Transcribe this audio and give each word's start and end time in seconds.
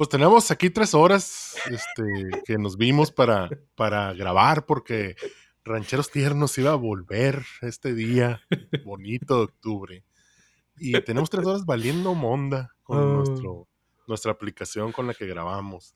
Pues 0.00 0.08
tenemos 0.08 0.50
aquí 0.50 0.70
tres 0.70 0.94
horas 0.94 1.56
este, 1.66 2.42
que 2.46 2.56
nos 2.56 2.78
vimos 2.78 3.12
para, 3.12 3.50
para 3.74 4.14
grabar 4.14 4.64
porque 4.64 5.14
Rancheros 5.62 6.10
Tiernos 6.10 6.56
iba 6.56 6.70
a 6.70 6.76
volver 6.76 7.44
este 7.60 7.92
día 7.92 8.40
bonito 8.86 9.36
de 9.36 9.42
octubre. 9.42 10.04
Y 10.78 10.98
tenemos 11.02 11.28
tres 11.28 11.44
horas 11.44 11.66
valiendo 11.66 12.14
monda 12.14 12.74
con 12.82 12.96
Oh. 12.96 13.16
nuestro, 13.16 13.68
nuestra 14.06 14.32
aplicación 14.32 14.90
con 14.90 15.06
la 15.06 15.12
que 15.12 15.26
grabamos. 15.26 15.94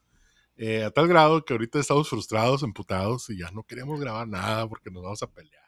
Eh, 0.56 0.84
a 0.84 0.90
tal 0.90 1.08
grado 1.08 1.42
que 1.42 1.54
ahorita 1.54 1.80
estamos 1.80 2.10
frustrados, 2.10 2.62
emputados 2.62 3.30
y 3.30 3.38
ya 3.38 3.50
no 3.52 3.62
queremos 3.62 3.98
grabar 3.98 4.28
nada 4.28 4.68
porque 4.68 4.90
nos 4.90 5.02
vamos 5.02 5.22
a 5.22 5.28
pelear. 5.28 5.64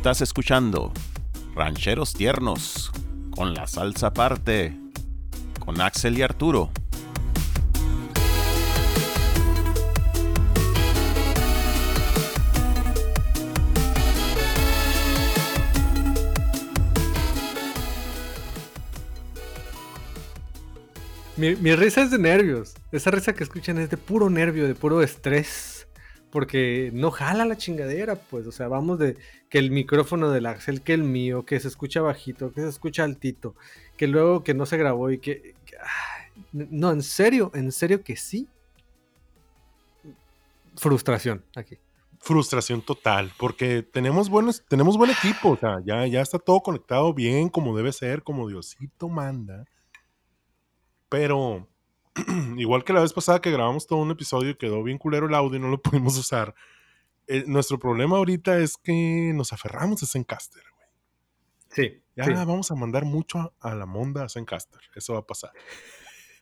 Estás 0.00 0.22
escuchando 0.22 0.94
Rancheros 1.54 2.14
Tiernos 2.14 2.90
con 3.32 3.52
la 3.52 3.66
salsa 3.66 4.06
aparte 4.06 4.74
con 5.62 5.78
Axel 5.78 6.16
y 6.16 6.22
Arturo. 6.22 6.70
Mi, 21.36 21.56
mi 21.56 21.74
risa 21.74 22.00
es 22.00 22.10
de 22.10 22.18
nervios. 22.18 22.72
Esa 22.90 23.10
risa 23.10 23.34
que 23.34 23.44
escuchan 23.44 23.76
es 23.76 23.90
de 23.90 23.98
puro 23.98 24.30
nervio, 24.30 24.66
de 24.66 24.74
puro 24.74 25.02
estrés. 25.02 25.69
Porque 26.30 26.90
no 26.92 27.10
jala 27.10 27.44
la 27.44 27.56
chingadera, 27.56 28.14
pues. 28.16 28.46
O 28.46 28.52
sea, 28.52 28.68
vamos 28.68 28.98
de 28.98 29.16
que 29.48 29.58
el 29.58 29.70
micrófono 29.70 30.30
del 30.30 30.46
Axel, 30.46 30.82
que 30.82 30.94
el 30.94 31.02
mío, 31.02 31.44
que 31.44 31.58
se 31.58 31.68
escucha 31.68 32.00
bajito, 32.00 32.52
que 32.52 32.60
se 32.60 32.68
escucha 32.68 33.02
altito, 33.04 33.54
que 33.96 34.06
luego 34.06 34.44
que 34.44 34.54
no 34.54 34.66
se 34.66 34.76
grabó 34.76 35.10
y 35.10 35.18
que. 35.18 35.54
que- 35.66 35.76
no, 36.52 36.90
en 36.92 37.02
serio, 37.02 37.50
en 37.54 37.70
serio 37.72 38.02
que 38.02 38.16
sí. 38.16 38.48
Frustración 40.76 41.44
aquí. 41.56 41.76
Frustración 42.22 42.82
total, 42.82 43.32
porque 43.38 43.82
tenemos 43.82 44.28
buenos, 44.28 44.62
tenemos 44.68 44.96
buen 44.98 45.10
equipo, 45.10 45.50
o 45.50 45.56
sea, 45.56 45.80
ya, 45.84 46.06
ya 46.06 46.20
está 46.20 46.38
todo 46.38 46.60
conectado 46.60 47.14
bien, 47.14 47.48
como 47.48 47.74
debe 47.74 47.92
ser, 47.92 48.22
como 48.22 48.46
Diosito 48.46 49.08
manda. 49.08 49.64
Pero, 51.08 51.66
igual 52.56 52.84
que 52.84 52.92
la 52.92 53.00
vez 53.00 53.12
pasada 53.12 53.40
que 53.40 53.50
grabamos 53.50 53.86
todo 53.86 54.00
un 54.00 54.10
episodio 54.10 54.50
y 54.50 54.56
quedó 54.56 54.82
bien 54.82 54.98
culero 54.98 55.26
el 55.26 55.34
audio 55.34 55.58
y 55.58 55.60
no 55.62 55.68
lo 55.68 55.80
pudimos 55.82 56.16
usar. 56.18 56.54
eh, 57.26 57.44
nuestro 57.46 57.78
problema 57.78 58.16
ahorita 58.16 58.58
es 58.58 58.76
que 58.76 59.32
nos 59.34 59.52
aferramos 59.52 60.02
a 60.02 60.06
Zencaster, 60.06 60.62
güey. 60.74 60.88
Sí. 61.70 62.02
Ya 62.16 62.24
sí. 62.24 62.32
vamos 62.32 62.70
a 62.70 62.74
mandar 62.74 63.04
mucho 63.04 63.38
a, 63.38 63.52
a 63.60 63.74
la 63.74 63.86
monda 63.86 64.24
a 64.24 64.28
Zencaster. 64.28 64.80
Eso 64.94 65.14
va 65.14 65.20
a 65.20 65.26
pasar. 65.26 65.52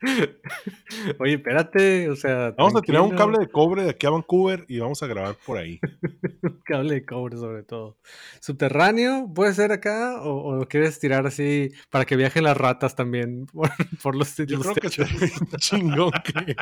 Oye, 1.18 1.34
espérate, 1.34 2.08
o 2.08 2.16
sea. 2.16 2.52
Vamos 2.56 2.76
a 2.76 2.82
tirar 2.82 3.02
un 3.02 3.16
cable 3.16 3.38
de 3.38 3.48
cobre 3.48 3.82
de 3.82 3.90
aquí 3.90 4.06
a 4.06 4.10
Vancouver 4.10 4.64
y 4.68 4.78
vamos 4.78 5.02
a 5.02 5.06
grabar 5.06 5.36
por 5.44 5.58
ahí. 5.58 5.80
Cable 6.64 6.94
de 6.94 7.04
cobre 7.04 7.36
sobre 7.36 7.64
todo. 7.64 7.98
¿Subterráneo 8.40 9.30
puede 9.34 9.54
ser 9.54 9.72
acá? 9.72 10.20
¿O, 10.22 10.54
lo 10.54 10.68
quieres 10.68 11.00
tirar 11.00 11.26
así 11.26 11.70
para 11.90 12.04
que 12.04 12.16
viajen 12.16 12.44
las 12.44 12.56
ratas 12.56 12.94
también 12.94 13.46
por, 13.52 13.70
por 14.02 14.14
los, 14.14 14.36
Yo 14.36 14.58
los 14.58 14.68
creo 14.68 14.74
que 14.76 14.88
sería 14.88 15.28
chingón 15.58 16.12
que, 16.24 16.56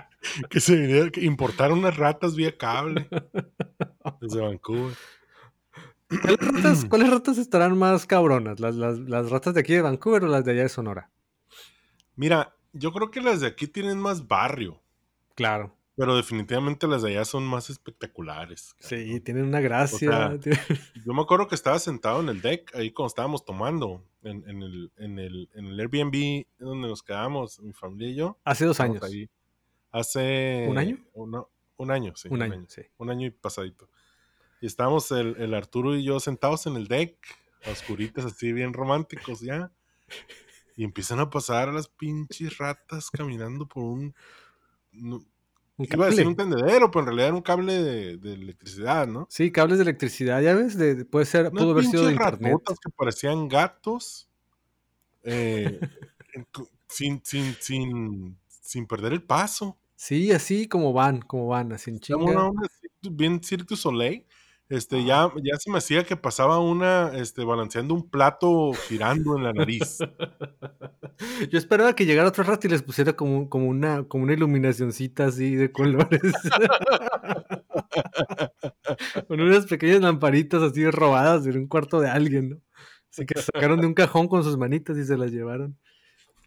que 0.49 0.61
se 0.61 0.77
viniera, 0.77 1.11
que 1.11 1.25
importar 1.25 1.73
unas 1.73 1.97
ratas 1.97 2.37
vía 2.37 2.57
cable 2.57 3.09
desde 4.21 4.41
Vancouver. 4.41 4.97
¿Cuáles 6.09 6.39
ratas, 6.41 6.85
cuáles 6.89 7.11
ratas 7.11 7.39
estarán 7.39 7.77
más 7.77 8.07
cabronas? 8.07 8.61
¿Las, 8.61 8.77
las, 8.77 8.99
las 8.99 9.31
ratas 9.31 9.53
de 9.55 9.61
aquí 9.61 9.75
de 9.75 9.83
Vancouver 9.83 10.25
o 10.25 10.29
las 10.29 10.45
de 10.45 10.53
allá 10.53 10.63
de 10.63 10.69
Sonora? 10.71 11.11
Mira, 12.15 12.56
yo 12.79 12.93
creo 12.93 13.11
que 13.11 13.21
las 13.21 13.41
de 13.41 13.47
aquí 13.49 13.67
tienen 13.67 13.99
más 13.99 14.27
barrio, 14.27 14.81
Claro. 15.35 15.75
pero 15.97 16.17
definitivamente 16.17 16.87
las 16.87 17.03
de 17.03 17.11
allá 17.11 17.25
son 17.25 17.45
más 17.47 17.71
espectaculares. 17.71 18.75
Sí, 18.81 19.21
tienen 19.21 19.45
una 19.45 19.61
gracia. 19.61 20.39
sea, 20.39 20.39
Yo 21.07 21.13
me 21.15 21.23
acuerdo 21.23 21.49
que 21.49 21.55
estaba 21.55 21.79
sentado 21.79 22.21
en 22.21 22.29
el 22.29 22.41
deck 22.43 22.75
ahí 22.75 22.91
cuando 22.93 23.09
estábamos 23.09 23.45
tomando 23.45 24.03
en, 24.23 24.49
en 24.49 24.63
el, 24.63 24.93
en, 24.97 25.19
el, 25.19 25.49
en 25.55 25.67
el 25.67 25.81
Airbnb 25.81 26.47
donde 26.59 26.89
nos 26.89 27.03
quedamos, 27.03 27.61
mi 27.61 27.73
familia 27.73 28.09
y 28.09 28.15
yo. 28.17 28.39
Hace 28.45 28.65
dos 28.67 28.81
años. 28.81 29.03
ahí 29.03 29.29
hace... 29.93 30.67
¿Un 30.69 30.79
año? 30.79 30.99
uno- 31.15 31.49
un 31.79 31.91
año, 31.91 32.13
sí. 32.17 32.29
un 32.31 32.41
año, 32.43 32.65
sí. 32.69 32.83
un 32.99 33.11
año 33.11 33.27
y 33.27 33.31
pasadito. 33.31 33.89
Y 34.63 34.67
estábamos 34.67 35.11
el, 35.13 35.37
el 35.39 35.53
Arturo 35.55 35.95
y 35.95 36.05
yo 36.05 36.19
sentados 36.21 36.67
en 36.67 36.77
el 36.77 36.87
deck, 36.89 37.17
a 37.67 37.71
oscuritas 37.71 38.25
así 38.25 38.53
bien 38.53 38.73
románticos 38.73 39.41
ya. 39.41 39.71
Y 40.77 40.85
empiezan 40.85 41.19
a 41.21 41.31
pasar 41.31 41.73
las 41.73 41.89
pinches 41.89 42.59
ratas 42.59 43.11
caminando 43.11 43.67
por 43.67 43.83
un... 43.85 44.15
no- 44.93 45.25
Un 45.79 45.87
iba 45.91 46.07
a 46.07 46.11
decir 46.11 46.27
un 46.27 46.37
tendedero, 46.37 46.91
pero 46.91 47.01
en 47.01 47.07
realidad 47.07 47.27
era 47.29 47.37
un 47.37 47.43
cable 47.43 47.75
de, 47.83 48.17
de 48.19 48.33
electricidad, 48.35 49.07
¿no? 49.07 49.27
Sí, 49.31 49.51
cables 49.53 49.79
de 49.79 49.83
electricidad, 49.85 50.41
ya 50.43 50.55
ves, 50.55 50.77
de, 50.79 50.95
de- 50.95 51.05
puede 51.05 51.27
ser, 51.27 51.51
pudo 51.51 51.71
haber 51.73 51.85
sido 51.85 52.07
de 52.07 52.13
internet. 52.13 52.59
que 52.83 52.91
parecían 52.91 53.49
gatos. 53.49 54.29
eh, 55.23 55.81
sin, 56.89 57.21
sin, 57.25 57.55
sin, 57.61 58.39
sin 58.49 58.87
perder 58.87 59.13
el 59.13 59.23
paso. 59.23 59.77
Sí, 59.97 60.31
así 60.33 60.69
como 60.69 60.93
van, 60.93 61.21
como 61.23 61.47
van, 61.49 61.73
así 61.73 61.91
en 61.91 61.95
una 61.97 62.01
chinga. 62.01 62.49
onda 62.49 62.67
así, 62.67 62.89
bien 63.11 63.43
Cirque 63.43 63.67
du 63.71 63.77
Soleil. 63.77 64.25
Este, 64.69 65.05
ya, 65.05 65.31
ya 65.45 65.57
se 65.59 65.71
me 65.71 65.79
hacía 65.79 66.03
que 66.03 66.17
pasaba 66.17 66.59
una 66.59 67.17
este, 67.17 67.45
balanceando 67.45 67.95
un 67.95 68.11
plato 68.11 68.73
girando 68.89 69.37
en 69.37 69.45
la 69.45 69.53
nariz. 69.53 69.99
Yo 71.51 71.59
esperaba 71.59 71.95
que 71.95 72.05
llegara 72.05 72.29
otro 72.29 72.43
rato 72.43 72.67
y 72.67 72.71
les 72.71 72.83
pusiera 72.83 73.13
como, 73.13 73.49
como, 73.49 73.67
una, 73.67 74.03
como 74.09 74.25
una 74.25 74.33
iluminacioncita 74.33 75.27
así 75.27 75.55
de 75.55 75.71
colores. 75.71 76.21
con 79.29 79.41
unas 79.41 79.67
pequeñas 79.67 80.01
lamparitas 80.01 80.63
así 80.63 80.89
robadas 80.91 81.47
en 81.47 81.59
un 81.59 81.67
cuarto 81.69 82.01
de 82.01 82.09
alguien, 82.09 82.51
¿no? 82.51 82.57
Así 83.11 83.25
que 83.25 83.41
sacaron 83.41 83.81
de 83.81 83.87
un 83.87 83.95
cajón 83.95 84.29
con 84.29 84.43
sus 84.43 84.59
manitas 84.59 84.99
y 84.99 85.05
se 85.05 85.17
las 85.17 85.31
llevaron 85.31 85.79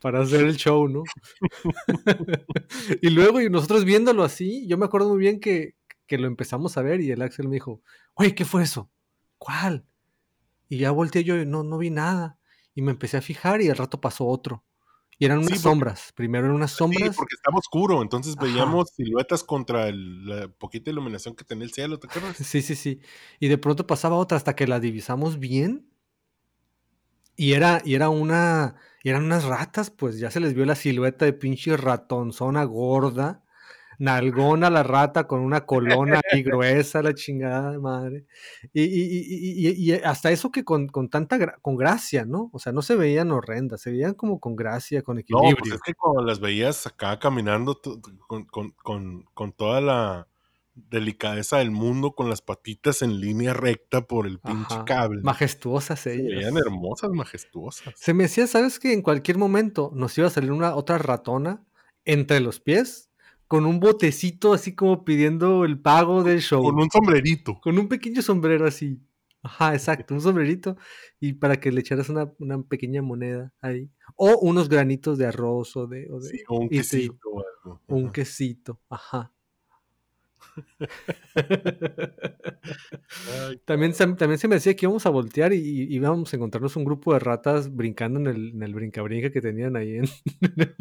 para 0.02 0.22
hacer 0.22 0.46
el 0.46 0.56
show, 0.56 0.88
¿no? 0.88 1.03
y 3.02 3.09
luego, 3.09 3.41
y 3.41 3.50
nosotros 3.50 3.85
viéndolo 3.85 4.24
así, 4.24 4.68
yo 4.68 4.78
me 4.78 4.85
acuerdo 4.85 5.09
muy 5.09 5.19
bien 5.19 5.40
que, 5.40 5.75
que 6.09 6.18
lo 6.18 6.28
empezamos 6.28 6.75
a 6.78 6.81
ver 6.81 7.00
y 7.00 7.12
el 7.12 7.22
Axel 7.22 7.47
me 7.47 7.53
dijo, 7.53 7.81
oye, 8.16 8.36
¿qué 8.36 8.44
fue 8.44 8.64
eso? 8.64 8.92
¿Cuál? 9.38 9.86
Y 10.68 10.80
ya 10.80 10.92
volteé 10.92 11.24
yo 11.24 11.38
y 11.40 11.46
no, 11.46 11.64
no 11.64 11.78
vi 11.78 11.90
nada. 11.92 12.38
Y 12.75 12.81
me 12.81 12.92
empecé 12.92 13.16
a 13.18 13.22
fijar 13.22 13.62
y 13.62 13.70
al 13.70 13.78
rato 13.78 14.02
pasó 14.02 14.25
otro. 14.28 14.66
Y 15.18 15.25
eran 15.25 15.40
Sí, 15.40 15.47
unas 15.47 15.50
porque- 15.59 15.64
sombras. 15.70 16.12
Primero 16.16 16.46
eran 16.46 16.56
unas 16.56 16.72
Sí, 16.72 16.78
sombras. 16.78 17.16
porque 17.16 17.36
estaba 17.36 17.58
oscuro, 17.59 18.02
entonces 18.02 18.36
Ajá. 18.38 18.46
veíamos 18.46 18.90
siluetas 18.90 19.44
contra 19.44 19.88
el- 19.88 20.25
la 20.28 20.47
poquita 20.47 20.90
iluminación 20.90 21.36
que 21.36 21.44
tenía 21.44 21.66
el 21.66 21.72
cielo, 21.74 22.00
¿te 22.00 22.08
acuerdas? 22.08 22.38
Sí, 22.46 22.62
sí, 22.62 22.76
sí. 22.76 23.00
Y 23.40 23.47
de 23.47 23.58
pronto 23.58 23.86
pasaba 23.86 24.16
otra 24.18 24.38
hasta 24.38 24.56
que 24.56 24.66
la 24.68 24.80
divisamos 24.80 25.40
bien. 25.40 25.86
Y 27.36 27.53
era, 27.53 27.81
y 27.86 27.94
era 27.96 28.09
una, 28.09 28.76
y 29.03 29.09
eran 29.09 29.24
unas 29.24 29.46
ratas, 29.46 29.90
pues 29.91 30.20
ya 30.20 30.30
se 30.31 30.40
les 30.41 30.53
vio 30.53 30.66
la 30.66 30.76
silueta 30.76 31.24
de 31.26 31.34
pinche 31.34 31.78
ratonzona 31.78 32.64
gorda, 32.66 33.44
nalgona 33.99 34.69
la 34.69 34.81
rata 34.81 35.27
con 35.27 35.41
una 35.41 35.65
colona 35.65 36.21
y 36.31 36.41
gruesa, 36.41 37.03
la 37.03 37.13
chingada 37.13 37.71
de 37.71 37.79
madre. 37.79 38.25
Y, 38.73 38.81
y- 38.81 38.87
y- 38.87 39.67
y- 39.69 39.91
y 39.91 39.93
hasta 39.93 40.31
eso 40.31 40.51
que 40.51 40.63
con, 40.63 40.87
con 40.87 41.09
tanta 41.09 41.37
gra- 41.37 41.57
con 41.61 41.75
gracia, 41.75 42.25
¿no? 42.25 42.49
O 42.53 42.59
sea, 42.59 42.71
no 42.71 42.81
se 42.81 42.95
veían 42.95 43.29
horrendas, 43.31 43.81
se 43.81 43.91
veían 43.91 44.13
como 44.15 44.39
con 44.39 44.55
gracia, 44.55 45.03
con 45.03 45.15
No, 45.17 45.19
equilibrio. 45.21 45.55
pues 45.59 45.73
es 45.73 45.81
que 45.81 45.93
cuando 45.93 46.23
las 46.23 46.39
veías 46.39 46.87
acá 46.87 47.19
caminando 47.19 47.79
con, 48.27 48.45
con- 48.45 48.71
con- 48.71 49.23
con 49.34 49.51
toda 49.53 49.81
la 49.81 50.28
delicadeza 50.75 51.57
del 51.57 51.72
mundo, 51.72 52.13
con 52.13 52.29
las 52.29 52.41
patitas 52.41 53.02
en 53.02 53.19
línea 53.19 53.53
recta 53.53 54.07
por 54.07 54.25
el 54.25 54.40
pinche 54.40 54.75
Ajá. 54.75 54.85
cable. 54.85 55.22
Majestuosas 55.23 55.99
Se 55.99 56.13
ellas. 56.13 56.35
veían 56.37 56.57
hermosas, 56.57 57.09
majestuosas. 57.11 57.93
Se 57.97 58.13
me 58.13 58.23
decía, 58.23 58.47
¿sabes 58.47 58.79
que 58.79 58.93
en 58.93 59.02
cualquier 59.02 59.37
momento 59.37 59.91
nos 59.93 60.17
iba 60.17 60.28
a 60.28 60.31
salir 60.31 60.53
una 60.53 60.75
otra 60.75 60.97
ratona 60.97 61.66
entre 62.05 62.40
los 62.40 62.61
pies 62.61 63.09
con 63.49 63.66
un 63.66 63.79
botecito 63.79 64.53
así 64.53 64.75
como 64.75 65.03
pidiendo 65.03 65.66
el 65.66 65.79
pago 65.81 66.23
del 66.23 66.40
show? 66.40 66.63
Con 66.63 66.79
un 66.79 66.90
sombrerito. 66.90 67.59
Con 67.59 67.79
un 67.79 67.87
pequeño 67.90 68.22
sombrero 68.22 68.66
así. 68.67 69.01
Ajá, 69.41 69.73
exacto, 69.73 70.13
un 70.13 70.22
sombrerito 70.22 70.78
y 71.19 71.34
para 71.34 71.59
que 71.59 71.72
le 71.72 71.79
echaras 71.81 72.09
una, 72.09 72.31
una 72.40 72.61
pequeña 72.61 73.01
moneda 73.01 73.51
ahí. 73.59 73.90
O 74.16 74.37
unos 74.37 74.69
granitos 74.69 75.17
de 75.17 75.25
arroz 75.25 75.75
o 75.78 75.87
de... 75.87 76.07
O 76.11 76.19
de 76.19 76.29
Sí, 76.29 76.43
o 76.47 76.59
un 76.59 76.69
quesito 76.69 77.17
o 77.29 77.40
algo. 77.40 77.81
un 77.87 78.03
Ajá. 78.05 78.11
quesito, 78.13 78.79
ajá. 78.90 79.31
También, 83.66 83.93
se- 83.93 84.07
también 84.13 84.37
se 84.37 84.47
me 84.47 84.55
decía 84.55 84.75
que 84.75 84.85
íbamos 84.85 85.05
a 85.05 85.09
voltear 85.09 85.53
y, 85.53 85.59
íbamos 85.93 86.31
a 86.34 86.35
encontrarnos 86.35 86.75
un 86.75 86.84
grupo 86.85 87.13
de 87.13 87.19
ratas 87.19 87.73
brincando 87.73 88.19
en 88.19 88.28
el, 88.28 88.49
en 88.52 88.63
el 88.63 88.73
brinca-brinca 88.73 89.31
que 89.31 89.41
tenían 89.41 89.75
ahí 89.75 89.95
en, 89.97 90.05
en 90.41 90.53
el, 90.61 90.75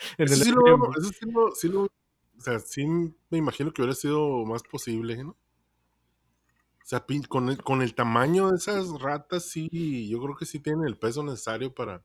Eso 0.18 0.36
sí 0.44 0.50
lo, 0.52 0.90
eso 0.98 1.10
sí 1.18 1.30
lo, 1.30 1.50
sí 1.54 1.68
lo- 1.68 1.82
O 1.84 2.40
sea, 2.40 2.58
sí 2.58 2.86
me 2.86 3.38
imagino 3.38 3.72
que 3.72 3.82
hubiera 3.82 3.94
sido 3.94 4.44
más 4.46 4.62
posible, 4.62 5.22
¿no? 5.22 5.30
O 5.30 6.86
sea, 6.90 7.04
con 7.28 7.48
el, 7.50 7.62
con 7.62 7.82
el 7.82 7.94
tamaño 7.94 8.50
de 8.50 8.56
esas 8.56 8.88
ratas, 9.00 9.44
sí, 9.44 10.08
yo 10.08 10.20
creo 10.20 10.34
que 10.36 10.46
sí 10.46 10.58
tienen 10.58 10.84
el 10.86 10.96
peso 10.96 11.22
necesario 11.22 11.72
para, 11.72 12.02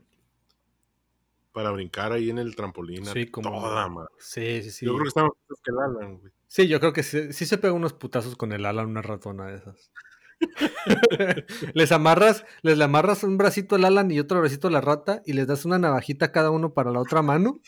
para 1.54 1.72
brincar 1.72 2.12
ahí 2.12 2.30
en 2.30 2.38
el 2.38 2.56
trampolín. 2.56 3.06
Sí, 3.06 3.28
como- 3.28 3.50
Toda 3.62 3.88
madre. 3.88 4.10
Sí, 4.20 4.62
sí, 4.62 4.72
sí. 4.72 4.86
Yo 4.86 4.92
creo 4.94 5.04
que 5.04 5.08
están 5.08 5.26
más 5.26 5.60
que 5.64 5.72
el 5.72 5.80
Alan, 5.80 6.18
güey. 6.20 6.32
Sí, 6.48 6.68
yo 6.68 6.80
creo 6.80 6.94
que 6.94 7.02
sí, 7.04 7.34
sí 7.34 7.46
se 7.46 7.58
pega 7.58 7.74
unos 7.74 7.94
putazos 7.94 8.36
con 8.36 8.52
el 8.52 8.66
ala 8.66 8.84
una 8.86 9.02
ratona 9.02 9.48
de 9.48 9.58
esas. 9.58 9.92
les 11.74 11.92
amarras, 11.92 12.46
les 12.62 12.78
le 12.78 12.84
amarras 12.84 13.24
un 13.24 13.38
bracito 13.38 13.76
al 13.76 13.86
Alan 13.86 14.12
y 14.12 14.20
otro 14.20 14.40
bracito 14.40 14.68
a 14.68 14.72
la 14.72 14.82
rata 14.82 15.22
y 15.26 15.34
les 15.34 15.48
das 15.48 15.66
una 15.66 15.80
navajita 15.80 16.26
a 16.28 16.32
cada 16.32 16.52
uno 16.52 16.74
para 16.74 16.92
la 16.92 17.00
otra 17.00 17.22
mano 17.22 17.62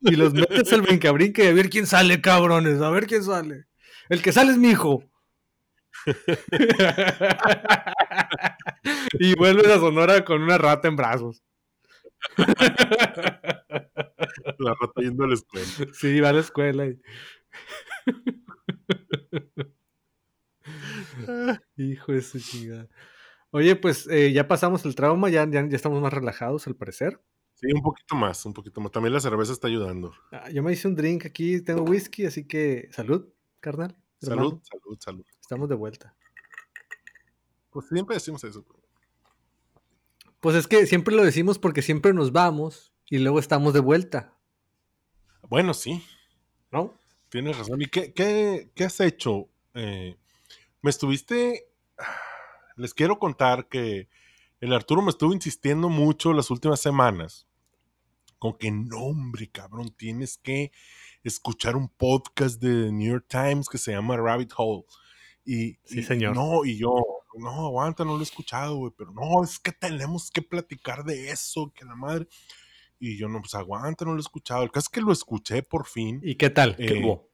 y 0.00 0.16
los 0.16 0.32
metes 0.34 0.72
al 0.72 0.82
brinca-brinca 0.82 1.42
y 1.44 1.48
a 1.48 1.52
ver 1.52 1.70
quién 1.70 1.86
sale, 1.86 2.20
cabrones, 2.20 2.80
a 2.80 2.90
ver 2.90 3.06
quién 3.06 3.22
sale. 3.24 3.66
El 4.08 4.22
que 4.22 4.32
sale 4.32 4.52
es 4.52 4.58
mi 4.58 4.70
hijo. 4.70 5.04
y 9.18 9.34
vuelves 9.36 9.66
a 9.68 9.78
Sonora 9.78 10.24
con 10.24 10.42
una 10.42 10.58
rata 10.58 10.88
en 10.88 10.96
brazos. 10.96 11.42
La 14.58 14.74
rata 14.80 15.00
yendo 15.02 15.24
a 15.24 15.28
la 15.28 15.34
escuela. 15.34 15.66
Sí, 15.92 16.20
va 16.20 16.30
a 16.30 16.32
la 16.32 16.40
escuela. 16.40 16.86
y- 16.86 16.98
Hijo 21.76 22.12
de 22.12 22.22
su 22.22 22.38
chingada. 22.40 22.88
Oye, 23.50 23.76
pues 23.76 24.06
eh, 24.08 24.32
ya 24.32 24.48
pasamos 24.48 24.84
el 24.84 24.94
trauma, 24.94 25.28
ya, 25.28 25.48
ya, 25.48 25.66
ya 25.68 25.76
estamos 25.76 26.00
más 26.00 26.12
relajados 26.12 26.66
al 26.66 26.74
parecer. 26.76 27.20
Sí, 27.54 27.66
un 27.74 27.82
poquito 27.82 28.14
más, 28.16 28.44
un 28.46 28.54
poquito 28.54 28.80
más. 28.80 28.90
También 28.90 29.12
la 29.12 29.20
cerveza 29.20 29.52
está 29.52 29.68
ayudando. 29.68 30.12
Ah, 30.32 30.50
yo 30.50 30.62
me 30.62 30.72
hice 30.72 30.88
un 30.88 30.94
drink 30.96 31.26
aquí, 31.26 31.60
tengo 31.60 31.82
whisky, 31.82 32.26
así 32.26 32.46
que 32.46 32.88
salud, 32.92 33.28
carnal. 33.60 33.96
hermano. 34.22 34.48
Salud, 34.50 34.62
salud, 34.64 34.98
salud. 34.98 35.24
Estamos 35.40 35.68
de 35.68 35.74
vuelta. 35.74 36.16
Pues 37.70 37.86
siempre 37.88 38.14
decimos 38.16 38.42
eso. 38.44 38.64
Pues 40.40 40.56
es 40.56 40.66
que 40.66 40.86
siempre 40.86 41.14
lo 41.14 41.22
decimos 41.24 41.58
porque 41.58 41.82
siempre 41.82 42.12
nos 42.12 42.32
vamos 42.32 42.92
y 43.08 43.18
luego 43.18 43.38
estamos 43.38 43.74
de 43.74 43.80
vuelta, 43.80 44.34
Bueno, 45.48 45.74
sí, 45.74 46.02
¿no? 46.70 46.94
tienes 47.28 47.56
razón. 47.58 47.80
¿Y 47.80 47.86
qué, 47.86 48.12
qué, 48.12 48.70
qué 48.74 48.84
has 48.84 48.98
hecho? 49.00 49.48
Eh, 49.74 50.16
me 50.82 50.90
estuviste... 50.90 51.68
Les 52.76 52.94
quiero 52.94 53.18
contar 53.18 53.68
que 53.68 54.08
el 54.60 54.72
Arturo 54.72 55.02
me 55.02 55.10
estuvo 55.10 55.32
insistiendo 55.34 55.88
mucho 55.88 56.32
las 56.32 56.50
últimas 56.50 56.80
semanas 56.80 57.46
con 58.38 58.54
que 58.56 58.70
no, 58.72 58.96
hombre, 58.98 59.48
cabrón, 59.50 59.94
tienes 59.96 60.36
que 60.38 60.72
escuchar 61.22 61.76
un 61.76 61.88
podcast 61.88 62.60
de 62.60 62.90
New 62.90 63.12
York 63.12 63.26
Times 63.28 63.68
que 63.68 63.78
se 63.78 63.92
llama 63.92 64.16
Rabbit 64.16 64.52
Hole. 64.56 64.84
Y, 65.44 65.74
Sí, 65.84 66.00
y- 66.00 66.02
señor. 66.02 66.34
No, 66.34 66.64
y 66.64 66.76
yo, 66.78 66.94
no, 67.38 67.66
aguanta, 67.66 68.04
no 68.04 68.14
lo 68.14 68.20
he 68.20 68.24
escuchado, 68.24 68.76
güey, 68.76 68.92
pero 68.96 69.12
no, 69.12 69.44
es 69.44 69.58
que 69.60 69.70
tenemos 69.70 70.30
que 70.30 70.42
platicar 70.42 71.04
de 71.04 71.30
eso, 71.30 71.72
que 71.74 71.84
la 71.84 71.94
madre. 71.94 72.26
Y 72.98 73.16
yo, 73.18 73.28
no, 73.28 73.40
pues 73.40 73.54
aguanta, 73.54 74.04
no 74.04 74.12
lo 74.12 74.18
he 74.18 74.20
escuchado. 74.22 74.62
El 74.64 74.70
caso 74.72 74.86
es 74.86 74.88
que 74.88 75.00
lo 75.02 75.12
escuché 75.12 75.62
por 75.62 75.86
fin. 75.86 76.20
¿Y 76.24 76.34
qué 76.36 76.50
tal? 76.50 76.74
¿Qué 76.76 76.86
Eh, 76.98 77.04
hubo? 77.04 77.28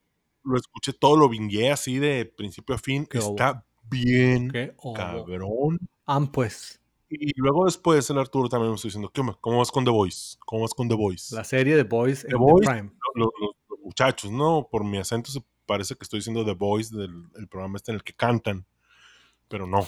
Lo 0.44 0.56
escuché 0.56 0.92
todo, 0.92 1.16
lo 1.16 1.28
vingué 1.28 1.70
así 1.70 1.98
de 1.98 2.24
principio 2.24 2.74
a 2.74 2.78
fin. 2.78 3.06
¿Qué? 3.06 3.18
Está 3.18 3.64
bien 3.90 4.50
¿Qué 4.50 4.74
cabrón. 4.94 5.78
Ah, 6.06 6.20
pues, 6.32 6.80
Y 7.10 7.32
luego 7.40 7.64
después 7.66 8.08
el 8.10 8.18
Arturo 8.18 8.48
también 8.48 8.70
me 8.70 8.76
estoy 8.76 8.88
diciendo, 8.88 9.10
¿qué? 9.12 9.22
¿cómo 9.40 9.58
vas 9.58 9.70
con 9.70 9.84
The 9.84 9.90
Voice? 9.90 10.36
¿Cómo 10.46 10.62
vas 10.62 10.74
con 10.74 10.88
The 10.88 10.94
Voice? 10.94 11.34
la 11.34 11.44
serie 11.44 11.82
Boys 11.84 12.24
en 12.24 12.30
The 12.30 12.36
Boys, 12.36 12.66
Prime. 12.68 12.90
Los, 13.14 13.30
los- 13.40 13.50
los 13.70 13.78
muchachos, 13.80 14.30
¿no? 14.30 14.68
Por 14.70 14.84
mi 14.84 14.98
acento 14.98 15.30
se 15.30 15.42
parece 15.66 15.94
que 15.94 16.04
estoy 16.04 16.20
diciendo 16.20 16.44
The 16.44 16.54
Voice 16.54 16.94
del 16.96 17.10
el 17.36 17.48
programa 17.48 17.76
este 17.76 17.92
en 17.92 17.96
el 17.96 18.02
que 18.04 18.12
cantan. 18.14 18.66
Pero 19.48 19.66
no. 19.66 19.86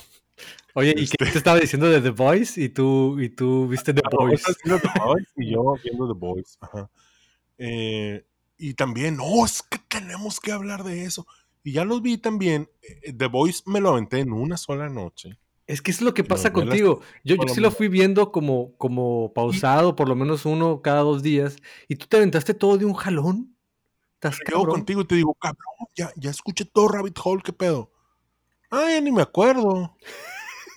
Oye, 0.74 0.94
¿y 0.96 1.04
Este- 1.04 1.16
qué 1.24 1.30
te 1.32 1.38
estaba 1.38 1.58
diciendo 1.58 1.86
de 1.88 2.00
The 2.00 2.10
Voice? 2.10 2.58
Y 2.62 2.70
tú, 2.70 3.18
y 3.20 3.28
tú 3.28 3.68
viste 3.68 3.92
The 3.92 4.00
Ah, 4.04 4.08
no, 4.12 4.18
The 4.78 4.88
Voice 5.04 5.30
y 5.36 5.50
yo 5.52 5.74
viendo 5.84 6.06
The 6.12 6.18
Voice. 6.18 6.56
Ajá. 6.60 6.90
Eh, 7.58 8.24
y 8.60 8.74
también, 8.74 9.16
no, 9.16 9.46
es 9.46 9.62
que 9.62 9.78
tenemos 9.78 10.38
que 10.38 10.52
hablar 10.52 10.84
de 10.84 11.04
eso. 11.04 11.26
Y 11.64 11.72
ya 11.72 11.86
los 11.86 12.02
vi 12.02 12.18
también. 12.18 12.68
eh, 12.82 13.14
The 13.14 13.26
Voice 13.26 13.62
me 13.64 13.80
lo 13.80 13.88
aventé 13.90 14.20
en 14.20 14.32
una 14.32 14.58
sola 14.58 14.90
noche. 14.90 15.38
Es 15.66 15.80
que 15.80 15.90
es 15.90 16.02
lo 16.02 16.12
que 16.12 16.24
pasa 16.24 16.52
contigo. 16.52 17.00
Yo, 17.24 17.36
yo 17.36 17.54
sí 17.54 17.60
lo 17.60 17.70
fui 17.70 17.88
viendo 17.88 18.32
como, 18.32 18.76
como 18.76 19.32
pausado, 19.32 19.96
por 19.96 20.08
lo 20.08 20.16
menos 20.16 20.44
uno 20.44 20.82
cada 20.82 21.00
dos 21.00 21.22
días. 21.22 21.56
Y 21.88 21.96
tú 21.96 22.06
te 22.06 22.18
aventaste 22.18 22.52
todo 22.52 22.76
de 22.76 22.84
un 22.84 22.92
jalón. 22.92 23.56
¿Estás 24.14 24.38
cabrón? 24.40 24.66
contigo 24.66 25.00
y 25.00 25.06
te 25.06 25.14
digo, 25.14 25.32
cabrón, 25.34 25.64
ya, 25.96 26.12
ya 26.16 26.30
escuché 26.30 26.66
todo 26.66 26.88
Rabbit 26.88 27.18
Hole, 27.24 27.42
¿qué 27.42 27.54
pedo? 27.54 27.90
Ah, 28.70 28.88
ya 28.90 29.00
ni 29.00 29.10
me 29.10 29.22
acuerdo. 29.22 29.96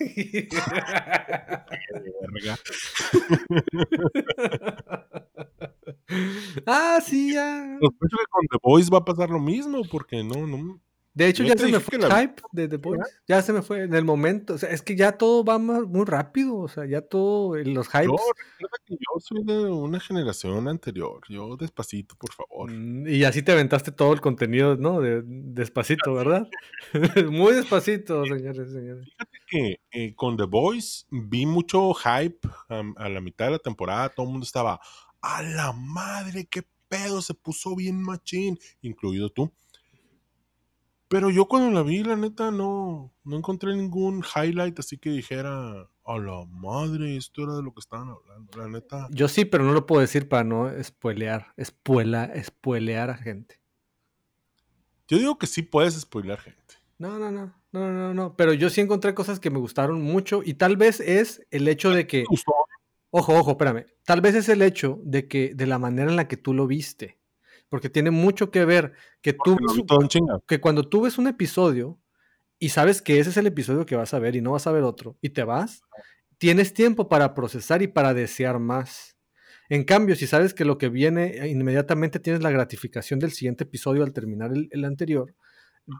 Ah, 6.66 7.00
sí, 7.04 7.32
ya. 7.34 7.76
Sospecho 7.80 8.16
que 8.18 8.26
con 8.30 8.46
The 8.50 8.58
Voice 8.62 8.90
va 8.90 8.98
a 8.98 9.04
pasar 9.04 9.30
lo 9.30 9.40
mismo, 9.40 9.82
porque 9.90 10.22
no, 10.24 10.46
no. 10.46 10.80
De 11.16 11.28
hecho, 11.28 11.44
ya 11.44 11.56
se 11.56 11.68
me 11.68 11.78
fue 11.78 11.96
el 11.96 12.08
la- 12.08 12.22
hype 12.22 12.42
de 12.50 12.66
The 12.66 12.76
Boys. 12.78 13.00
Ya 13.28 13.40
se 13.40 13.52
me 13.52 13.62
fue 13.62 13.84
en 13.84 13.94
el 13.94 14.04
momento. 14.04 14.54
O 14.54 14.58
sea, 14.58 14.70
es 14.70 14.82
que 14.82 14.96
ya 14.96 15.12
todo 15.12 15.44
va 15.44 15.60
más- 15.60 15.84
muy 15.86 16.04
rápido. 16.04 16.56
O 16.56 16.66
sea, 16.66 16.86
ya 16.86 17.02
todo, 17.02 17.54
los 17.54 17.86
hypes. 17.86 18.06
Yo, 18.06 18.16
recuerda 18.16 18.76
que 18.84 18.94
yo 18.94 19.20
soy 19.20 19.44
de 19.44 19.70
una 19.70 20.00
generación 20.00 20.66
anterior. 20.66 21.20
Yo 21.28 21.56
despacito, 21.56 22.16
por 22.16 22.32
favor. 22.32 22.72
Mm, 22.72 23.06
Y 23.06 23.22
así 23.22 23.42
te 23.44 23.52
aventaste 23.52 23.92
todo 23.92 24.12
el 24.12 24.20
contenido, 24.20 24.74
¿no? 24.76 25.00
De, 25.00 25.22
despacito, 25.24 26.14
¿verdad? 26.14 26.48
muy 27.30 27.52
despacito, 27.54 28.24
señores, 28.24 28.72
señores. 28.72 29.06
que 29.46 29.78
eh, 29.92 30.16
con 30.16 30.36
The 30.36 30.46
Voice 30.46 31.04
vi 31.12 31.46
mucho 31.46 31.94
hype 31.94 32.40
a 32.68 33.08
la 33.08 33.20
mitad 33.20 33.44
de 33.44 33.50
la 33.52 33.58
temporada. 33.60 34.08
Todo 34.08 34.26
el 34.26 34.32
mundo 34.32 34.44
estaba, 34.44 34.80
a 35.24 35.42
la 35.42 35.72
madre, 35.72 36.44
qué 36.44 36.62
pedo, 36.88 37.22
se 37.22 37.32
puso 37.32 37.74
bien 37.74 38.00
machín, 38.02 38.58
incluido 38.82 39.30
tú. 39.30 39.50
Pero 41.08 41.30
yo 41.30 41.46
cuando 41.46 41.70
la 41.70 41.82
vi, 41.82 42.02
la 42.02 42.16
neta, 42.16 42.50
no, 42.50 43.10
no 43.24 43.36
encontré 43.36 43.74
ningún 43.74 44.22
highlight 44.22 44.78
así 44.78 44.98
que 44.98 45.10
dijera, 45.10 45.88
a 46.04 46.18
la 46.18 46.44
madre, 46.46 47.16
esto 47.16 47.44
era 47.44 47.54
de 47.54 47.62
lo 47.62 47.72
que 47.72 47.80
estaban 47.80 48.08
hablando. 48.08 48.58
La 48.58 48.68
neta, 48.68 49.08
Yo 49.12 49.28
sí, 49.28 49.46
pero 49.46 49.64
no 49.64 49.72
lo 49.72 49.86
puedo 49.86 50.02
decir 50.02 50.28
para 50.28 50.44
no 50.44 50.70
spoilear, 50.82 51.54
espuela, 51.56 52.30
spoilear 52.42 53.10
a 53.10 53.16
gente. 53.16 53.60
yo 55.08 55.18
digo 55.18 55.38
que 55.38 55.46
sí 55.46 55.62
puedes 55.62 55.98
spoiler 55.98 56.38
gente. 56.38 56.74
No, 56.98 57.18
no, 57.18 57.30
no, 57.30 57.54
no, 57.72 57.92
no, 57.92 58.14
no. 58.14 58.36
Pero 58.36 58.52
yo 58.52 58.68
sí 58.68 58.82
encontré 58.82 59.14
cosas 59.14 59.40
que 59.40 59.50
me 59.50 59.58
gustaron 59.58 60.02
mucho 60.02 60.42
y 60.44 60.54
tal 60.54 60.76
vez 60.76 61.00
es 61.00 61.46
el 61.50 61.66
hecho 61.68 61.90
de 61.90 62.06
que. 62.06 62.24
Ojo, 63.16 63.32
ojo, 63.38 63.52
espérame, 63.52 63.86
tal 64.04 64.20
vez 64.20 64.34
es 64.34 64.48
el 64.48 64.60
hecho 64.60 65.00
de 65.04 65.28
que 65.28 65.54
de 65.54 65.66
la 65.68 65.78
manera 65.78 66.10
en 66.10 66.16
la 66.16 66.26
que 66.26 66.36
tú 66.36 66.52
lo 66.52 66.66
viste, 66.66 67.20
porque 67.68 67.88
tiene 67.88 68.10
mucho 68.10 68.50
que 68.50 68.64
ver 68.64 68.94
que 69.22 69.34
tú 69.34 69.56
chinga. 70.08 70.40
que 70.48 70.60
cuando 70.60 70.88
tú 70.88 71.02
ves 71.02 71.16
un 71.16 71.28
episodio 71.28 72.00
y 72.58 72.70
sabes 72.70 73.02
que 73.02 73.20
ese 73.20 73.30
es 73.30 73.36
el 73.36 73.46
episodio 73.46 73.86
que 73.86 73.94
vas 73.94 74.14
a 74.14 74.18
ver 74.18 74.34
y 74.34 74.40
no 74.40 74.52
vas 74.52 74.66
a 74.66 74.72
ver 74.72 74.82
otro 74.82 75.16
y 75.20 75.30
te 75.30 75.44
vas, 75.44 75.82
tienes 76.38 76.74
tiempo 76.74 77.08
para 77.08 77.34
procesar 77.34 77.82
y 77.82 77.86
para 77.86 78.14
desear 78.14 78.58
más. 78.58 79.16
En 79.68 79.84
cambio, 79.84 80.16
si 80.16 80.26
sabes 80.26 80.52
que 80.52 80.64
lo 80.64 80.76
que 80.76 80.88
viene 80.88 81.38
eh, 81.38 81.48
inmediatamente 81.48 82.18
tienes 82.18 82.42
la 82.42 82.50
gratificación 82.50 83.20
del 83.20 83.30
siguiente 83.30 83.62
episodio 83.62 84.02
al 84.02 84.12
terminar 84.12 84.50
el, 84.52 84.68
el 84.72 84.84
anterior, 84.84 85.36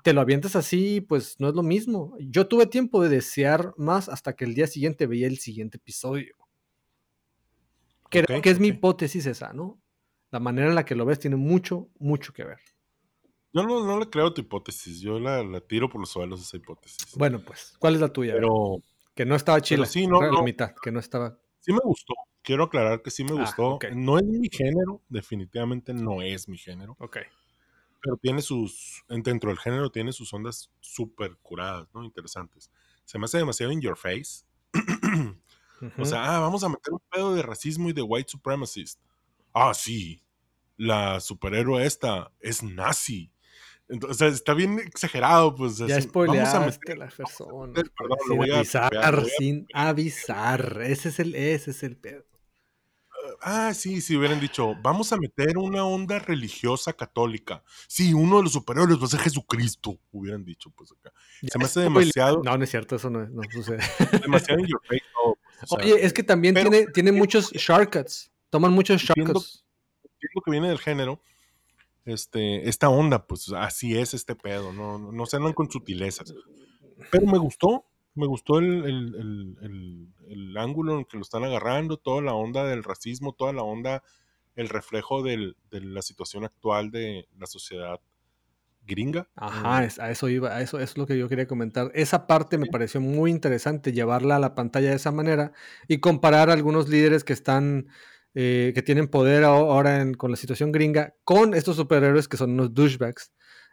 te 0.02 0.12
lo 0.14 0.20
avientas 0.20 0.56
así, 0.56 1.00
pues 1.00 1.36
no 1.38 1.48
es 1.48 1.54
lo 1.54 1.62
mismo. 1.62 2.16
Yo 2.18 2.48
tuve 2.48 2.66
tiempo 2.66 3.00
de 3.00 3.08
desear 3.08 3.72
más 3.76 4.08
hasta 4.08 4.34
que 4.34 4.44
el 4.44 4.54
día 4.54 4.66
siguiente 4.66 5.06
veía 5.06 5.28
el 5.28 5.38
siguiente 5.38 5.76
episodio. 5.76 6.43
Creo 8.22 8.42
que 8.42 8.50
es 8.50 8.60
mi 8.60 8.68
hipótesis 8.68 9.26
esa, 9.26 9.52
¿no? 9.52 9.80
La 10.30 10.40
manera 10.40 10.68
en 10.68 10.74
la 10.74 10.84
que 10.84 10.94
lo 10.94 11.04
ves 11.04 11.18
tiene 11.20 11.36
mucho, 11.36 11.90
mucho 11.98 12.32
que 12.32 12.44
ver. 12.44 12.58
Yo 13.52 13.62
no, 13.62 13.84
no 13.86 14.00
le 14.00 14.10
creo 14.10 14.26
a 14.28 14.34
tu 14.34 14.40
hipótesis, 14.40 15.00
yo 15.00 15.20
la, 15.20 15.42
la 15.44 15.60
tiro 15.60 15.88
por 15.88 16.00
los 16.00 16.10
suelos 16.10 16.40
esa 16.40 16.56
hipótesis. 16.56 17.16
Bueno, 17.16 17.40
pues, 17.44 17.76
¿cuál 17.78 17.94
es 17.94 18.00
la 18.00 18.12
tuya? 18.12 18.32
Pero 18.34 18.78
Que 19.14 19.24
no 19.24 19.36
estaba 19.36 19.60
chila. 19.60 19.86
sí, 19.86 20.06
no, 20.08 20.20
la 20.20 20.30
no. 20.32 20.42
mitad, 20.42 20.74
que 20.82 20.90
no 20.90 20.98
estaba. 20.98 21.38
sí 21.60 21.72
me 21.72 21.78
gustó. 21.84 22.14
Quiero 22.42 22.64
aclarar 22.64 23.00
que 23.00 23.10
sí 23.10 23.22
me 23.24 23.30
Ah, 23.32 23.40
gustó. 23.40 23.78
No 23.94 24.18
es 24.18 24.24
mi 24.24 24.48
género, 24.50 25.02
definitivamente 25.08 25.94
no 25.94 26.20
es 26.20 26.48
mi 26.48 26.58
género, 26.58 26.96
Ok. 26.98 27.18
pero 28.02 28.16
tiene 28.18 28.42
sus, 28.42 29.02
en- 29.08 29.22
dentro 29.22 29.48
del 29.50 29.58
género 29.58 29.90
tiene 29.90 30.12
sus 30.12 30.34
ondas 30.34 30.70
súper 30.80 31.36
curadas, 31.40 31.88
¿no? 31.94 32.04
Interesantes. 32.04 32.70
Se 33.04 33.18
me 33.18 33.26
hace 33.26 33.38
demasiado 33.38 33.72
in 33.72 33.80
your 33.80 33.96
face. 33.96 34.44
O 35.98 36.04
sea, 36.04 36.36
ah, 36.36 36.40
vamos 36.40 36.64
a 36.64 36.68
meter 36.68 36.92
un 36.92 37.02
pedo 37.10 37.34
de 37.34 37.42
racismo 37.42 37.88
y 37.90 37.92
de 37.92 38.02
white 38.02 38.30
supremacist. 38.30 39.00
Ah, 39.52 39.74
sí. 39.74 40.22
La 40.76 41.20
superhéroe 41.20 41.84
esta 41.84 42.32
es 42.40 42.62
nazi. 42.62 43.30
Entonces, 43.88 44.34
está 44.34 44.54
bien 44.54 44.78
exagerado, 44.78 45.54
pues. 45.54 45.76
ya 45.76 45.96
así, 45.96 46.08
vamos 46.12 46.54
a 46.54 46.60
meter- 46.60 46.98
las 46.98 47.14
personas. 47.14 47.84
perdón, 47.96 48.18
lo 48.20 48.26
sin 48.26 48.36
voy 48.36 48.50
avisar, 48.50 48.92
lo 48.94 49.00
voy 49.00 49.30
a 49.30 49.36
sin 49.38 49.66
avisar. 49.74 50.80
Ese 50.82 51.10
es 51.10 51.20
el, 51.20 51.34
ese 51.34 51.70
es 51.70 51.82
el 51.82 51.96
pedo. 51.96 52.24
ah, 53.42 53.72
sí, 53.74 54.00
si 54.00 54.16
hubieran 54.16 54.40
dicho, 54.40 54.74
vamos 54.82 55.12
a 55.12 55.18
meter 55.18 55.58
una 55.58 55.84
onda 55.84 56.18
religiosa 56.18 56.94
católica. 56.94 57.62
Sí, 57.86 58.14
uno 58.14 58.38
de 58.38 58.44
los 58.44 58.52
superiores 58.52 58.98
va 58.98 59.04
a 59.04 59.08
ser 59.08 59.20
Jesucristo, 59.20 59.98
hubieran 60.12 60.44
dicho, 60.44 60.70
pues 60.70 60.90
acá. 60.92 61.12
Se 61.46 61.58
me 61.58 61.66
hace 61.66 61.80
demasiado. 61.80 62.42
No, 62.42 62.56
no 62.56 62.64
es 62.64 62.70
cierto, 62.70 62.96
eso 62.96 63.10
no, 63.10 63.26
no 63.26 63.42
sucede. 63.52 63.80
demasiado 64.22 64.60
in 64.60 64.66
your 64.66 64.80
face. 64.88 65.02
no, 65.24 65.36
o 65.62 65.66
sea, 65.66 65.78
Oye, 65.78 66.04
es 66.04 66.12
que 66.12 66.22
también 66.22 66.54
pero- 66.54 66.70
tiene, 66.70 66.86
tiene 66.92 67.12
muchos 67.12 67.50
shortcuts. 67.52 68.30
Toman 68.50 68.72
muchos 68.72 69.02
shortcuts. 69.02 69.64
entiendo 70.02 70.42
que 70.44 70.50
viene 70.50 70.68
del 70.68 70.78
género. 70.78 71.20
Este, 72.04 72.68
esta 72.68 72.90
onda, 72.90 73.26
pues 73.26 73.50
así 73.52 73.96
es 73.96 74.12
este 74.14 74.34
pedo, 74.34 74.72
no, 74.72 74.98
no, 74.98 75.10
no 75.10 75.26
se 75.26 75.36
andan 75.36 75.54
con 75.54 75.70
sutilezas. 75.70 76.34
Pero 77.10 77.26
me 77.26 77.38
gustó, 77.38 77.86
me 78.14 78.26
gustó 78.26 78.58
el, 78.58 78.84
el- 78.84 79.14
el- 79.14 79.58
el- 79.62 80.08
el 80.28 80.56
ángulo 80.58 80.98
en 80.98 81.04
que 81.06 81.16
lo 81.16 81.22
están 81.22 81.44
agarrando, 81.44 81.96
toda 81.96 82.20
la 82.20 82.34
onda 82.34 82.64
del 82.64 82.84
racismo, 82.84 83.32
toda 83.32 83.52
la 83.54 83.62
onda, 83.62 84.02
el 84.54 84.68
reflejo 84.68 85.22
del- 85.22 85.56
de 85.70 85.80
la 85.80 86.02
situación 86.02 86.44
actual 86.44 86.90
de 86.90 87.26
la 87.38 87.46
sociedad 87.46 87.98
gringa. 88.86 89.28
Ajá, 89.36 89.84
es- 89.84 89.98
a 89.98 90.10
eso 90.10 90.28
iba, 90.28 90.54
a 90.56 90.60
eso, 90.62 90.78
eso 90.78 90.92
es 90.92 90.98
lo 90.98 91.06
que 91.06 91.18
yo 91.18 91.28
quería 91.28 91.46
comentar. 91.46 91.90
Esa 91.94 92.26
parte 92.26 92.58
me 92.58 92.66
pareció 92.66 93.00
muy 93.00 93.30
interesante, 93.30 93.92
llevarla 93.92 94.36
a 94.36 94.38
la 94.38 94.54
pantalla 94.54 94.90
de 94.90 94.96
esa 94.96 95.12
manera 95.12 95.52
y 95.88 95.98
comparar 95.98 96.50
a 96.50 96.52
algunos 96.54 96.88
líderes 96.88 97.24
que 97.24 97.32
están, 97.32 97.88
eh, 98.34 98.72
que 98.74 98.82
tienen 98.82 99.08
poder 99.08 99.44
aho- 99.44 99.70
ahora 99.72 100.00
en- 100.00 100.14
con 100.14 100.30
la 100.30 100.36
situación 100.36 100.72
gringa 100.72 101.14
con 101.24 101.54
estos 101.54 101.76
superhéroes 101.76 102.28
que 102.28 102.36
son 102.36 102.50
unos 102.52 102.74
douchebags. 102.74 103.32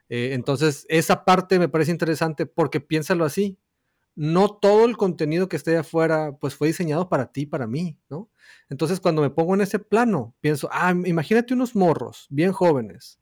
Eh, 0.10 0.32
entonces, 0.34 0.86
esa 0.90 1.24
parte 1.26 1.58
me 1.60 1.70
parece 1.70 1.92
interesante 1.92 2.46
porque 2.46 2.82
piénsalo 2.82 3.24
así. 3.26 3.58
No 4.16 4.50
todo 4.50 4.86
el 4.86 4.98
contenido 4.98 5.48
que 5.48 5.56
esté 5.56 5.78
afuera, 5.78 6.34
pues 6.40 6.54
fue 6.56 6.68
diseñado 6.68 7.08
para 7.08 7.32
ti, 7.32 7.46
para 7.46 7.66
mí, 7.66 7.98
¿no? 8.10 8.30
Entonces, 8.70 9.00
cuando 9.00 9.22
me 9.22 9.30
pongo 9.30 9.56
en 9.56 9.62
ese 9.62 9.80
plano, 9.80 10.36
pienso, 10.42 10.68
ah, 10.74 10.94
imagínate 11.06 11.54
unos 11.54 11.76
morros 11.78 12.28
bien 12.30 12.52
jóvenes 12.52 13.21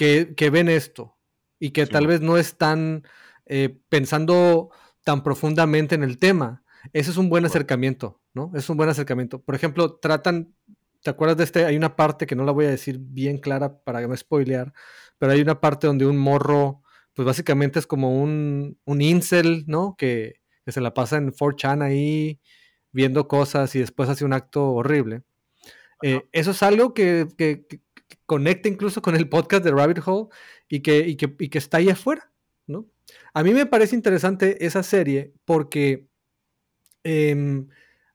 que, 0.00 0.34
que 0.34 0.48
ven 0.48 0.70
esto 0.70 1.18
y 1.58 1.72
que 1.72 1.84
Sí, 1.84 1.92
tal 1.92 2.06
vez 2.06 2.22
no 2.22 2.38
están 2.38 3.02
eh, 3.44 3.78
pensando 3.90 4.70
tan 5.04 5.22
profundamente 5.22 5.94
en 5.94 6.02
el 6.02 6.18
tema. 6.18 6.64
Ese 6.94 7.10
es 7.10 7.18
un 7.18 7.28
buen 7.28 7.44
acercamiento, 7.44 8.22
¿no? 8.32 8.50
Es 8.54 8.70
un 8.70 8.78
buen 8.78 8.88
acercamiento. 8.88 9.42
Por 9.42 9.54
ejemplo, 9.54 9.98
tratan, 9.98 10.54
¿te 11.02 11.10
acuerdas 11.10 11.36
de 11.36 11.44
este? 11.44 11.66
Hay 11.66 11.76
una 11.76 11.96
parte 11.96 12.26
que 12.26 12.34
no 12.34 12.44
la 12.46 12.52
voy 12.52 12.64
a 12.64 12.70
decir 12.70 12.96
bien 12.98 13.36
clara 13.36 13.82
para 13.82 14.00
no 14.00 14.16
spoilear, 14.16 14.72
pero 15.18 15.32
hay 15.32 15.42
una 15.42 15.60
parte 15.60 15.86
donde 15.86 16.06
un 16.06 16.16
morro, 16.16 16.82
pues 17.12 17.26
básicamente 17.26 17.78
es 17.78 17.86
como 17.86 18.22
un, 18.22 18.78
un 18.86 19.02
incel, 19.02 19.64
¿no? 19.66 19.96
Que, 19.98 20.40
que 20.64 20.72
se 20.72 20.80
la 20.80 20.94
pasa 20.94 21.18
en 21.18 21.30
4chan 21.30 21.82
ahí 21.82 22.40
viendo 22.90 23.28
cosas 23.28 23.74
y 23.74 23.80
después 23.80 24.08
hace 24.08 24.24
un 24.24 24.32
acto 24.32 24.66
horrible. 24.72 25.24
Eh, 26.02 26.26
eso 26.32 26.52
es 26.52 26.62
algo 26.62 26.94
que 26.94 27.28
conecta 28.26 28.68
incluso 28.68 29.02
con 29.02 29.16
el 29.16 29.28
podcast 29.28 29.64
de 29.64 29.70
Rabbit 29.70 30.00
Hole 30.06 30.28
y 30.68 30.80
que, 30.80 30.98
y 31.00 31.16
que, 31.16 31.34
y 31.38 31.48
que 31.48 31.58
está 31.58 31.78
ahí 31.78 31.88
afuera, 31.88 32.30
¿no? 32.66 32.86
A 33.34 33.42
mí 33.42 33.52
me 33.52 33.66
parece 33.66 33.94
interesante 33.96 34.64
esa 34.64 34.82
serie 34.82 35.32
porque 35.44 36.06
em, 37.04 37.68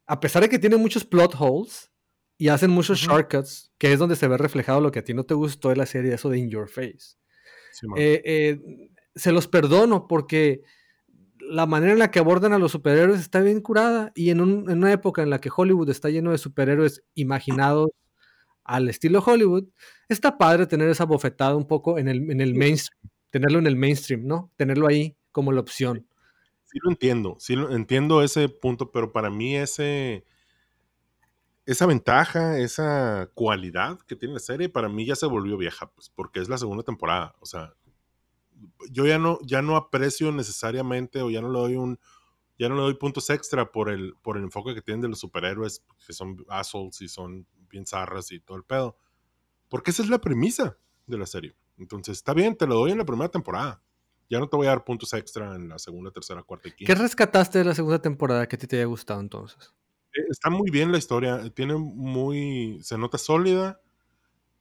a 0.07 0.19
pesar 0.19 0.41
de 0.43 0.49
que 0.49 0.59
tiene 0.59 0.77
muchos 0.77 1.03
plot 1.05 1.35
holes 1.39 1.91
y 2.37 2.49
hacen 2.49 2.69
muchos 2.71 2.99
shortcuts, 2.99 3.71
que 3.77 3.93
es 3.93 3.99
donde 3.99 4.15
se 4.15 4.27
ve 4.27 4.37
reflejado 4.37 4.81
lo 4.81 4.91
que 4.91 4.99
a 4.99 5.03
ti 5.03 5.13
no 5.13 5.23
te 5.23 5.33
gustó 5.33 5.69
de 5.69 5.77
la 5.77 5.85
serie, 5.85 6.13
eso 6.13 6.29
de 6.29 6.37
In 6.37 6.49
Your 6.49 6.67
Face. 6.69 7.17
Sí. 7.71 7.87
Eh, 7.97 8.21
eh, 8.25 8.89
se 9.15 9.31
los 9.31 9.47
perdono 9.47 10.07
porque 10.07 10.61
la 11.39 11.65
manera 11.65 11.93
en 11.93 11.99
la 11.99 12.11
que 12.11 12.19
abordan 12.19 12.53
a 12.53 12.59
los 12.59 12.71
superhéroes 12.71 13.19
está 13.21 13.39
bien 13.41 13.61
curada 13.61 14.11
y 14.15 14.29
en, 14.31 14.41
un- 14.41 14.69
en 14.69 14.79
una 14.79 14.91
época 14.91 15.23
en 15.23 15.29
la 15.29 15.39
que 15.39 15.49
Hollywood 15.55 15.89
está 15.89 16.09
lleno 16.09 16.31
de 16.31 16.37
superhéroes 16.37 17.03
imaginados 17.13 17.89
al 18.65 18.89
estilo 18.89 19.23
Hollywood, 19.25 19.65
está 20.09 20.37
padre 20.37 20.67
tener 20.67 20.89
esa 20.89 21.05
bofetada 21.05 21.55
un 21.55 21.67
poco 21.67 21.97
en 21.97 22.07
el, 22.07 22.29
en 22.29 22.41
el 22.41 22.55
mainstream, 22.55 22.99
tenerlo 23.29 23.59
en 23.59 23.67
el 23.67 23.75
mainstream, 23.75 24.25
¿no? 24.25 24.51
Tenerlo 24.57 24.87
ahí 24.87 25.15
como 25.31 25.51
la 25.51 25.61
opción. 25.61 26.05
Sí 26.63 26.79
lo 26.83 26.89
entiendo, 26.89 27.37
sí 27.39 27.55
lo 27.55 27.71
entiendo 27.71 28.21
ese 28.21 28.49
punto, 28.49 28.91
pero 28.91 29.13
para 29.13 29.29
mí 29.29 29.55
ese 29.55 30.25
esa 31.65 31.85
ventaja, 31.87 32.59
esa 32.59 33.31
cualidad 33.33 33.99
que 34.07 34.15
tiene 34.15 34.35
la 34.35 34.39
serie, 34.39 34.69
para 34.69 34.87
mí 34.87 35.05
ya 35.05 35.15
se 35.15 35.25
volvió 35.25 35.57
vieja, 35.57 35.91
pues, 35.91 36.09
porque 36.09 36.39
es 36.39 36.47
la 36.47 36.57
segunda 36.57 36.83
temporada. 36.83 37.35
O 37.39 37.45
sea, 37.45 37.73
yo 38.91 39.05
ya 39.07 39.17
no, 39.17 39.39
ya 39.41 39.61
no 39.61 39.75
aprecio 39.75 40.31
necesariamente 40.31 41.21
o 41.21 41.29
ya 41.29 41.41
no 41.41 41.51
le 41.51 41.59
doy 41.59 41.75
un, 41.75 41.99
ya 42.59 42.69
no 42.69 42.75
le 42.75 42.81
doy 42.81 42.93
puntos 42.95 43.29
extra 43.29 43.71
por 43.71 43.89
el, 43.89 44.13
por 44.21 44.37
el 44.37 44.43
enfoque 44.43 44.75
que 44.75 44.81
tienen 44.81 45.01
de 45.01 45.09
los 45.09 45.19
superhéroes, 45.19 45.83
que 46.05 46.13
son 46.13 46.45
assholes 46.49 47.01
y 47.01 47.07
son 47.07 47.47
bien 47.69 47.85
zarras 47.85 48.31
y 48.31 48.39
todo 48.39 48.57
el 48.57 48.63
pedo. 48.63 48.97
Porque 49.69 49.91
esa 49.91 50.03
es 50.03 50.09
la 50.09 50.19
premisa 50.21 50.77
de 51.07 51.17
la 51.17 51.25
serie. 51.25 51.55
Entonces, 51.77 52.17
está 52.17 52.33
bien, 52.33 52.55
te 52.57 52.67
lo 52.67 52.75
doy 52.75 52.91
en 52.91 52.97
la 52.99 53.05
primera 53.05 53.29
temporada. 53.29 53.81
Ya 54.29 54.39
no 54.39 54.47
te 54.49 54.55
voy 54.57 54.67
a 54.67 54.71
dar 54.71 54.83
puntos 54.85 55.13
extra 55.13 55.55
en 55.55 55.69
la 55.69 55.77
segunda, 55.79 56.11
tercera, 56.11 56.43
cuarta 56.43 56.69
y 56.69 56.71
quinta. 56.71 56.93
¿Qué 56.93 56.99
rescataste 57.01 57.59
de 57.59 57.65
la 57.65 57.75
segunda 57.75 58.01
temporada 58.01 58.47
que 58.47 58.55
a 58.55 58.59
ti 58.59 58.67
te 58.67 58.77
haya 58.77 58.85
gustado 58.85 59.19
entonces? 59.21 59.73
Eh, 60.13 60.21
Está 60.29 60.49
muy 60.49 60.71
bien 60.71 60.91
la 60.91 60.97
historia, 60.97 61.49
tiene 61.53 61.75
muy, 61.77 62.79
se 62.83 62.97
nota 62.97 63.17
sólida. 63.17 63.81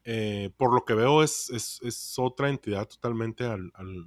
eh, 0.04 0.50
por 0.58 0.74
lo 0.74 0.84
que 0.84 0.94
veo 0.94 1.22
es, 1.22 1.50
es, 1.50 1.80
es 1.82 2.14
otra 2.18 2.50
entidad 2.50 2.86
totalmente 2.88 3.44
al, 3.44 3.70
al- 3.74 4.06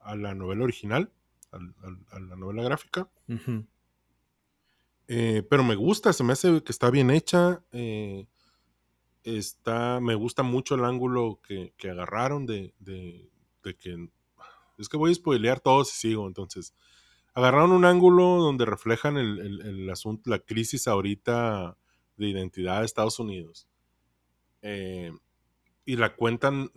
a 0.00 0.16
la 0.16 0.34
novela 0.34 0.64
original, 0.64 1.12
al- 1.52 1.74
a 2.10 2.18
la 2.20 2.36
novela 2.36 2.62
gráfica. 2.64 3.08
Ujú. 3.28 3.64
Eh, 5.08 5.42
pero 5.48 5.64
me 5.64 5.74
gusta, 5.74 6.12
se 6.12 6.24
me 6.24 6.32
hace 6.32 6.62
que 6.62 6.72
está 6.72 6.90
bien 6.90 7.10
hecha. 7.10 7.62
eh, 7.72 8.26
está, 9.24 10.00
me 10.00 10.14
gusta 10.14 10.42
mucho 10.42 10.74
el 10.74 10.84
ángulo 10.84 11.40
que, 11.46 11.74
que 11.76 11.90
agarraron 11.90 12.46
de, 12.46 12.74
de- 12.80 13.30
que... 13.78 14.08
Es 14.78 14.88
que 14.88 14.96
voy 14.96 15.12
a 15.12 15.14
spoilear 15.14 15.60
todo 15.60 15.84
si 15.84 15.96
sigo, 15.96 16.26
entonces. 16.26 16.74
Agarraron 17.34 17.72
un 17.72 17.84
ángulo 17.84 18.24
donde 18.38 18.64
reflejan 18.66 19.16
el, 19.18 19.38
el- 19.40 19.90
asunto, 19.90 20.30
la 20.30 20.40
crisis 20.40 20.88
ahorita 20.88 21.76
de 22.16 22.28
identidad 22.28 22.80
de 22.80 22.86
Estados 22.86 23.18
Unidos. 23.18 23.68
Eh, 24.62 25.12
y 25.84 25.96
la 25.96 26.14
cuentan 26.16 26.70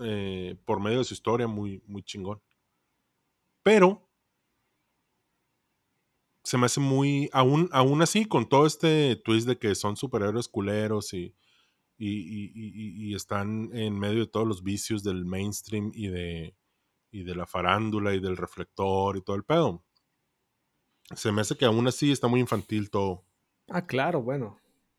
por 0.66 0.80
medio 0.82 1.00
de 1.00 1.04
su 1.06 1.14
historia 1.14 1.48
muy, 1.48 1.82
muy 1.88 2.04
chingón. 2.04 2.42
Pero 3.64 4.05
se 6.46 6.58
me 6.58 6.68
hace 6.68 6.80
muy, 6.80 7.30
aún, 7.34 7.68
aún 7.74 8.02
así, 8.02 8.26
con 8.26 8.48
todo 8.48 8.66
este 8.66 9.18
twist 9.18 9.48
de 9.48 9.58
que 9.58 9.76
son 9.76 9.98
superhéroes 9.98 10.48
culeros 10.48 11.14
y, 11.14 11.36
y, 11.98 12.08
y- 12.08 13.10
y- 13.12 13.16
están 13.16 13.70
en 13.74 14.00
medio 14.00 14.20
de 14.22 14.28
todos 14.28 14.48
los 14.48 14.64
vicios 14.64 15.04
del 15.04 15.26
mainstream 15.26 15.92
y 15.94 16.08
de, 16.08 16.56
y 17.12 17.24
de 17.24 17.36
la 17.36 17.46
farándula 17.48 18.14
y 18.14 18.20
del 18.22 18.38
reflector 18.38 19.18
y 19.18 19.22
todo 19.22 19.36
el 19.36 19.44
pedo. 19.44 19.84
Se 21.16 21.32
me 21.32 21.42
hace 21.42 21.56
que 21.56 21.66
aún 21.66 21.88
así 21.88 22.12
está 22.12 22.28
muy 22.28 22.40
infantil 22.40 22.90
todo. 22.90 23.26
Ah, 23.70 23.86
claro, 23.86 24.22
bueno. 24.22 24.58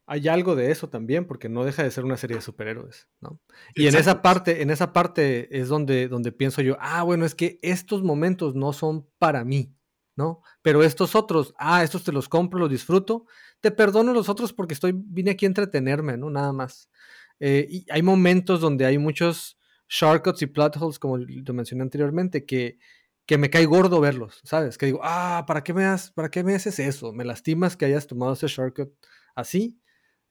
Hay 0.09 0.29
algo 0.29 0.55
de 0.55 0.71
eso 0.71 0.89
también, 0.89 1.27
porque 1.27 1.49
no 1.49 1.65
deja 1.65 1.83
de 1.83 1.91
ser 1.91 2.05
una 2.05 2.17
serie 2.17 2.37
de 2.37 2.41
superhéroes, 2.41 3.09
¿no? 3.21 3.41
Y 3.75 3.89
en 3.89 3.97
esa 3.97 4.23
parte, 4.23 4.63
en 4.63 4.71
esa 4.71 4.93
parte 4.93 5.59
es 5.59 5.67
donde, 5.69 6.07
donde 6.07 6.31
pienso 6.31 6.63
yo, 6.63 6.77
ah, 6.79 7.03
bueno, 7.03 7.25
es 7.25 7.35
que 7.35 7.59
estos 7.63 8.05
momentos 8.05 8.55
no 8.55 8.73
son 8.73 9.09
para 9.19 9.45
mí, 9.45 9.75
¿no? 10.17 10.43
Pero 10.63 10.83
estos 10.83 11.15
otros, 11.15 11.55
ah, 11.59 11.85
estos 11.85 12.05
te 12.05 12.13
los 12.13 12.29
compro, 12.29 12.59
los 12.59 12.71
disfruto, 12.71 13.27
te 13.61 13.71
perdono 13.71 14.13
los 14.13 14.29
otros 14.29 14.53
porque 14.53 14.75
estoy, 14.75 14.93
vine 14.95 15.33
aquí 15.33 15.45
a 15.45 15.49
entretenerme, 15.49 16.17
¿no? 16.17 16.31
Nada 16.31 16.53
más. 16.53 16.91
Eh, 17.39 17.67
y 17.69 17.87
hay 17.91 18.03
momentos 18.03 18.61
donde 18.61 18.87
hay 18.87 18.99
muchos 18.99 19.59
shortcuts 19.89 20.43
y 20.43 20.47
plot 20.47 20.77
holes, 20.79 20.99
como 20.99 21.19
lo 21.19 21.55
mencioné 21.55 21.83
anteriormente, 21.83 22.45
que, 22.47 22.79
que 23.27 23.39
me 23.39 23.51
cae 23.51 23.67
gordo 23.67 24.01
verlos, 24.01 24.41
¿sabes? 24.45 24.79
Que 24.79 24.87
digo, 24.87 25.01
ah, 25.03 25.45
¿para 25.47 25.63
qué 25.63 25.75
me, 25.75 25.85
has, 25.85 26.11
¿para 26.13 26.31
qué 26.31 26.43
me 26.43 26.55
haces 26.55 26.79
eso? 26.79 27.13
Me 27.13 27.25
lastimas 27.25 27.77
que 27.77 27.85
hayas 27.85 28.07
tomado 28.07 28.33
ese 28.33 28.49
shortcut 28.49 28.93
así. 29.35 29.79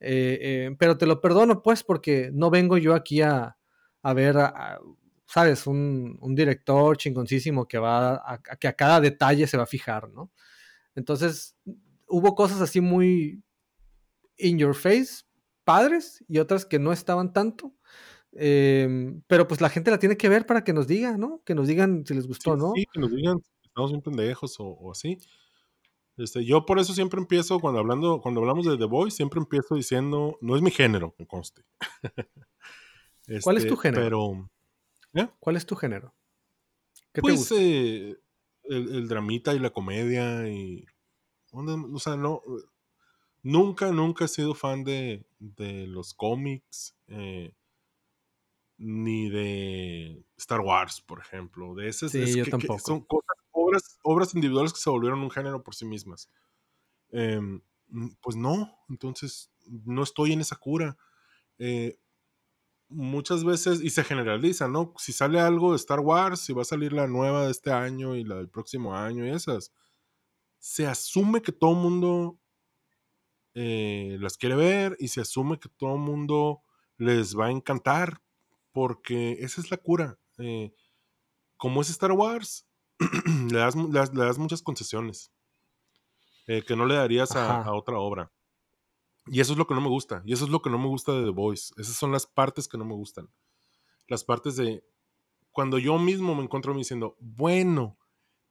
Eh, 0.00 0.38
eh, 0.42 0.76
pero 0.78 0.98
te 0.98 1.06
lo 1.06 1.20
perdono, 1.20 1.62
pues, 1.62 1.82
porque 1.82 2.30
no 2.32 2.50
vengo 2.50 2.76
yo 2.76 2.94
aquí 2.94 3.22
a, 3.22 3.56
a 4.02 4.12
ver, 4.14 4.36
¿sabes? 5.26 5.66
Un, 5.66 6.18
un 6.20 6.34
director 6.34 6.96
chingoncísimo 6.96 7.66
que 7.68 7.78
va 7.78 8.14
a, 8.16 8.34
a- 8.34 8.56
que 8.56 8.68
a 8.68 8.72
cada 8.74 9.00
detalle 9.00 9.46
se 9.46 9.56
va 9.56 9.64
a 9.64 9.66
fijar, 9.66 10.08
¿no? 10.10 10.30
Entonces, 10.94 11.56
hubo 12.08 12.34
cosas 12.34 12.60
así 12.60 12.80
muy 12.80 13.42
in 14.38 14.58
your 14.58 14.74
face, 14.74 15.24
padres, 15.64 16.24
y 16.28 16.38
otras 16.38 16.64
que 16.66 16.78
no 16.78 16.92
estaban 16.92 17.32
tanto. 17.32 17.74
Em, 18.32 19.22
pero 19.26 19.48
pues 19.48 19.60
la 19.62 19.70
gente 19.70 19.90
la 19.90 19.98
tiene 19.98 20.16
que 20.16 20.28
ver 20.28 20.44
para 20.46 20.62
que 20.62 20.72
nos 20.74 20.86
diga, 20.86 21.16
¿no? 21.16 21.42
Que 21.44 21.54
nos 21.54 21.66
digan 21.68 22.04
si 22.06 22.14
les 22.14 22.26
gustó 22.26 22.56
no. 22.56 22.72
sí, 22.74 22.84
que 22.92 23.00
nos 23.00 23.10
digan 23.14 23.38
si 23.40 23.66
estamos 23.68 23.90
bien 23.92 24.02
pendejos 24.02 24.60
o, 24.60 24.66
o 24.66 24.92
así. 24.92 25.18
Este, 26.18 26.44
yo 26.44 26.64
por 26.64 26.78
eso 26.78 26.94
siempre 26.94 27.20
empiezo, 27.20 27.60
cuando, 27.60 27.80
hablando, 27.80 28.20
cuando 28.22 28.40
hablamos 28.40 28.66
de 28.66 28.76
The 28.78 28.84
Voice, 28.86 29.16
siempre 29.16 29.38
empiezo 29.40 29.74
diciendo, 29.74 30.38
no 30.40 30.56
es 30.56 30.62
mi 30.62 30.70
género, 30.70 31.14
que 31.16 31.26
conste. 31.26 31.62
¿Cuál 33.42 33.56
es 33.56 33.64
Este, 33.64 33.68
tu 33.68 33.76
género? 33.76 34.02
Pero, 34.02 34.50
¿Cuál 35.40 35.56
es 35.56 35.66
tu 35.66 35.76
género? 35.76 36.14
¿Qué 37.12 37.20
te 37.20 37.22
pues, 37.22 37.38
gusta? 37.38 37.54
eh, 37.58 38.16
el, 38.64 38.94
el 38.94 39.08
dramita 39.08 39.54
y 39.54 39.58
la 39.58 39.70
comedia 39.70 40.48
y... 40.48 40.84
O 41.52 41.98
sea, 41.98 42.16
no, 42.16 42.42
Nunca, 43.42 43.92
nunca 43.92 44.24
he 44.24 44.28
sido 44.28 44.54
fan 44.54 44.82
de, 44.82 45.24
de 45.38 45.86
los 45.86 46.14
cómics, 46.14 46.96
eh, 47.06 47.54
ni 48.78 49.28
de 49.30 50.24
Star 50.36 50.60
Wars, 50.60 51.00
por 51.00 51.20
ejemplo. 51.20 51.74
De 51.74 51.88
esas 51.88 52.10
Sí, 52.10 52.22
es 52.22 52.34
yo 52.34 52.44
que- 52.44 52.50
que 52.50 52.50
tampoco. 52.50 52.80
son 52.80 53.00
cosas- 53.02 53.36
obras, 53.52 53.98
obras 54.02 54.34
individuales 54.34 54.72
que 54.72 54.80
se 54.80 54.90
volvieron 54.90 55.20
un 55.20 55.30
género 55.30 55.62
por 55.62 55.74
sí 55.76 55.84
mismas. 55.86 56.28
Em, 57.10 57.62
pues 58.20 58.36
no, 58.36 58.76
entonces 58.88 59.52
no 59.66 60.02
estoy 60.02 60.32
en 60.32 60.40
esa 60.40 60.56
cura. 60.56 60.96
Eh, 61.58 61.98
muchas 62.88 63.44
veces, 63.44 63.80
y 63.82 63.90
se 63.90 64.04
generaliza, 64.04 64.68
¿no? 64.68 64.92
Si 64.98 65.12
sale 65.12 65.40
algo 65.40 65.70
de 65.72 65.76
Star 65.76 66.00
Wars, 66.00 66.40
si 66.40 66.52
va 66.52 66.62
a 66.62 66.64
salir 66.64 66.92
la 66.92 67.06
nueva 67.06 67.44
de 67.46 67.50
este 67.50 67.72
año 67.72 68.14
y 68.16 68.24
la 68.24 68.36
del 68.36 68.48
próximo 68.48 68.94
año 68.94 69.26
y 69.26 69.30
esas, 69.30 69.72
se 70.58 70.86
asume 70.86 71.42
que 71.42 71.52
todo 71.52 71.72
el 71.72 71.78
mundo 71.78 72.38
eh, 73.54 74.16
las 74.20 74.36
quiere 74.36 74.54
ver 74.56 74.96
y 74.98 75.08
se 75.08 75.20
asume 75.20 75.58
que 75.58 75.68
todo 75.68 75.94
el 75.94 76.00
mundo 76.00 76.62
les 76.98 77.36
va 77.38 77.46
a 77.46 77.50
encantar 77.50 78.22
porque 78.72 79.32
esa 79.40 79.60
es 79.60 79.70
la 79.70 79.78
cura. 79.78 80.18
Eh, 80.38 80.74
como 81.56 81.80
es 81.80 81.90
Star 81.90 82.12
Wars, 82.12 82.66
le, 83.50 83.58
das, 83.58 83.74
le 83.76 83.88
das- 83.90 84.14
le 84.14 84.24
das 84.24 84.38
muchas 84.38 84.62
concesiones 84.62 85.32
eh, 86.46 86.62
que 86.62 86.76
no 86.76 86.86
le 86.86 86.94
darías 86.96 87.34
a 87.36 87.72
otra 87.72 87.98
obra. 87.98 88.32
Y 89.26 89.40
eso 89.40 89.52
es 89.52 89.58
lo 89.58 89.66
que 89.66 89.74
no 89.74 89.80
me 89.80 89.88
gusta. 89.88 90.22
Y 90.24 90.32
eso 90.32 90.44
es 90.44 90.50
lo 90.50 90.62
que 90.62 90.70
no 90.70 90.78
me 90.78 90.86
gusta 90.86 91.12
de 91.12 91.24
The 91.24 91.30
Voice. 91.30 91.74
Esas 91.76 91.96
son 91.96 92.12
las 92.12 92.26
partes 92.26 92.68
que 92.68 92.78
no 92.78 92.84
me 92.84 92.94
gustan. 92.94 93.28
Las 94.08 94.24
partes 94.24 94.56
de 94.56 94.84
cuando 95.50 95.78
yo 95.78 95.98
mismo 95.98 96.34
me 96.34 96.42
encuentro 96.42 96.72
me 96.74 96.78
diciendo, 96.80 97.16
bueno, 97.20 97.98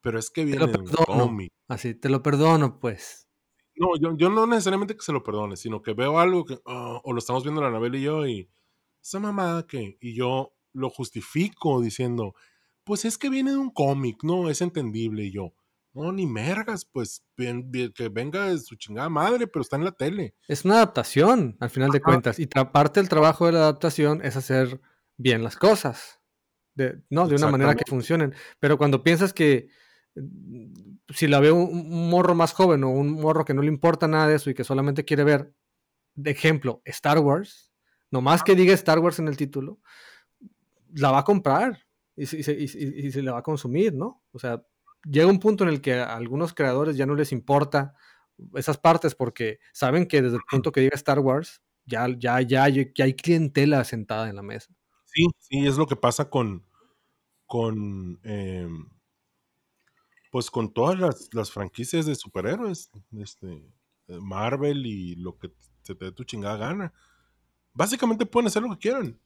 pero 0.02 0.20
es 0.20 0.30
que 0.30 0.42
Te 0.42 0.46
viene 0.46 0.60
lo 0.60 0.68
de 0.68 0.78
un 0.80 0.86
perdono. 0.86 1.06
cómic. 1.06 1.54
Así, 1.68 1.94
te 1.96 2.10
lo 2.10 2.22
perdono, 2.22 2.80
pues. 2.80 3.28
No, 3.76 3.90
yo, 4.00 4.16
yo 4.18 4.30
no 4.30 4.48
necesariamente 4.48 4.96
que 4.96 5.04
se 5.04 5.12
lo 5.12 5.24
perdone, 5.24 5.58
sino 5.58 5.82
que 5.82 5.94
veo 5.94 6.20
algo 6.20 6.46
que, 6.46 6.60
ah, 6.66 7.02
o 7.04 7.14
lo 7.14 7.20
estamos 7.20 7.44
viendo 7.44 7.62
la 7.62 7.68
Anabel 7.68 7.96
y 7.96 8.02
yo, 8.04 8.26
y 8.26 8.50
esa 9.02 9.20
mamada 9.20 9.68
que, 9.68 9.98
y 10.00 10.16
yo 10.16 10.54
lo 10.74 10.90
justifico 10.90 11.82
diciendo, 11.82 12.34
pues 12.84 13.06
es 13.06 13.18
que 13.18 13.30
viene 13.30 13.52
de 13.52 13.58
un 13.58 13.70
cómic, 13.72 14.24
no, 14.24 14.50
es 14.50 14.62
entendible, 14.62 15.26
y 15.26 15.32
yo, 15.32 15.54
no, 15.96 16.12
ni 16.12 16.26
mergas, 16.28 16.86
pues 16.86 17.24
bien- 17.38 17.72
bien- 17.72 17.92
que 17.94 18.10
venga 18.10 18.50
de 18.50 18.58
su 18.60 18.76
chingada 18.76 19.10
madre, 19.10 19.48
pero 19.48 19.62
está 19.62 19.78
en 19.78 19.86
la 19.86 19.92
tele. 19.94 20.36
Es 20.48 20.66
una 20.66 20.76
adaptación, 20.76 21.58
al 21.60 21.70
final 21.70 21.90
de 21.92 22.02
cuentas. 22.02 22.38
Y 22.40 22.46
parte 22.48 23.00
del 23.00 23.10
trabajo 23.10 23.46
de 23.48 23.54
la 23.54 23.60
adaptación 23.60 24.22
es 24.24 24.36
hacer 24.36 24.80
bien 25.18 25.44
las 25.44 25.56
cosas. 25.56 26.20
De, 26.76 27.02
no, 27.10 27.26
de 27.28 27.36
una 27.36 27.46
manera 27.52 27.74
que 27.76 27.90
funcionen. 27.90 28.34
Pero 28.60 28.78
cuando 28.78 29.02
piensas 29.02 29.34
que 29.34 29.70
mm, 30.16 30.74
si 31.10 31.28
la 31.28 31.40
ve 31.40 31.52
un, 31.52 31.70
un 31.70 32.10
morro 32.10 32.36
más 32.36 32.52
joven 32.52 32.84
o 32.84 32.90
un 32.90 33.12
morro 33.14 33.46
que 33.46 33.54
no 33.54 33.62
le 33.62 33.70
importa 33.70 34.08
nada 34.08 34.28
de 34.28 34.36
eso 34.36 34.50
y 34.50 34.54
que 34.54 34.66
solamente 34.66 35.06
quiere 35.06 35.24
ver, 35.24 35.54
de 36.16 36.32
ejemplo, 36.32 36.82
Star 36.86 37.20
Wars, 37.20 37.72
nomás 38.12 38.44
que 38.44 38.56
diga 38.56 38.74
Star 38.74 39.00
Wars 39.00 39.20
en 39.20 39.28
el 39.30 39.38
título, 39.38 39.80
la 40.94 41.12
va 41.12 41.20
a 41.20 41.24
comprar 41.24 41.80
y 42.16 42.26
se, 42.26 42.38
y 42.54 42.64
y 43.08 43.12
se 43.12 43.22
la 43.22 43.34
va 43.34 43.40
a 43.40 43.44
consumir, 43.44 43.94
¿no? 43.94 44.24
O 44.32 44.40
sea, 44.40 44.62
llega 45.06 45.28
un 45.28 45.40
punto 45.40 45.64
en 45.64 45.70
el 45.70 45.82
que 45.82 45.94
a 45.96 46.16
algunos 46.16 46.54
creadores 46.54 46.98
ya 46.98 47.06
no 47.06 47.16
les 47.16 47.32
importa 47.32 47.94
esas 48.56 48.78
partes 48.78 49.16
porque 49.16 49.60
saben 49.72 50.08
que 50.08 50.22
desde 50.22 50.38
el 50.38 50.44
punto 50.50 50.72
que 50.72 50.82
diga 50.82 50.96
Star 50.96 51.20
Wars, 51.20 51.62
ya, 51.86 52.08
ya, 52.18 52.42
ya, 52.42 52.68
ya 52.68 53.06
hay 53.06 53.14
clientela 53.14 53.84
sentada 53.84 54.30
en 54.30 54.36
la 54.36 54.42
mesa. 54.42 54.74
Sí, 55.06 55.28
sí, 55.40 55.66
es 55.66 55.78
lo 55.78 55.88
que 55.88 55.96
pasa 55.96 56.30
con, 56.30 56.66
con, 57.46 58.20
em, 58.24 58.90
pues 60.32 60.52
con 60.52 60.74
todas 60.74 61.00
las, 61.00 61.34
las 61.34 61.52
franquicias 61.52 62.06
de 62.06 62.16
superhéroes, 62.16 62.90
este, 63.18 63.64
Marvel 64.08 64.86
y 64.86 65.16
lo 65.16 65.38
que 65.38 65.52
se 65.84 65.96
te 65.96 66.06
dé 66.06 66.12
tu 66.12 66.24
chingada 66.24 66.58
gana. 66.58 66.94
Básicamente 67.74 68.26
pueden 68.26 68.48
hacer 68.48 68.64
lo 68.64 68.72
que 68.72 68.80
quieran. 68.80 69.20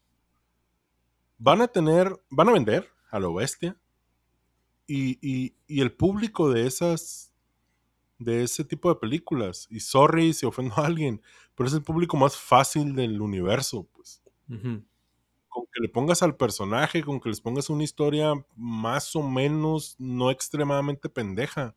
Van 1.38 1.62
a 1.62 1.68
tener, 1.68 2.22
van 2.30 2.50
a 2.50 2.54
vender 2.54 2.90
a 3.12 3.20
lo 3.20 3.34
bestia. 3.34 3.78
Y, 4.90 5.20
y- 5.22 5.56
y 5.68 5.82
el 5.82 5.94
público 5.94 6.50
de 6.52 6.68
esas, 6.68 7.32
de 8.20 8.44
ese 8.44 8.66
tipo 8.66 8.90
de 8.90 9.00
películas, 9.00 9.68
y 9.72 9.82
sorry 9.82 10.34
si 10.34 10.46
ofendo 10.48 10.76
a 10.78 10.88
alguien, 10.88 11.22
pero 11.56 11.68
es 11.70 11.76
el 11.76 11.84
público 11.84 12.18
más 12.18 12.38
fácil 12.38 12.96
del 12.96 13.22
universo, 13.22 13.88
pues 13.94 14.22
con 15.48 15.66
que 15.74 15.82
le 15.82 15.90
pongas 15.90 16.22
al 16.24 16.36
personaje, 16.38 17.04
con 17.04 17.20
que 17.20 17.30
les 17.30 17.42
pongas 17.42 17.70
una 17.70 17.84
historia 17.84 18.34
más 18.56 19.16
o 19.16 19.24
menos 19.24 19.96
no 20.00 20.32
extremadamente 20.32 21.10
pendeja, 21.10 21.76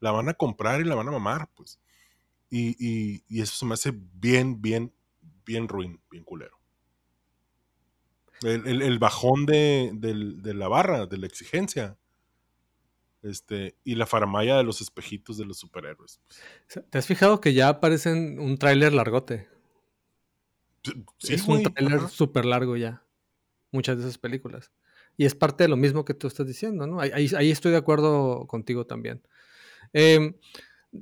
la 0.00 0.12
van 0.12 0.28
a 0.28 0.34
comprar 0.34 0.80
y 0.80 0.84
la 0.84 0.94
van 0.96 1.08
a 1.08 1.12
mamar, 1.12 1.50
pues. 1.56 1.80
Y, 2.50 2.76
y- 2.80 3.24
y 3.28 3.42
eso 3.42 3.54
se 3.56 3.66
me 3.66 3.74
hace 3.74 3.92
bien, 3.94 4.62
bien, 4.62 4.94
bien 5.46 5.68
ruin, 5.68 6.00
bien 6.10 6.24
culero. 6.24 6.58
El, 8.42 8.66
el- 8.66 8.82
el 8.82 8.98
bajón 8.98 9.46
de, 9.46 9.90
del- 9.94 10.42
de 10.42 10.54
la 10.54 10.68
barra, 10.68 11.06
de 11.06 11.18
la 11.18 11.26
exigencia. 11.26 11.98
Este, 13.22 13.76
y 13.84 13.96
la 13.96 14.06
faramaya 14.06 14.56
de 14.56 14.64
los 14.64 14.80
espejitos 14.80 15.36
de 15.36 15.44
los 15.44 15.58
superhéroes. 15.58 16.20
pues. 16.26 16.84
¿Te 16.88 16.98
has 16.98 17.06
fijado 17.06 17.40
que 17.40 17.52
ya 17.52 17.68
aparecen 17.68 18.38
un 18.40 18.56
tráiler 18.56 18.92
largote? 18.94 19.48
Sí, 21.18 21.34
es 21.34 21.44
güey, 21.44 21.64
un 21.66 21.72
tráiler 21.74 22.08
súper 22.08 22.44
largo 22.46 22.76
ya. 22.76 23.04
Muchas 23.72 23.98
de 23.98 24.04
esas 24.04 24.18
películas. 24.18 24.72
Y 25.16 25.26
es 25.26 25.34
parte 25.34 25.64
de 25.64 25.68
lo 25.68 25.76
mismo 25.76 26.04
que 26.04 26.14
tú 26.14 26.26
estás 26.26 26.46
diciendo, 26.46 26.86
¿no? 26.86 27.00
Ahí, 27.00 27.10
ahí- 27.36 27.50
estoy 27.50 27.72
de 27.72 27.76
acuerdo 27.78 28.46
contigo 28.46 28.86
también. 28.86 29.22
Em, 29.92 30.34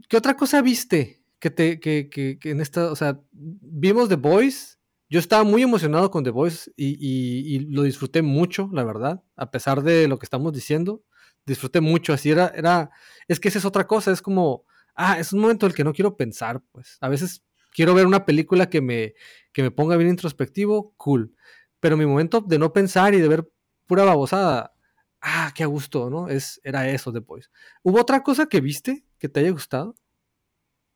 ¿Qué 0.09 0.17
otra 0.17 0.37
cosa 0.37 0.61
viste? 0.61 1.23
Que, 1.39 1.51
te, 1.51 1.79
que, 1.79 2.09
que- 2.11 2.39
que 2.41 2.51
en 2.51 2.61
esta, 2.61 2.91
o 2.91 2.97
sea, 2.97 3.21
vimos 3.33 4.09
The 4.09 4.17
Voice. 4.17 4.77
Yo 5.09 5.21
estaba 5.21 5.45
muy 5.45 5.63
emocionado 5.63 6.11
con 6.11 6.25
The 6.25 6.31
Voice 6.31 6.73
y, 6.77 6.89
y- 7.01 7.55
y 7.55 7.59
lo 7.61 7.83
disfruté 7.85 8.21
mucho, 8.23 8.69
la 8.73 8.83
verdad. 8.85 9.23
A 9.37 9.51
pesar 9.51 9.83
de 9.83 10.09
lo 10.09 10.19
que 10.19 10.27
estamos 10.27 10.53
diciendo, 10.53 11.03
disfruté 11.49 11.81
mucho. 11.81 12.13
Así 12.13 12.31
era, 12.31 12.49
era, 12.55 12.91
es 13.29 13.41
que 13.41 13.49
esa 13.49 13.59
es 13.59 13.65
otra 13.65 13.87
cosa. 13.87 14.13
Es 14.13 14.23
como, 14.23 14.65
ah, 14.95 15.19
es 15.19 15.33
un 15.33 15.41
momento 15.41 15.67
en 15.67 15.71
el 15.71 15.77
que 15.77 15.85
no 15.85 15.93
quiero 15.93 16.17
pensar, 16.17 16.63
pues. 16.73 16.99
A 17.01 17.09
veces 17.09 17.45
quiero 17.73 17.95
ver 17.95 18.07
una 18.07 18.25
película 18.25 18.71
que 18.71 18.81
me, 18.81 19.15
que 19.53 19.63
me 19.63 19.71
ponga 19.71 19.97
bien 19.97 20.11
introspectivo, 20.11 20.95
cool. 20.97 21.35
Pero 21.81 21.97
mi 21.97 22.07
momento 22.07 22.41
de 22.41 22.59
no 22.59 22.73
pensar 22.73 23.15
y 23.15 23.21
de 23.21 23.29
ver 23.29 23.51
pura 23.87 24.05
babosada, 24.05 24.75
ah, 25.21 25.53
qué 25.55 25.65
a 25.65 25.67
gusto, 25.67 26.11
¿no? 26.11 26.29
Es, 26.29 26.61
era 26.65 26.89
eso 26.89 27.13
Voice. 27.13 27.49
¿Hubo 27.83 28.01
otra 28.01 28.23
cosa 28.23 28.47
que 28.47 28.61
viste 28.61 29.05
que 29.19 29.29
te 29.29 29.41
haya 29.41 29.51
gustado? 29.51 29.95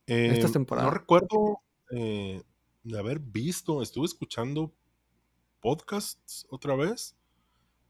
Estas 0.07 0.51
Eh, 0.51 0.53
temporadas. 0.53 0.91
No 0.91 0.99
recuerdo 0.99 1.61
eh, 1.91 2.43
de 2.83 2.99
haber 2.99 3.21
visto, 3.21 3.83
estuve 3.83 4.07
escuchando 4.07 4.73
podcasts 5.61 6.47
otra 6.51 6.75
vez. 6.75 7.17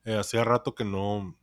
Eh, 0.05 0.17
hacía 0.17 0.45
rato 0.45 0.75
que 0.75 0.85
no 0.85 1.37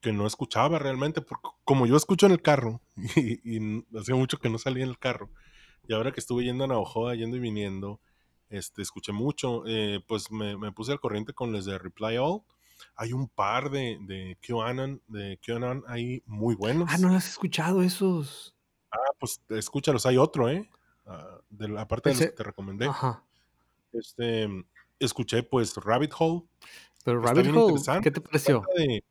que 0.00 0.12
no 0.12 0.26
escuchaba 0.26 0.78
realmente, 0.78 1.20
porque 1.20 1.48
como 1.64 1.86
yo 1.86 1.96
escucho 1.96 2.26
en 2.26 2.32
el 2.32 2.42
carro, 2.42 2.80
y, 3.16 3.56
y 3.56 3.84
hacía 3.98 4.14
mucho 4.14 4.38
que 4.38 4.48
no 4.50 4.58
salía 4.58 4.84
en 4.84 4.90
el 4.90 4.98
carro, 4.98 5.30
y 5.86 5.92
ahora 5.94 6.12
que 6.12 6.20
estuve 6.20 6.44
yendo 6.44 6.64
a 6.64 6.66
Navajoa, 6.66 7.14
yendo 7.14 7.36
y 7.36 7.40
viniendo, 7.40 8.00
este, 8.48 8.82
escuché 8.82 9.12
mucho, 9.12 9.62
eh, 9.66 10.00
pues 10.06 10.30
me, 10.30 10.56
me 10.56 10.72
puse 10.72 10.92
al 10.92 11.00
corriente 11.00 11.32
con 11.32 11.52
los 11.52 11.64
de 11.64 11.78
Reply 11.78 12.16
All. 12.16 12.42
Hay 12.96 13.12
un 13.12 13.28
par 13.28 13.70
de, 13.70 13.98
de 14.00 14.38
QAnon, 14.46 15.02
de 15.06 15.38
QAnon 15.44 15.84
ahí 15.86 16.22
muy 16.26 16.54
buenos. 16.54 16.88
Ah, 16.90 16.98
no 16.98 17.08
lo 17.08 17.14
has 17.14 17.28
escuchado 17.28 17.82
esos. 17.82 18.54
Ah, 18.90 18.96
pues 19.18 19.40
escúchalos, 19.50 20.06
hay 20.06 20.16
otro, 20.16 20.48
¿eh? 20.48 20.68
Ah, 21.06 21.38
de 21.50 21.68
la 21.68 21.86
parte 21.86 22.10
de 22.10 22.16
los 22.16 22.24
que 22.26 22.32
te 22.32 22.42
recomendé. 22.42 22.86
Ajá. 22.86 23.22
Este, 23.92 24.48
escuché 24.98 25.42
pues 25.42 25.76
Rabbit 25.76 26.12
Hole. 26.18 26.42
Pero 27.04 27.20
Rabbit 27.20 27.54
Hole. 27.54 28.00
¿qué 28.02 28.10
te 28.10 28.20
pareció? 28.20 28.64
De- 28.76 29.04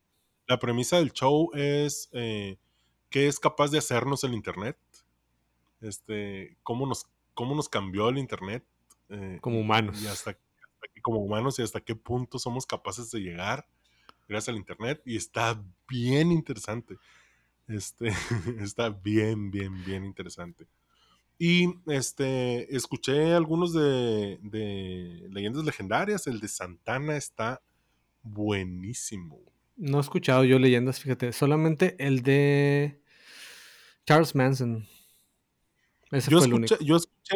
la 0.50 0.60
premisa 0.60 0.98
del 0.98 1.14
show 1.14 1.52
es 1.54 2.10
eh, 2.12 2.58
qué 3.10 3.28
es 3.28 3.40
capaz 3.40 3.70
de 3.72 3.78
hacernos 3.78 4.24
el 4.24 4.34
Internet. 4.34 4.78
Este, 5.80 6.58
cómo 6.64 6.88
nos, 6.88 7.08
cómo 7.36 7.56
nos 7.56 7.70
cambió 7.70 8.10
el 8.10 8.18
Internet. 8.18 8.66
eh, 9.10 9.38
Como 9.42 9.60
humanos. 9.62 10.02
Y 10.02 10.08
hasta, 10.08 10.38
como 11.04 11.20
humanos 11.20 11.60
y 11.60 11.62
hasta 11.62 11.80
qué 11.82 11.96
punto 11.96 12.40
somos 12.40 12.66
capaces 12.66 13.12
de 13.12 13.20
llegar 13.22 13.68
gracias 14.28 14.50
al 14.50 14.58
Internet. 14.58 15.02
Y 15.06 15.18
está 15.18 15.64
bien 15.88 16.32
interesante. 16.32 16.98
Este, 17.68 18.08
está 18.60 18.90
bien, 18.90 19.52
bien, 19.52 19.84
bien 19.86 20.04
interesante. 20.04 20.68
Y 21.40 21.76
este, 21.88 22.76
escuché 22.76 23.34
algunos 23.34 23.74
de, 23.74 24.40
de 24.42 25.28
leyendas 25.32 25.64
legendarias. 25.64 26.28
El 26.28 26.40
de 26.40 26.48
Santana 26.48 27.18
está 27.18 27.62
buenísimo. 28.24 29.40
No 29.82 29.98
he 29.98 30.02
escuchado 30.02 30.44
yo 30.44 30.60
leyendas, 30.60 31.00
fíjate. 31.00 31.32
Solamente 31.32 31.96
el 32.06 32.22
de 32.22 33.02
Charles 34.06 34.36
Manson. 34.36 34.86
Ese 36.12 36.30
Yo 36.30 36.39
fue 36.39 36.48
el 36.48 36.54
escuché, 36.54 36.74
único. 36.76 36.84
yo 36.86 36.96
escuché, 36.98 37.36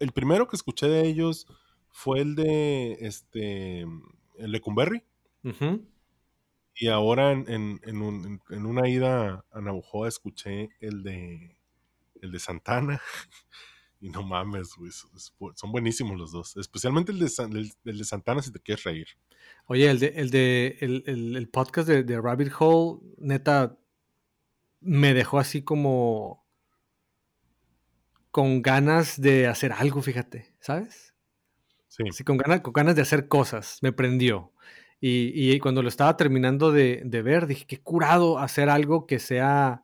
el 0.00 0.12
primero 0.12 0.48
que 0.48 0.56
escuché 0.56 0.86
de 0.88 1.06
ellos 1.06 1.46
fue 1.90 2.20
el 2.20 2.34
de 2.34 2.96
este 3.00 3.84
el. 4.38 5.04
Ujú. 5.44 5.86
Y 6.74 6.88
ahora 6.88 7.32
en, 7.32 7.44
en- 7.50 7.80
en 7.84 8.02
un- 8.02 8.40
en- 8.50 8.66
una 8.66 8.88
ida 8.88 9.44
a 9.50 9.60
Navajoa 9.60 10.08
escuché 10.08 10.70
el 10.80 11.02
de 11.02 11.56
el 12.22 12.32
de 12.32 12.38
Santana. 12.38 13.00
Y 14.00 14.10
no 14.10 14.22
mames, 14.22 14.74
güey, 14.76 14.90
son 14.92 15.72
buenísimos 15.72 16.18
los 16.18 16.30
dos. 16.30 16.56
Especialmente 16.56 17.12
el 17.12 17.18
de, 17.18 17.72
el, 17.84 17.98
de 17.98 18.04
Santana 18.04 18.42
si 18.42 18.52
te 18.52 18.60
quieres 18.60 18.84
reír. 18.84 19.08
Oye, 19.66 19.90
el 19.90 19.98
de, 19.98 20.08
el 20.16 20.30
de 20.30 20.76
el, 20.80 21.48
podcast 21.48 21.88
de, 21.88 22.04
de, 22.04 22.20
Rabbit 22.20 22.52
Hole, 22.58 23.00
neta, 23.18 23.76
me 24.80 25.14
dejó 25.14 25.38
así 25.38 25.62
como 25.62 26.44
con 28.30 28.60
ganas 28.60 29.18
de 29.20 29.46
hacer 29.46 29.72
algo, 29.72 30.02
fíjate, 30.02 30.54
¿sabes? 30.60 31.14
Sí. 31.88 32.22
con 32.24 32.36
ganas, 32.36 32.60
con 32.60 32.74
ganas 32.74 32.94
de 32.94 33.00
hacer 33.00 33.28
cosas, 33.28 33.78
me 33.80 33.92
prendió. 33.92 34.52
Y, 35.00 35.50
y 35.50 35.58
cuando 35.58 35.82
lo 35.82 35.88
estaba 35.88 36.16
terminando 36.16 36.70
de, 36.70 37.00
de, 37.04 37.22
ver, 37.22 37.46
dije, 37.46 37.66
qué 37.66 37.80
curado 37.80 38.38
hacer 38.38 38.68
algo 38.68 39.06
que 39.06 39.18
sea 39.18 39.82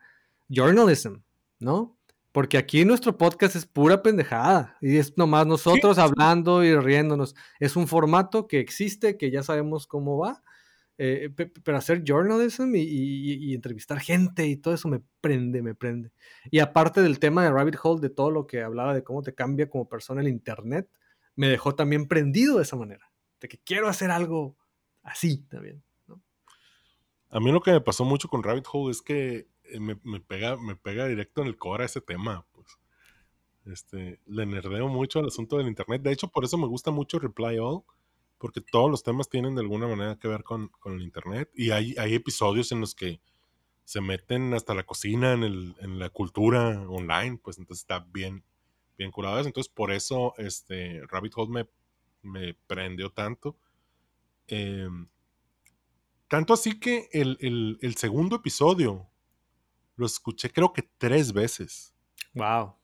journalism, 0.48 1.20
¿no? 1.58 1.96
Porque 2.32 2.56
aquí 2.56 2.84
nuestro 2.86 3.18
podcast 3.18 3.56
es 3.56 3.66
pura 3.66 4.02
pendejada 4.02 4.78
y 4.80 4.96
es 4.96 5.16
nomás 5.18 5.46
nosotros 5.46 5.98
hablando 5.98 6.64
y 6.64 6.74
riéndonos. 6.74 7.34
Es 7.60 7.76
un 7.76 7.86
formato 7.86 8.48
que 8.48 8.58
existe, 8.58 9.18
que 9.18 9.30
ya 9.30 9.42
sabemos 9.42 9.86
cómo 9.86 10.16
va, 10.16 10.42
eh, 10.96 11.30
pero 11.64 11.76
hacer 11.76 12.04
journalism 12.06 12.72
y, 12.74 13.54
entrevistar 13.54 14.00
gente 14.00 14.46
y 14.46 14.56
todo 14.56 14.72
eso 14.72 14.88
me 14.88 15.02
prende, 15.20 15.60
me 15.60 15.74
prende. 15.74 16.10
Y 16.50 16.60
aparte 16.60 17.02
del 17.02 17.18
tema 17.18 17.44
de 17.44 17.50
Rabbit 17.50 17.76
Hole, 17.82 18.00
de 18.00 18.10
todo 18.10 18.30
lo 18.30 18.46
que 18.46 18.62
hablaba 18.62 18.94
de 18.94 19.04
cómo 19.04 19.22
te 19.22 19.34
cambia 19.34 19.68
como 19.68 19.88
persona 19.88 20.22
el 20.22 20.28
Internet, 20.28 20.88
me 21.36 21.48
dejó 21.48 21.74
también 21.74 22.08
prendido 22.08 22.56
de 22.56 22.62
esa 22.62 22.76
manera, 22.76 23.10
de 23.40 23.48
que 23.48 23.58
quiero 23.58 23.88
hacer 23.88 24.10
algo 24.10 24.56
así 25.02 25.38
también. 25.48 25.82
A 27.30 27.40
mí 27.40 27.50
lo 27.50 27.60
que 27.60 27.72
me 27.72 27.80
pasó 27.80 28.04
mucho 28.04 28.28
con 28.28 28.42
Rabbit 28.42 28.66
Hole 28.72 28.90
es 28.90 29.02
que 29.02 29.48
eh, 29.72 29.80
me, 29.80 30.20
pega, 30.20 30.56
me 30.56 30.76
pega 30.76 31.06
directo 31.06 31.42
en 31.42 31.48
el 31.48 31.56
core 31.56 31.84
ese 31.84 32.00
tema, 32.00 32.46
pues. 32.52 32.78
Este, 33.64 34.20
le 34.26 34.44
nerdeo 34.44 34.88
mucho 34.88 35.20
al 35.20 35.26
asunto 35.26 35.56
del 35.56 35.68
internet. 35.68 36.02
De 36.02 36.12
hecho, 36.12 36.28
por 36.28 36.44
eso 36.44 36.58
me 36.58 36.66
gusta 36.66 36.90
mucho 36.90 37.18
Reply 37.18 37.58
All, 37.58 37.82
porque 38.38 38.60
todos 38.60 38.90
los 38.90 39.02
temas 39.02 39.28
tienen 39.28 39.54
de 39.54 39.60
alguna 39.60 39.86
manera 39.86 40.18
que 40.18 40.28
ver 40.28 40.42
con, 40.42 40.70
el 40.86 41.02
internet. 41.02 41.50
Y 41.54 41.70
hay, 41.70 41.94
hay 41.96 42.14
episodios 42.14 42.72
en 42.72 42.80
los 42.80 42.94
que 42.94 43.20
se 43.84 44.00
meten 44.00 44.52
hasta 44.54 44.74
la 44.74 44.84
cocina, 44.84 45.32
en, 45.32 45.44
el, 45.44 45.74
en 45.80 45.98
la 45.98 46.10
cultura 46.10 46.84
online, 46.88 47.38
pues 47.42 47.58
entonces 47.58 47.82
está 47.82 48.00
bien, 48.12 48.44
bien 48.98 49.10
curado 49.12 49.38
eso. 49.38 49.48
Entonces, 49.48 49.72
por 49.72 49.92
eso 49.92 50.34
este, 50.38 51.02
Rabbit 51.06 51.32
Hole 51.36 51.52
me, 51.52 51.68
me 52.22 52.54
prendió 52.66 53.10
tanto. 53.10 53.56
Em, 54.48 55.06
tanto 56.26 56.52
así 56.52 56.80
que 56.80 57.08
el, 57.12 57.78
el 57.80 57.94
segundo 57.96 58.36
episodio 58.36 59.11
lo 59.96 60.06
escuché 60.06 60.50
creo 60.50 60.72
que 60.72 60.82
tres 60.98 61.32
veces. 61.32 61.94
Wow. 62.34 62.74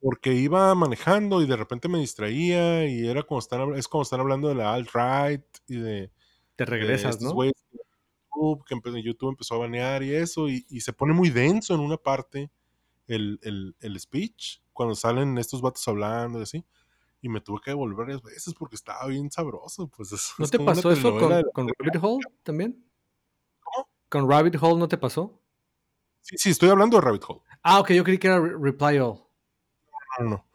Porque 0.00 0.32
iba 0.32 0.74
manejando 0.74 1.42
y 1.42 1.46
de 1.46 1.56
repente 1.56 1.88
me 1.88 1.98
distraía 1.98 2.86
y 2.86 3.06
era 3.06 3.22
como 3.22 3.40
estar, 3.40 3.60
es 3.76 3.88
como 3.88 4.02
estar 4.02 4.20
hablando 4.20 4.48
de 4.48 4.54
la 4.54 4.74
alt-right 4.74 5.44
y 5.66 5.76
de... 5.76 6.12
Te 6.54 6.64
regresas, 6.64 7.20
¿no? 7.20 7.32
YouTube, 8.38 8.64
que 8.64 9.02
YouTube 9.02 9.30
empezó 9.30 9.54
a 9.54 9.58
banear 9.58 10.02
y 10.02 10.14
eso, 10.14 10.48
y, 10.48 10.62
se 10.80 10.92
pone 10.92 11.12
muy 11.12 11.30
denso 11.30 11.74
en 11.74 11.80
una 11.80 11.96
parte 11.96 12.50
el, 13.06 13.96
speech, 13.98 14.60
cuando 14.72 14.94
salen 14.94 15.38
estos 15.38 15.60
vatos 15.60 15.86
hablando 15.88 16.38
y 16.40 16.42
así, 16.42 16.64
y 17.20 17.28
me 17.28 17.40
tuve 17.40 17.60
que 17.64 17.70
devolver 17.70 17.96
varias 17.96 18.22
veces 18.22 18.54
porque 18.54 18.76
estaba 18.76 19.06
bien 19.06 19.30
sabroso. 19.30 19.88
Pues 19.88 20.12
¿No 20.38 20.46
te 20.46 20.58
pasó 20.58 20.92
eso 20.92 21.18
con, 21.18 21.42
con 21.52 21.68
Rabbit 21.78 22.02
Hole 22.02 22.24
también? 22.42 22.84
¿Cómo? 23.60 23.88
¿Con 24.08 24.30
Rabbit 24.30 24.56
Hole 24.60 24.78
no 24.78 24.88
te 24.88 24.98
pasó? 24.98 25.40
Sí, 26.28 26.36
sí, 26.36 26.50
estoy 26.50 26.68
hablando 26.68 26.98
de 26.98 27.00
Rabbit 27.00 27.22
Hole. 27.26 27.40
Ah, 27.62 27.80
ok, 27.80 27.92
yo 27.92 28.04
creí 28.04 28.18
que 28.18 28.26
era 28.26 28.38
Reply 28.38 28.98
All. 28.98 29.18
No, 30.18 30.28
no, 30.28 30.46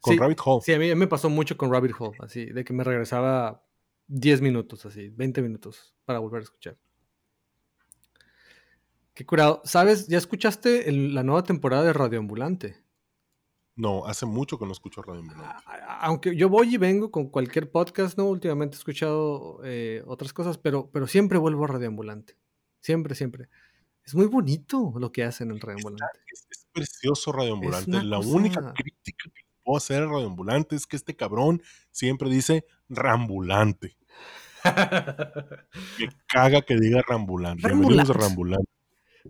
Con 0.00 0.18
Rabbit 0.18 0.40
Hole. 0.44 0.62
Sí, 0.64 0.72
a 0.72 0.78
mí 0.78 0.92
me 0.96 1.06
pasó 1.06 1.30
mucho 1.30 1.56
con 1.56 1.70
Rabbit 1.70 1.92
Hole, 1.96 2.16
así, 2.18 2.46
de 2.46 2.64
que 2.64 2.72
me 2.72 2.82
regresaba 2.82 3.64
10 4.08 4.40
minutos, 4.40 4.84
así, 4.86 5.10
20 5.10 5.40
minutos 5.40 5.94
para 6.04 6.18
volver 6.18 6.40
a 6.40 6.42
escuchar. 6.42 6.76
Qué 9.14 9.24
curado. 9.24 9.62
¿Sabes? 9.64 10.08
¿Ya 10.08 10.18
escuchaste 10.18 10.90
la 10.90 11.22
nueva 11.22 11.44
temporada 11.44 11.84
de 11.84 11.92
Radio 11.92 12.18
Ambulante? 12.18 12.82
No, 13.76 14.06
hace 14.06 14.26
mucho 14.26 14.58
que 14.58 14.66
no 14.66 14.72
escucho 14.72 15.00
Radio 15.02 15.20
Ambulante. 15.20 15.62
Aunque 16.00 16.34
yo 16.34 16.48
voy 16.48 16.74
y 16.74 16.78
vengo 16.78 17.12
con 17.12 17.28
cualquier 17.28 17.70
podcast, 17.70 18.18
¿no? 18.18 18.24
Últimamente 18.24 18.74
he 18.74 18.78
escuchado 18.78 19.60
eh, 19.62 20.02
otras 20.06 20.32
cosas, 20.32 20.58
pero, 20.58 20.90
pero 20.90 21.06
siempre 21.06 21.38
vuelvo 21.38 21.64
a 21.64 21.68
Radio 21.68 21.86
Ambulante. 21.86 22.36
Siempre, 22.80 23.14
siempre. 23.14 23.48
Es 24.04 24.14
muy 24.14 24.26
bonito 24.26 24.92
lo 24.98 25.10
que 25.10 25.24
hacen 25.24 25.50
en 25.50 25.60
Radio 25.60 25.78
Ambulante. 25.78 26.18
Es, 26.30 26.66
precioso 26.72 27.32
Radio 27.32 27.54
Ambulante. 27.54 28.02
La 28.02 28.18
única 28.18 28.72
crítica 28.74 29.30
que 29.32 29.42
puedo 29.62 29.78
hacer 29.78 30.02
a 30.02 30.06
Radio 30.06 30.26
Ambulante 30.26 30.76
es 30.76 30.86
que 30.86 30.96
este 30.96 31.16
cabrón 31.16 31.62
siempre 31.90 32.28
dice 32.28 32.66
Rambulante. 32.88 33.96
Me 34.64 36.08
caga 36.26 36.62
que 36.62 36.76
diga 36.76 37.02
Rambulante. 37.06 37.68
Rambulante. 37.68 38.12
Rambulante. 38.12 38.70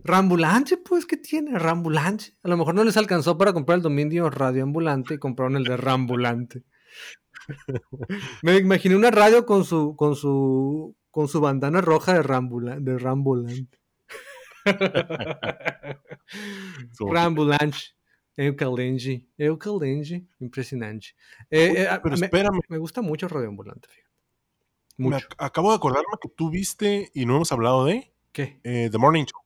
Rambulante, 0.03 0.77
pues, 0.77 1.05
¿qué 1.05 1.17
tiene? 1.17 1.57
Rambulante. 1.57 2.35
A 2.43 2.49
lo 2.49 2.57
mejor 2.57 2.75
no 2.75 2.83
les 2.83 2.97
alcanzó 2.97 3.37
para 3.37 3.53
comprar 3.53 3.77
el 3.77 3.81
dominio 3.83 4.29
Radio 4.29 4.63
Ambulante 4.63 5.13
y 5.13 5.19
compraron 5.19 5.55
el 5.55 5.63
de 5.63 5.77
Rambulante. 5.77 6.63
Me 8.41 8.57
imaginé 8.57 8.95
una 8.95 9.11
radio 9.11 9.45
con 9.45 9.63
su, 9.63 9.95
con 9.95 10.15
su, 10.15 10.95
con 11.11 11.27
su 11.27 11.39
bandana 11.39 11.79
roja 11.79 12.13
de, 12.13 12.79
de 12.81 12.97
Rambulante. 12.97 13.84
Rambulanche. 16.99 17.95
Eucalenji. 18.37 19.27
Eucalenji. 19.37 20.27
Impresionante. 20.39 21.07
Eh, 21.49 21.73
eh, 21.77 21.99
pero 22.03 22.17
me, 22.17 22.25
espérame. 22.25 22.59
Me 22.67 22.77
gusta 22.77 23.01
mucho 23.01 23.27
Radio 23.27 23.49
Ambulante, 23.49 23.87
Mucho. 24.97 25.27
acabo 25.37 25.69
de 25.69 25.77
acordarme 25.77 26.17
que 26.21 26.29
tú 26.29 26.49
viste 26.49 27.11
y 27.13 27.25
no 27.25 27.35
hemos 27.35 27.51
hablado 27.51 27.85
de. 27.85 28.13
¿Qué? 28.31 28.59
Eh, 28.63 28.89
The 28.91 28.97
Morning 28.97 29.25
Show. 29.25 29.41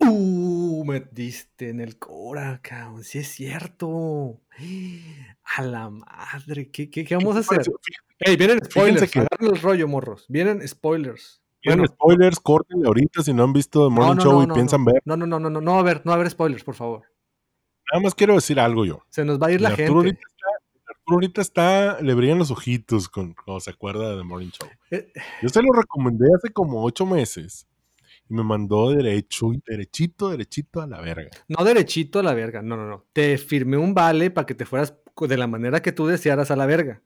Uh, 0.00 0.84
me 0.84 1.00
diste 1.10 1.70
en 1.70 1.80
el 1.80 1.98
cora, 1.98 2.60
cabrón. 2.62 3.02
Sí 3.02 3.18
es 3.18 3.28
cierto. 3.28 4.40
A 5.56 5.62
la 5.62 5.90
madre. 5.90 6.70
¿Qué, 6.70 6.90
qué, 6.90 7.04
qué 7.04 7.16
vamos 7.16 7.36
a 7.36 7.40
hacer? 7.40 7.62
Ey, 8.18 8.36
vienen 8.36 8.60
spoilers. 8.64 9.10
Que... 9.10 9.26
el 9.40 9.60
rollo, 9.60 9.88
morros. 9.88 10.26
Vienen 10.28 10.66
spoilers. 10.66 11.42
Bueno, 11.68 11.86
spoilers, 11.86 12.40
corten 12.40 12.84
ahorita 12.84 13.22
si 13.22 13.32
no 13.32 13.44
han 13.44 13.52
visto 13.52 13.88
The 13.88 13.94
Morning 13.94 14.22
Show 14.22 14.42
y 14.42 14.46
piensan 14.46 14.84
ver. 14.84 15.02
No, 15.04 15.16
no, 15.16 15.26
no, 15.26 15.38
no, 15.38 15.50
no, 15.50 15.60
no 15.60 15.74
a 15.76 15.80
haber, 15.80 16.02
no 16.04 16.12
a 16.12 16.14
haber 16.14 16.30
spoilers, 16.30 16.64
por 16.64 16.74
favor. 16.74 17.02
Nada 17.92 18.02
más 18.02 18.14
quiero 18.14 18.34
decir 18.34 18.60
algo 18.60 18.84
yo. 18.84 19.02
Se 19.10 19.24
nos 19.24 19.40
va 19.40 19.48
a 19.48 19.52
ir 19.52 19.60
la 19.60 19.70
gente. 19.70 19.92
Ahorita 19.92 20.20
está, 20.20 20.46
Arturo 20.88 21.14
ahorita 21.14 21.40
está, 21.40 22.02
le 22.02 22.14
brillan 22.14 22.38
los 22.38 22.50
ojitos 22.50 23.08
con, 23.08 23.34
cuando 23.34 23.60
se 23.60 23.70
acuerda 23.70 24.10
de 24.10 24.16
The 24.18 24.24
Morning 24.24 24.50
Show. 24.50 24.68
Eh, 24.90 25.12
yo 25.42 25.48
se 25.48 25.62
lo 25.62 25.72
recomendé 25.72 26.26
hace 26.36 26.52
como 26.52 26.84
ocho 26.84 27.06
meses 27.06 27.66
y 28.28 28.34
me 28.34 28.42
mandó 28.42 28.90
derecho, 28.90 29.52
derechito, 29.66 30.30
derechito 30.30 30.80
a 30.80 30.86
la 30.86 31.00
verga. 31.00 31.30
No 31.48 31.64
derechito 31.64 32.18
a 32.18 32.22
la 32.22 32.34
verga, 32.34 32.62
no, 32.62 32.76
no, 32.76 32.86
no. 32.86 33.04
Te 33.12 33.38
firmé 33.38 33.76
un 33.76 33.94
vale 33.94 34.30
para 34.30 34.46
que 34.46 34.54
te 34.54 34.66
fueras 34.66 34.94
de 35.18 35.36
la 35.36 35.46
manera 35.46 35.80
que 35.80 35.92
tú 35.92 36.06
desearas 36.06 36.50
a 36.50 36.56
la 36.56 36.66
verga. 36.66 37.02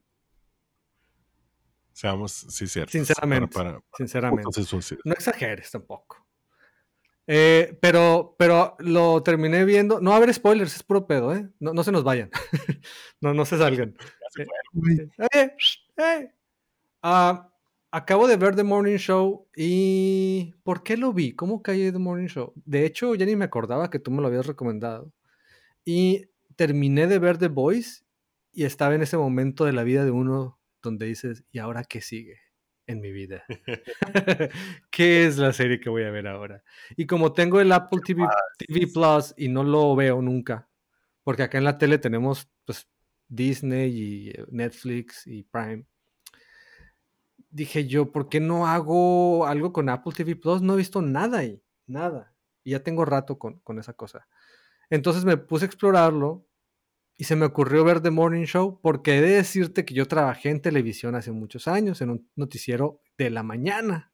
Seamos, 1.93 2.33
cierto. 2.49 2.91
Sinceramente. 2.91 3.59
sinceramente. 3.95 4.49
No 5.05 5.13
exageres 5.13 5.71
tampoco. 5.71 6.25
Eh, 7.25 7.77
pero, 7.81 8.35
pero 8.37 8.75
lo 8.79 9.23
terminé 9.23 9.63
viendo. 9.63 10.01
No 10.01 10.13
haber 10.13 10.33
spoilers, 10.33 10.75
es 10.75 10.83
puro 10.83 11.07
pedo, 11.07 11.33
¿eh? 11.35 11.49
No, 11.59 11.73
no 11.73 11.83
se 11.83 11.91
nos 11.91 12.03
vayan. 12.03 12.29
no, 13.21 13.33
no 13.33 13.45
se 13.45 13.57
salgan. 13.57 13.95
Eh, 15.31 15.55
eh, 15.97 16.31
ah, 17.03 17.51
acabo 17.91 18.27
de 18.27 18.35
ver 18.35 18.55
The 18.55 18.63
Morning 18.63 18.97
Show 18.97 19.47
y. 19.55 20.55
¿Por 20.63 20.81
qué 20.81 20.97
lo 20.97 21.13
vi? 21.13 21.35
¿Cómo 21.35 21.61
caí 21.61 21.91
The 21.91 21.99
Morning 21.99 22.25
Show? 22.25 22.51
De 22.65 22.83
hecho, 22.83 23.13
ya 23.13 23.27
ni 23.27 23.35
me 23.35 23.45
acordaba 23.45 23.91
que 23.91 23.99
tú 23.99 24.09
me 24.09 24.23
lo 24.23 24.27
habías 24.29 24.47
recomendado. 24.47 25.11
Y 25.85 26.29
terminé 26.55 27.05
de 27.05 27.19
ver 27.19 27.37
The 27.37 27.49
Voice 27.49 28.03
y 28.51 28.63
estaba 28.63 28.95
en 28.95 29.03
ese 29.03 29.17
momento 29.17 29.65
de 29.65 29.73
la 29.73 29.83
vida 29.83 30.03
de 30.03 30.09
uno 30.09 30.57
donde 30.83 31.07
dices, 31.07 31.43
¿y 31.51 31.57
ahora 31.57 31.83
qué 31.83 32.01
sigue 32.01 32.39
en 32.85 33.01
mi 33.01 33.11
vida? 33.11 33.43
¿Qué 34.91 35.25
es 35.25 35.37
la 35.37 35.53
serie 35.53 35.79
que 35.79 35.89
voy 35.89 36.03
a 36.03 36.11
ver 36.11 36.27
ahora? 36.27 36.63
Y 36.95 37.07
como 37.07 37.33
tengo 37.33 37.59
el 37.59 37.71
Apple 37.71 38.01
TV, 38.05 38.27
TV 38.59 38.87
Plus 38.93 39.33
y 39.37 39.47
no 39.47 39.63
lo 39.63 39.95
veo 39.95 40.21
nunca, 40.21 40.69
porque 41.23 41.43
acá 41.43 41.57
en 41.57 41.63
la 41.63 41.77
tele 41.79 41.97
tenemos 41.97 42.47
pues, 42.65 42.87
Disney 43.27 43.89
y 43.89 44.29
eh, 44.29 44.45
Netflix 44.51 45.25
y 45.25 45.43
Prime. 45.43 45.85
Dije 47.49 47.87
yo, 47.87 48.11
¿por 48.11 48.29
qué 48.29 48.39
no 48.39 48.67
hago 48.67 49.45
algo 49.47 49.71
con 49.73 49.89
Apple 49.89 50.13
TV 50.13 50.35
Plus? 50.35 50.61
No 50.61 50.73
he 50.73 50.77
visto 50.77 51.01
nada 51.01 51.39
ahí, 51.39 51.63
nada. 51.87 52.35
Y 52.63 52.71
ya 52.71 52.83
tengo 52.83 53.05
rato 53.05 53.37
con, 53.37 53.59
con 53.59 53.79
esa 53.79 53.93
cosa. 53.93 54.27
Entonces 54.89 55.23
me 55.23 55.37
puse 55.37 55.65
a 55.65 55.67
explorarlo 55.67 56.47
y 57.17 57.25
se 57.25 57.35
me 57.35 57.45
ocurrió 57.45 57.83
ver 57.83 58.01
The 58.01 58.09
Morning 58.11 58.45
Show 58.45 58.79
porque 58.81 59.17
he 59.17 59.21
de 59.21 59.35
decirte 59.35 59.85
que 59.85 59.93
yo 59.93 60.07
trabajé 60.07 60.49
en 60.49 60.61
televisión 60.61 61.15
hace 61.15 61.31
muchos 61.31 61.67
años, 61.67 62.01
en 62.01 62.09
un 62.09 62.29
noticiero 62.35 63.01
de 63.17 63.29
la 63.29 63.43
mañana. 63.43 64.11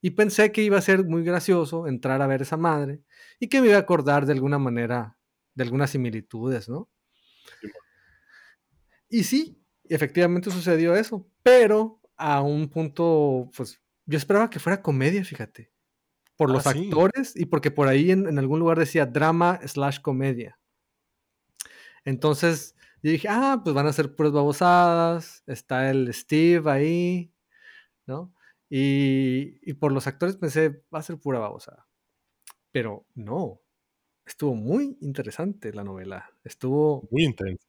Y 0.00 0.10
pensé 0.10 0.50
que 0.50 0.62
iba 0.62 0.76
a 0.78 0.82
ser 0.82 1.04
muy 1.04 1.22
gracioso 1.22 1.86
entrar 1.86 2.20
a 2.22 2.26
ver 2.26 2.42
esa 2.42 2.56
madre 2.56 3.02
y 3.38 3.46
que 3.48 3.60
me 3.60 3.68
iba 3.68 3.76
a 3.76 3.80
acordar 3.80 4.26
de 4.26 4.32
alguna 4.32 4.58
manera 4.58 5.16
de 5.54 5.62
algunas 5.64 5.90
similitudes, 5.90 6.68
¿no? 6.68 6.90
Y 9.08 9.24
sí, 9.24 9.62
efectivamente 9.84 10.50
sucedió 10.50 10.94
eso, 10.96 11.28
pero 11.42 12.00
a 12.16 12.40
un 12.42 12.68
punto, 12.68 13.50
pues 13.56 13.80
yo 14.06 14.16
esperaba 14.18 14.50
que 14.50 14.58
fuera 14.58 14.82
comedia, 14.82 15.24
fíjate, 15.24 15.70
por 16.36 16.50
los 16.50 16.66
Ah, 16.66 16.72
sí. 16.72 16.84
actores 16.86 17.36
y 17.36 17.46
porque 17.46 17.70
por 17.70 17.88
ahí 17.88 18.10
en, 18.10 18.26
en 18.26 18.38
algún 18.38 18.58
lugar 18.58 18.78
decía 18.78 19.06
drama 19.06 19.60
slash 19.66 20.00
comedia. 20.00 20.58
Entonces 22.04 22.76
yo 23.02 23.10
dije, 23.10 23.28
ah, 23.30 23.60
pues 23.64 23.74
van 23.74 23.86
a 23.86 23.92
ser 23.92 24.14
puras 24.14 24.32
babosadas, 24.32 25.42
está 25.46 25.90
el 25.90 26.12
Steve 26.14 26.70
ahí, 26.70 27.32
¿no? 28.06 28.34
Y, 28.70 29.58
y 29.62 29.74
por 29.74 29.92
los 29.92 30.06
actores 30.06 30.36
pensé, 30.36 30.82
va 30.94 31.00
a 31.00 31.02
ser 31.02 31.18
pura 31.18 31.38
babosada. 31.40 31.86
Pero 32.72 33.06
no, 33.14 33.60
estuvo 34.26 34.54
muy 34.54 34.96
interesante 35.02 35.72
la 35.74 35.84
novela. 35.84 36.30
Estuvo, 36.44 37.08
Muy 37.10 37.24
intenso. 37.24 37.66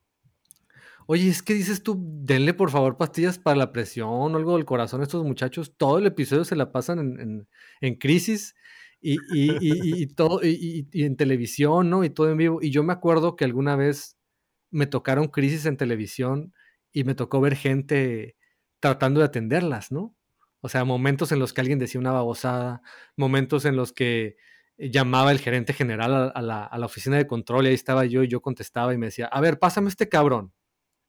oye, 1.07 1.27
es 1.29 1.43
que 1.43 1.53
dices 1.53 1.83
tú, 1.83 1.97
denle 2.23 2.53
por 2.53 2.69
favor 2.71 2.97
pastillas 2.97 3.37
para 3.39 3.57
la 3.57 3.71
presión 3.71 4.09
o 4.09 4.37
algo 4.37 4.55
del 4.55 4.65
corazón 4.65 5.01
a 5.01 5.03
estos 5.03 5.23
muchachos. 5.23 5.75
Todo 5.77 5.97
el 5.99 6.05
episodio 6.05 6.45
se 6.45 6.55
la 6.55 6.71
pasan 6.71 6.99
en, 6.99 7.19
en- 7.19 7.47
en 7.81 7.95
crisis 7.95 8.55
y, 9.01 9.15
y- 9.33 9.51
y- 9.59 10.03
y- 10.03 10.07
todo, 10.07 10.39
y 10.43 10.87
en 10.93 11.17
televisión, 11.17 11.89
¿no? 11.89 12.03
Y 12.03 12.09
todo 12.09 12.29
en 12.31 12.37
vivo. 12.37 12.59
Y 12.61 12.71
yo 12.71 12.83
me 12.83 12.93
acuerdo 12.93 13.35
que 13.35 13.45
alguna 13.45 13.75
vez 13.75 14.17
me 14.73 14.87
tocaron 14.87 15.27
crisis 15.27 15.65
en 15.65 15.77
televisión 15.77 16.53
y 16.91 17.03
me 17.05 17.15
tocó 17.15 17.39
ver 17.41 17.55
gente 17.55 18.35
tratando 18.79 19.21
de 19.21 19.27
atenderlas, 19.27 19.91
¿no? 19.91 20.15
O 20.61 20.69
sea, 20.69 20.85
momentos 20.85 21.31
en 21.31 21.39
los 21.39 21.53
que 21.53 21.61
alguien 21.61 21.79
decía 21.79 22.01
una 22.01 22.11
babosada, 22.11 22.81
momentos 23.17 23.65
en 23.65 23.75
los 23.75 23.93
que 23.93 24.37
eh, 24.77 24.91
llamaba 24.91 25.31
el 25.31 25.39
gerente 25.39 25.73
general 25.73 26.13
a, 26.13 26.27
a 26.27 26.41
la, 26.41 26.63
a 26.65 26.77
la 26.77 26.85
oficina 26.85 27.17
de 27.17 27.27
control 27.27 27.65
y 27.65 27.69
ahí 27.69 27.73
estaba 27.75 28.05
yo 28.05 28.23
y 28.23 28.27
yo 28.27 28.41
contestaba 28.41 28.93
y 28.93 28.97
me 28.97 29.07
decía, 29.07 29.27
a 29.27 29.41
ver, 29.41 29.59
pásame 29.59 29.89
este 29.89 30.09
cabrón. 30.09 30.53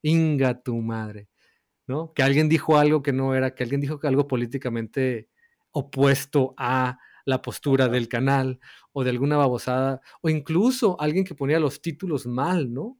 Inga 0.03 0.63
tu 0.63 0.77
madre, 0.83 1.29
¿no? 1.87 2.13
Que 2.15 2.23
alguien 2.23 2.49
dijo 2.49 2.79
algo 2.79 3.03
que 3.03 3.13
no 3.13 3.35
era, 3.35 3.55
que 3.55 3.65
alguien 3.65 3.81
dijo 3.81 4.01
algo 4.05 4.29
políticamente 4.29 5.29
opuesto 5.73 6.55
a 6.59 6.99
la 7.25 7.43
postura 7.43 7.89
del 7.89 8.09
canal 8.09 8.61
o 8.93 9.05
de 9.05 9.11
alguna 9.11 9.37
babosada, 9.37 10.01
o 10.23 10.29
incluso 10.29 11.01
alguien 11.01 11.25
que 11.25 11.35
ponía 11.35 11.59
los 11.61 11.81
títulos 11.83 12.27
mal, 12.27 12.73
¿no? 12.73 12.99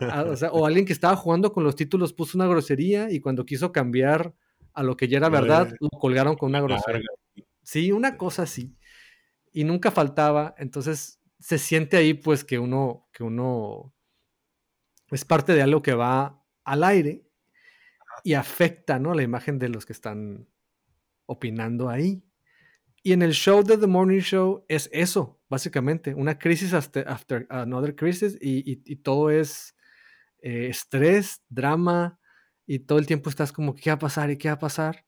Ah, 0.00 0.24
o, 0.28 0.36
sea, 0.36 0.50
o 0.50 0.66
alguien 0.66 0.84
que 0.84 0.92
estaba 0.92 1.16
jugando 1.16 1.52
con 1.52 1.64
los 1.64 1.76
títulos 1.76 2.12
puso 2.12 2.36
una 2.36 2.46
grosería 2.46 3.10
y 3.10 3.20
cuando 3.20 3.46
quiso 3.46 3.72
cambiar 3.72 4.34
a 4.72 4.82
lo 4.82 4.96
que 4.96 5.08
ya 5.08 5.18
era 5.18 5.28
verdad, 5.28 5.72
lo 5.80 5.88
colgaron 5.90 6.36
con 6.36 6.50
una 6.50 6.60
grosería. 6.60 7.08
Sí, 7.62 7.92
una 7.92 8.16
cosa 8.16 8.42
así. 8.42 8.76
Y 9.52 9.64
nunca 9.64 9.90
faltaba. 9.90 10.54
Entonces 10.58 11.20
se 11.38 11.58
siente 11.58 11.96
ahí 11.96 12.14
pues 12.14 12.44
que 12.44 12.58
uno, 12.58 13.08
que 13.12 13.24
uno 13.24 13.92
es 15.10 15.24
parte 15.24 15.54
de 15.54 15.62
algo 15.62 15.82
que 15.82 15.94
va 15.94 16.44
al 16.64 16.84
aire 16.84 17.24
y 18.24 18.34
afecta, 18.34 18.98
¿no? 18.98 19.14
La 19.14 19.22
imagen 19.22 19.58
de 19.58 19.68
los 19.68 19.86
que 19.86 19.92
están 19.92 20.48
opinando 21.26 21.88
ahí. 21.88 22.22
Y 23.02 23.12
en 23.12 23.22
el 23.22 23.32
show 23.32 23.62
de 23.62 23.78
The 23.78 23.86
Morning 23.86 24.20
Show 24.20 24.64
es 24.68 24.88
eso, 24.92 25.40
básicamente, 25.48 26.14
una 26.14 26.38
crisis 26.38 26.74
after, 26.74 27.46
another 27.48 27.94
crisis 27.94 28.36
y, 28.40 28.96
todo 28.96 29.30
es 29.30 29.74
eh, 30.40 30.68
estrés, 30.68 31.42
drama 31.48 32.18
y 32.66 32.80
todo 32.80 32.98
el 32.98 33.06
tiempo 33.06 33.30
estás 33.30 33.52
como, 33.52 33.74
¿qué 33.74 33.90
va 33.90 33.94
a 33.94 33.98
pasar 33.98 34.30
y 34.30 34.36
qué 34.36 34.48
va 34.48 34.54
a 34.54 34.58
pasar? 34.58 35.06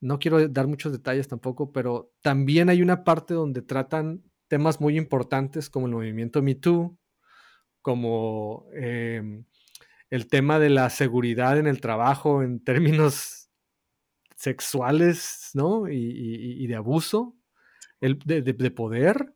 No 0.00 0.18
quiero 0.18 0.46
dar 0.48 0.66
muchos 0.66 0.92
detalles 0.92 1.28
tampoco, 1.28 1.72
pero 1.72 2.12
también 2.22 2.68
hay 2.68 2.82
una 2.82 3.04
parte 3.04 3.34
donde 3.34 3.62
tratan 3.62 4.22
temas 4.48 4.80
muy 4.80 4.98
importantes 4.98 5.70
como 5.70 5.86
el 5.86 5.92
movimiento 5.92 6.42
Me 6.42 6.54
Too, 6.54 6.98
como 7.80 8.66
em, 8.74 9.44
el 10.10 10.28
tema 10.28 10.58
de 10.58 10.70
la 10.70 10.90
seguridad 10.90 11.58
en 11.58 11.66
el 11.66 11.80
trabajo 11.80 12.42
en 12.42 12.62
términos 12.62 13.41
sexuales, 14.42 15.50
¿no? 15.54 15.88
Y, 15.88 15.96
y- 15.96 16.64
y 16.64 16.66
de 16.66 16.74
abuso, 16.76 17.36
el, 18.00 18.18
de, 18.24 18.42
de- 18.42 18.52
de 18.54 18.70
poder. 18.70 19.34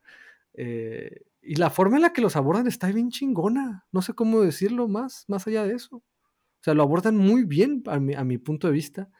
eh, 0.54 1.22
y 1.42 1.56
la 1.56 1.70
forma 1.70 1.96
en 1.96 2.02
la 2.02 2.12
que 2.12 2.22
los 2.22 2.34
abordan 2.36 2.66
está 2.66 2.90
bien 2.92 3.10
chingona. 3.10 3.86
No 3.92 4.02
sé 4.02 4.14
cómo 4.14 4.40
decirlo 4.42 4.88
más, 4.88 5.24
más 5.28 5.46
allá 5.46 5.64
de 5.64 5.74
eso. 5.74 5.96
O 5.98 6.62
sea, 6.62 6.74
lo 6.74 6.82
abordan 6.82 7.16
muy 7.16 7.44
bien 7.44 7.82
a 7.86 8.00
mi, 8.00 8.14
a 8.14 8.24
mi 8.24 8.38
punto 8.38 8.66
de 8.66 8.72
vista. 8.74 9.10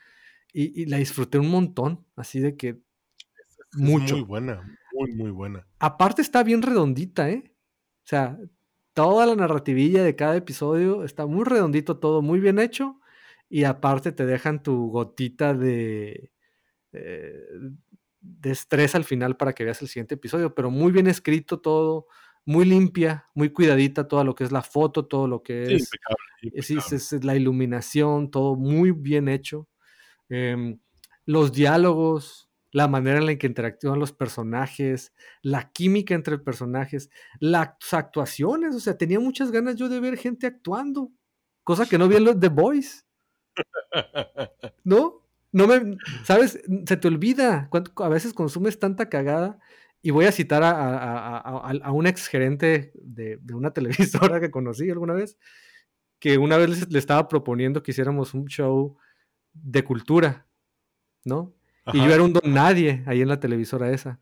Y, 0.53 0.83
y 0.83 0.87
la 0.87 0.97
disfruté 0.99 1.39
un 1.39 1.51
montón. 1.51 2.05
Así 2.17 2.41
de 2.41 2.57
que 2.57 2.71
Es 2.71 3.79
Mucho. 3.79 4.17
muy 4.17 4.25
buena, 4.25 4.63
muy, 4.93 5.13
muy 5.15 5.31
buena. 5.31 5.67
aparte 5.79 6.23
está 6.23 6.43
bien 6.43 6.63
redondita, 6.63 7.31
¿eh? 7.31 7.53
O 8.05 8.09
sea, 8.09 8.39
toda 8.95 9.27
la 9.27 9.37
narrativilla 9.37 10.03
de 10.05 10.17
cada 10.17 10.37
episodio 10.37 11.05
está 11.05 11.27
muy 11.27 11.45
redondito 11.45 11.99
todo, 11.99 12.23
muy 12.23 12.41
bien 12.41 12.59
hecho. 12.59 13.01
Y 13.49 13.65
aparte 13.65 14.13
te 14.13 14.27
dejan 14.27 14.63
tu 14.63 14.89
gotita 14.91 15.55
de, 15.55 16.33
eh, 16.93 17.45
de 18.21 18.51
estrés 18.51 18.95
al 18.95 19.05
final 19.05 19.37
para 19.37 19.53
que 19.53 19.65
veas 19.65 19.83
el 19.83 19.89
siguiente 19.89 20.15
episodio, 20.17 20.55
pero 20.55 20.71
muy 20.71 20.93
bien 20.93 21.07
escrito 21.07 21.61
todo, 21.61 22.07
muy 22.45 22.65
limpia, 22.65 23.27
muy 23.35 23.51
cuidadita 23.51 24.09
toda 24.09 24.25
lo 24.25 24.35
que 24.35 24.45
es 24.45 24.53
la 24.53 24.63
foto, 24.63 25.07
todo 25.07 25.29
lo 25.29 25.43
que 25.43 25.67
Sí, 25.69 25.75
es 25.75 25.83
impecable, 25.85 26.17
es, 26.43 26.71
es- 26.71 26.73
impecable. 26.73 26.97
es 27.19 27.25
la 27.25 27.37
iluminación, 27.37 28.31
todo 28.31 28.57
muy 28.57 28.91
bien 28.93 29.29
hecho. 29.29 29.69
Em, 30.29 30.81
los 31.25 31.53
diálogos, 31.53 32.51
la 32.73 32.89
manera 32.89 33.19
en 33.19 33.27
la 33.27 33.37
que 33.37 33.47
interactúan 33.47 33.99
los 34.01 34.13
personajes, 34.13 35.13
la 35.43 35.73
química 35.73 36.15
entre 36.15 36.39
personajes, 36.39 37.11
las 37.41 37.71
actuaciones, 37.93 38.75
o 38.75 38.81
sea, 38.81 38.97
tenía 38.99 39.21
muchas 39.21 39.51
ganas 39.51 39.77
yo 39.77 39.89
de 39.89 40.01
ver 40.01 40.17
gente 40.19 40.47
actuando, 40.47 41.11
cosa 41.65 41.87
que 41.87 41.99
no 41.99 42.09
vi 42.09 42.17
en 42.17 42.25
los 42.25 42.39
The 42.41 42.49
Boys, 42.49 43.06
¿no? 44.85 45.23
No 45.53 45.67
me, 45.67 45.97
¿sabes? 46.25 46.61
Se 46.87 46.97
te 46.97 47.09
olvida, 47.09 47.69
cuando- 47.71 47.93
a 48.05 48.09
veces 48.09 48.35
consumes 48.35 48.79
tanta 48.79 49.09
cagada. 49.09 49.59
Y 50.03 50.11
voy 50.11 50.27
a 50.27 50.33
citar 50.33 50.63
a, 50.63 50.71
a- 50.71 51.39
a- 51.39 51.73
a- 51.83 51.93
un 51.93 52.07
ex 52.07 52.29
gerente 52.29 52.93
de, 52.95 53.39
de 53.39 53.55
una 53.55 53.71
televisora 53.73 54.39
que 54.41 54.51
conocí 54.51 54.89
alguna 54.91 55.15
vez, 55.15 55.37
que 56.21 56.39
una 56.39 56.57
vez 56.59 56.91
le 56.93 56.99
estaba 56.99 57.27
proponiendo 57.29 57.83
que 57.83 57.91
hiciéramos 57.91 58.33
un 58.35 58.47
show 58.47 58.97
de 59.53 59.83
cultura, 59.83 60.47
¿no? 61.25 61.55
Y 61.93 61.99
yo 61.99 62.13
era 62.13 62.23
un 62.23 62.33
don 62.33 62.53
nadie 62.53 63.03
ahí 63.07 63.21
en 63.23 63.29
la 63.29 63.41
televisora 63.41 63.91
esa. 63.91 64.19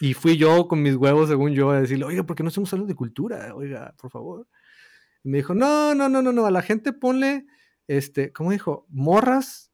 Y 0.00 0.14
fui 0.14 0.36
yo 0.36 0.66
con 0.68 0.80
mis 0.82 0.94
huevos, 0.94 1.28
según 1.28 1.52
yo, 1.52 1.70
a 1.70 1.80
decirle, 1.80 2.04
oiga, 2.04 2.24
¿por 2.24 2.34
qué 2.36 2.42
no 2.44 2.48
hacemos 2.48 2.72
algo 2.72 2.86
de 2.86 2.94
cultura? 2.94 3.52
Oiga, 3.54 3.94
por 4.00 4.10
favor. 4.10 4.46
Y 5.24 5.28
me 5.28 5.38
dijo, 5.38 5.54
no, 5.54 5.94
no, 5.94 6.08
no, 6.08 6.22
no, 6.22 6.32
no, 6.32 6.46
a 6.46 6.50
la 6.52 6.62
gente 6.62 6.92
ponle, 6.92 7.46
este, 7.88 8.32
¿cómo 8.32 8.52
dijo? 8.52 8.86
Morras 8.88 9.72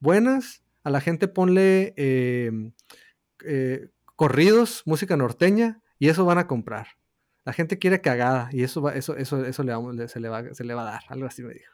buenas, 0.00 0.62
a 0.84 0.90
la 0.90 1.00
gente 1.00 1.28
ponle 1.28 1.94
eh, 1.96 2.50
eh, 3.44 3.88
corridos, 4.16 4.82
música 4.84 5.16
norteña, 5.16 5.80
y 5.98 6.08
eso 6.08 6.24
van 6.24 6.38
a 6.38 6.46
comprar. 6.46 6.88
La 7.44 7.52
gente 7.52 7.78
quiere 7.78 8.00
cagada, 8.00 8.48
y 8.52 8.62
eso, 8.64 8.82
va, 8.82 8.94
eso, 8.94 9.16
eso, 9.16 9.44
eso 9.44 9.62
le 9.62 10.08
se, 10.08 10.20
le 10.20 10.28
va, 10.28 10.52
se 10.54 10.64
le 10.64 10.74
va 10.74 10.82
a 10.82 10.92
dar, 10.92 11.02
algo 11.08 11.26
así 11.26 11.42
me 11.42 11.54
dijo. 11.54 11.72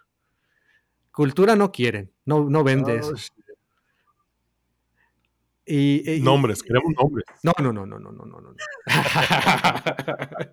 Cultura 1.11 1.57
no 1.57 1.73
quieren, 1.73 2.13
no, 2.25 2.49
no 2.49 2.63
vende 2.63 2.93
Oh, 2.93 2.97
eso. 2.97 3.17
shit. 3.17 3.33
Y, 5.71 6.11
y- 6.15 6.21
Nombres, 6.21 6.63
queremos 6.63 6.95
nombres. 6.99 7.27
No, 7.43 7.53
no, 7.59 7.73
no, 7.73 7.85
no, 7.85 7.99
no, 7.99 8.11
no, 8.13 8.25
no, 8.25 8.41
no. 8.41 8.53
no. 8.53 8.57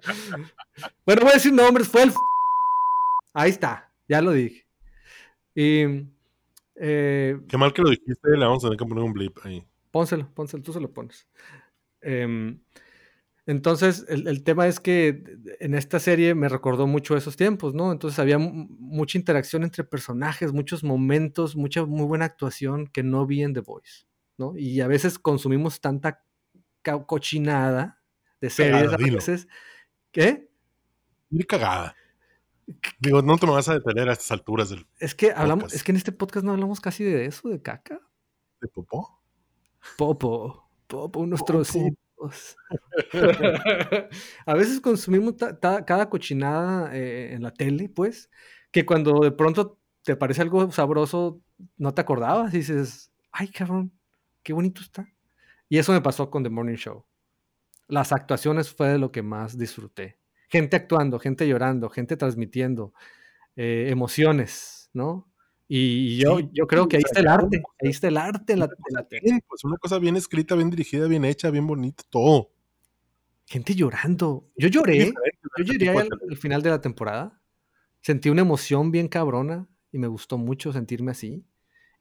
bueno, 1.05 1.21
voy 1.21 1.29
a 1.31 1.35
decir 1.35 1.53
nombres, 1.53 1.87
fue 1.87 2.03
el... 2.03 2.09
f- 2.09 2.17
Ahí 3.33 3.51
está, 3.51 3.91
ya 4.09 4.21
lo 4.21 4.31
dije. 4.31 4.64
Y... 5.55 6.07
eh, 6.75 7.39
Qué 7.47 7.57
mal 7.57 7.73
que 7.73 7.81
lo 7.81 7.89
dijiste, 7.89 8.29
le 8.29 8.45
vamos 8.45 8.63
a 8.63 8.67
tener 8.67 8.77
que 8.79 8.85
poner 8.85 9.03
un 9.03 9.13
blip 9.13 9.37
ahí. 9.43 9.65
pónselo, 9.91 10.29
pónselo, 10.33 10.63
tú 10.63 10.73
se 10.73 10.79
lo 10.81 10.93
pones. 10.93 11.27
Em, 12.01 12.59
entonces, 13.47 14.05
el, 14.09 14.27
el 14.27 14.43
tema 14.43 14.67
es 14.67 14.79
que 14.79 15.23
en 15.59 15.75
esta 15.75 15.99
serie 15.99 16.35
me 16.35 16.49
recordó 16.49 16.87
mucho 16.87 17.17
esos 17.17 17.37
tiempos, 17.37 17.73
¿no? 17.75 17.91
Entonces 17.91 18.19
había 18.19 18.39
mu- 18.39 18.67
mucha 18.69 19.17
interacción 19.17 19.63
entre 19.63 19.83
personajes, 19.83 20.53
muchos 20.53 20.83
momentos, 20.83 21.55
mucha 21.55 21.85
muy 21.85 22.05
buena 22.07 22.25
actuación 22.25 22.87
que 22.87 23.03
no 23.03 23.25
vi 23.27 23.43
en 23.43 23.53
The 23.53 23.61
Voice, 23.61 24.05
¿no? 24.37 24.57
Y 24.57 24.81
a 24.81 24.87
veces 24.87 25.19
consumimos 25.19 25.81
tanta 25.81 26.23
cochinada 27.07 28.01
de 28.41 28.49
series 28.49 28.83
Cagada, 28.83 28.95
a 28.95 28.97
dilo. 28.97 29.19
veces. 29.19 29.47
¿Qué? 30.11 30.49
Ni 31.29 31.43
cagada. 31.43 31.95
Digo, 32.99 33.21
no 33.21 33.37
te 33.37 33.45
me 33.45 33.53
vas 33.53 33.69
a 33.69 33.73
detener 33.75 34.09
a 34.09 34.13
estas 34.13 34.31
alturas 34.31 34.69
del 34.69 34.87
Es 34.99 35.13
que 35.13 35.31
hablamos, 35.31 35.65
Podcast. 35.65 35.75
es 35.75 35.83
que 35.83 35.91
en 35.91 35.95
este 35.97 36.11
podcast 36.11 36.45
no 36.45 36.51
hablamos 36.53 36.79
casi 36.81 37.03
de 37.03 37.25
eso, 37.25 37.49
de 37.49 37.61
caca. 37.61 37.99
de 38.61 38.67
popó. 38.67 39.19
Popo, 39.97 40.67
popo, 40.87 41.19
unos 41.19 41.41
Popo. 41.41 41.51
trocitos. 41.53 42.57
a 44.45 44.53
veces 44.55 44.79
consumimos 44.81 45.35
cada 45.61 46.09
cochinada 46.09 46.95
eh, 46.95 47.33
en 47.33 47.43
la 47.43 47.51
tele, 47.51 47.89
pues, 47.89 48.31
que 48.71 48.85
cuando 48.85 49.19
de 49.19 49.31
pronto 49.31 49.77
te 50.03 50.15
parece 50.15 50.41
algo 50.41 50.71
sabroso, 50.71 51.41
no 51.77 51.93
te 51.93 52.01
acordabas 52.01 52.53
y 52.53 52.57
dices, 52.57 53.11
ay, 53.31 53.49
cabrón, 53.49 53.91
qué 54.43 54.53
bonito 54.53 54.81
está. 54.81 55.07
Y 55.69 55.77
eso 55.77 55.91
me 55.91 56.01
pasó 56.01 56.29
con 56.29 56.43
The 56.43 56.49
Morning 56.49 56.75
Show. 56.75 57.05
Las 57.87 58.11
actuaciones 58.11 58.73
fue 58.73 58.87
de 58.89 58.97
lo 58.97 59.11
que 59.11 59.21
más 59.21 59.57
disfruté. 59.57 60.17
Gente 60.49 60.75
actuando, 60.75 61.19
gente 61.19 61.47
llorando, 61.47 61.89
gente 61.89 62.17
transmitiendo, 62.17 62.93
eh, 63.55 63.87
emociones, 63.89 64.89
¿no? 64.93 65.31
Y 65.67 66.17
yo, 66.17 66.37
Sí, 66.37 66.49
yo 66.53 66.67
creo 66.67 66.87
que 66.87 66.97
ahí 66.97 67.03
está 67.05 67.19
el 67.21 67.27
arte, 67.27 67.61
ahí 67.83 67.89
está 67.89 68.07
el 68.07 68.17
arte 68.17 68.55
la, 68.55 68.67
la 68.89 69.07
pues 69.47 69.63
una 69.63 69.77
cosa 69.77 69.97
bien 69.97 70.15
escrita, 70.15 70.55
bien 70.55 70.69
dirigida, 70.69 71.07
bien 71.07 71.25
hecha, 71.25 71.49
bien 71.49 71.65
bonita, 71.65 72.03
todo. 72.09 72.51
Gente 73.47 73.73
llorando. 73.75 74.47
Yo 74.57 74.67
lloré, 74.67 74.97
yo 75.05 75.11
este 75.57 75.85
lloré 75.85 75.99
al, 76.01 76.09
al 76.29 76.37
final 76.37 76.61
de 76.61 76.69
la 76.69 76.81
temporada. 76.81 77.41
Sentí 78.01 78.29
una 78.29 78.41
emoción 78.41 78.91
bien 78.91 79.07
cabrona 79.07 79.67
y 79.91 79.97
me 79.97 80.07
gustó 80.07 80.37
mucho 80.37 80.71
sentirme 80.71 81.11
así. 81.11 81.45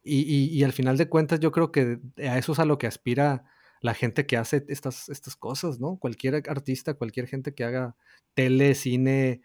Y, 0.02 0.20
y- 0.20 0.58
y 0.58 0.64
al 0.64 0.72
final 0.72 0.98
de 0.98 1.08
cuentas 1.08 1.40
yo 1.40 1.50
creo 1.50 1.72
que 1.72 1.98
a 2.18 2.36
eso 2.38 2.52
es 2.52 2.58
a 2.58 2.64
lo 2.66 2.76
que 2.76 2.86
aspira 2.86 3.44
la 3.84 3.94
gente 3.94 4.26
que 4.26 4.38
hace 4.38 4.64
estas, 4.68 5.10
estas 5.10 5.36
cosas, 5.36 5.78
¿no? 5.78 5.98
Cualquier 5.98 6.36
artista, 6.48 6.94
cualquier 6.94 7.26
gente 7.28 7.54
que 7.54 7.64
haga 7.64 7.96
tele, 8.34 8.74
cine, 8.74 9.42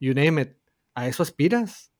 you 0.00 0.14
name 0.14 0.40
it, 0.42 0.56
a 0.94 1.08
eso 1.08 1.22
aspiras. 1.22 1.92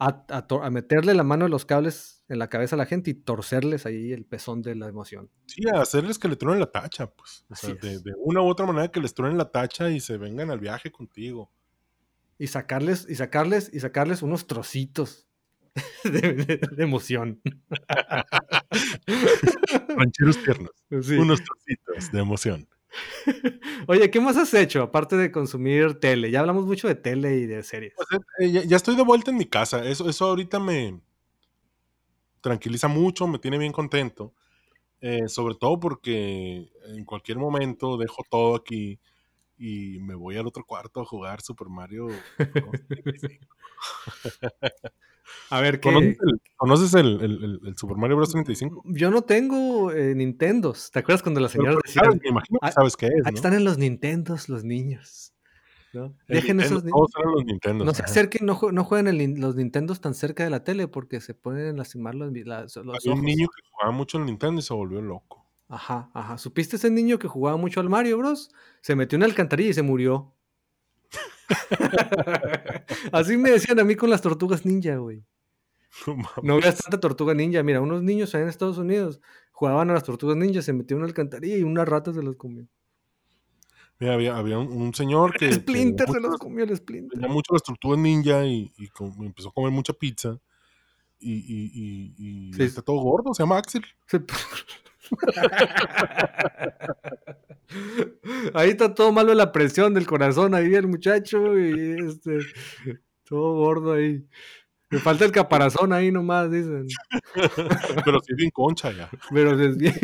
A, 0.00 0.26
a 0.30 0.46
a 0.66 0.70
meterle 0.70 1.14
la 1.14 1.22
mano 1.22 1.44
de 1.44 1.50
los 1.50 1.64
cables 1.64 2.24
en 2.28 2.40
la 2.40 2.48
cabeza 2.48 2.74
a 2.76 2.78
la 2.78 2.86
gente 2.86 3.10
y 3.10 3.14
torcerles 3.14 3.86
ahí 3.86 4.12
el 4.12 4.24
pezón 4.26 4.60
de 4.62 4.74
la 4.74 4.88
emoción. 4.88 5.30
Sí, 5.46 5.62
a 5.72 5.80
hacerles 5.80 6.18
que 6.18 6.26
le 6.28 6.34
truenen 6.36 6.58
la 6.60 6.72
tacha, 6.72 7.06
pues. 7.12 7.44
O 7.48 7.54
sea, 7.54 7.74
de, 7.76 8.00
de 8.00 8.12
una 8.18 8.42
u 8.42 8.46
otra 8.48 8.66
manera 8.66 8.88
que 8.90 9.00
les 9.00 9.14
truenen 9.14 9.38
la 9.38 9.50
tacha 9.52 9.90
y 9.90 10.00
se 10.00 10.16
vengan 10.18 10.50
al 10.50 10.58
viaje 10.58 10.90
contigo. 10.90 11.52
y 12.38 12.48
sacarles 12.48 13.06
y 13.08 13.14
sacarles 13.14 13.70
y 13.72 13.80
sacarles 13.80 14.22
unos 14.22 14.46
trocitos 14.46 15.28
de, 16.04 16.32
de- 16.34 16.56
de 16.58 16.82
emoción. 16.82 17.40
Rancheros 19.96 20.42
tiernos. 20.42 20.70
Sí. 21.02 21.14
Unos 21.14 21.40
trocitos 21.42 22.12
de 22.12 22.20
emoción. 22.20 22.68
Oye, 23.86 24.10
¿qué 24.10 24.20
más 24.20 24.36
has 24.36 24.52
hecho 24.52 24.82
aparte 24.82 25.16
de 25.16 25.32
consumir 25.32 25.98
tele? 25.98 26.30
Ya 26.30 26.40
hablamos 26.40 26.66
mucho 26.66 26.88
de 26.88 26.94
tele 26.94 27.38
y 27.38 27.46
de 27.46 27.62
series. 27.62 27.94
Pues, 27.96 28.08
eh, 28.40 28.52
ya, 28.52 28.64
ya 28.64 28.76
estoy 28.76 28.96
de 28.96 29.02
vuelta 29.02 29.30
en 29.30 29.38
mi 29.38 29.46
casa. 29.46 29.84
Eso, 29.86 30.08
eso 30.08 30.26
ahorita 30.26 30.60
me 30.60 31.00
tranquiliza 32.40 32.88
mucho, 32.88 33.26
me 33.26 33.38
tiene 33.38 33.58
bien 33.58 33.72
contento. 33.72 34.34
Eh, 35.00 35.28
sobre 35.28 35.54
todo 35.56 35.80
porque 35.80 36.70
en 36.86 37.04
cualquier 37.04 37.38
momento 37.38 37.96
dejo 37.96 38.22
todo 38.30 38.54
aquí 38.56 39.00
y 39.58 39.98
me 40.00 40.14
voy 40.14 40.36
al 40.36 40.46
otro 40.46 40.64
cuarto 40.64 41.00
a 41.00 41.04
jugar 41.06 41.40
Super 41.42 41.68
Mario. 41.68 42.08
Bros. 45.22 45.48
35. 45.48 45.54
A 45.54 45.60
ver, 45.60 45.80
¿Conoces, 45.80 46.18
el, 46.20 46.40
conoces 46.56 46.94
el- 46.94 47.20
el- 47.20 47.44
el- 47.44 47.60
el 47.68 47.76
Super 47.76 47.96
Mario 47.96 48.16
Bros. 48.16 48.30
35? 48.32 48.82
Yo 48.86 49.10
no 49.10 49.22
tengo 49.22 49.92
eh, 49.92 50.14
Nintendos. 50.14 50.90
¿Te 50.90 50.98
acuerdas 51.00 51.22
cuando 51.22 51.46
señoras 51.48 51.76
pero 51.82 51.92
sabes, 51.92 52.08
decían, 52.14 52.20
me 52.22 52.28
imagino 52.30 52.58
que 52.60 52.68
"Ah, 52.68 52.72
sabes 52.72 52.96
qué 52.96 53.06
es, 53.06 53.12
ahí 53.26 53.32
¿no? 53.32 53.36
están 53.36 53.54
en 53.54 53.64
los 53.64 53.78
Nintendos 53.78 54.48
los 54.48 54.64
niños? 54.64 55.32
¿no? 55.94 56.14
Dejen 56.26 56.56
Nintendo, 56.56 56.78
esos 56.78 56.90
todos 56.90 57.10
eran 57.18 57.32
los 57.32 57.44
Nintendo. 57.44 57.84
No 57.84 57.92
se 57.92 58.02
acerquen, 58.02 58.46
no, 58.46 58.56
jue- 58.56 58.72
no 58.72 58.82
jueguen 58.82 59.08
el 59.08 59.38
los 59.40 59.56
Nintendos 59.56 60.00
tan 60.00 60.14
cerca 60.14 60.42
de 60.42 60.48
la 60.48 60.64
tele 60.64 60.88
porque 60.88 61.20
se 61.20 61.34
pueden 61.34 61.76
lastimar 61.76 62.14
los, 62.14 62.32
las- 62.46 62.76
los 62.76 62.96
Había 62.96 63.12
un 63.12 63.22
niño 63.24 63.46
que 63.54 63.62
jugaba 63.70 63.92
mucho 63.92 64.16
en 64.18 64.24
Nintendo 64.24 64.58
y 64.60 64.62
se 64.62 64.72
volvió 64.72 65.02
loco. 65.02 65.46
Ajá, 65.68 66.10
ajá. 66.14 66.38
¿Supiste 66.38 66.76
ese 66.76 66.90
niño 66.90 67.18
que 67.18 67.28
jugaba 67.28 67.56
mucho 67.58 67.80
al 67.80 67.88
Mario 67.90 68.16
Bros? 68.18 68.50
Se 68.80 68.96
metió 68.96 69.16
en 69.16 69.20
una 69.22 69.26
alcantarilla 69.26 69.70
y 69.70 69.74
se 69.74 69.82
murió. 69.82 70.34
Así 73.12 73.36
me 73.36 73.50
decían 73.50 73.78
a 73.80 73.84
mí 73.84 73.94
con 73.96 74.10
las 74.10 74.22
tortugas 74.22 74.64
ninja, 74.64 74.96
güey. 74.96 75.24
No. 76.06 76.16
No 76.42 76.56
veas 76.60 76.78
tanta 76.78 76.98
tortuga 77.00 77.34
ninja. 77.34 77.62
Mira, 77.62 77.80
unos 77.80 78.02
niños 78.02 78.34
allá 78.34 78.44
en 78.44 78.48
Estados 78.48 78.78
Unidos 78.78 79.20
jugaban 79.52 79.90
a 79.90 79.94
las 79.94 80.04
tortugas 80.04 80.36
ninja, 80.36 80.62
se 80.62 80.72
metió 80.72 80.96
en 80.96 81.02
una 81.02 81.08
alcantarilla 81.08 81.56
y 81.58 81.62
unas 81.62 81.86
ratas 81.88 82.14
se 82.14 82.22
las 82.22 82.36
comió. 82.36 82.66
Mira, 83.98 84.14
había, 84.14 84.36
había 84.36 84.58
un, 84.58 84.72
un 84.72 84.94
señor 84.94 85.36
que, 85.36 85.44
El 85.46 85.50
que 85.50 85.60
Splinter 85.60 86.08
se 86.08 86.20
los 86.20 86.38
comió 86.38 86.64
el 86.64 86.74
Splinter. 86.76 87.10
tenía 87.20 87.32
mucho 87.32 87.52
las 87.52 87.62
tortugas 87.62 87.98
ninja 87.98 88.44
y, 88.46 88.72
y 88.78 88.88
com- 88.88 89.14
empezó 89.22 89.50
a 89.50 89.52
comer 89.52 89.70
mucha 89.70 89.92
pizza. 89.92 90.40
Y, 91.20 91.34
y, 91.34 91.70
y, 92.18 92.48
y 92.48 92.52
Sí. 92.54 92.62
está 92.64 92.82
todo 92.82 92.96
gordo, 93.00 93.32
se 93.34 93.42
llama 93.44 93.58
Axel. 93.58 93.84
Se- 94.06 94.18
Ahí 98.54 98.70
está 98.70 98.94
todo 98.94 99.12
malo 99.12 99.32
la 99.34 99.52
presión 99.52 99.94
del 99.94 100.06
corazón, 100.06 100.54
ahí 100.54 100.74
el 100.74 100.86
muchacho 100.88 101.58
y 101.58 101.96
este, 102.06 102.38
todo 103.24 103.54
gordo 103.54 103.94
ahí. 103.94 104.26
Me 104.90 104.98
falta 104.98 105.24
el 105.24 105.32
caparazón 105.32 105.94
ahí 105.94 106.12
nomás, 106.12 106.50
dicen. 106.50 106.86
Pero 108.04 108.20
sí 108.20 108.34
bien 108.36 108.50
concha 108.50 108.92
ya. 108.92 109.08
Pero 109.32 109.58
es 109.58 109.78
bien. 109.78 109.94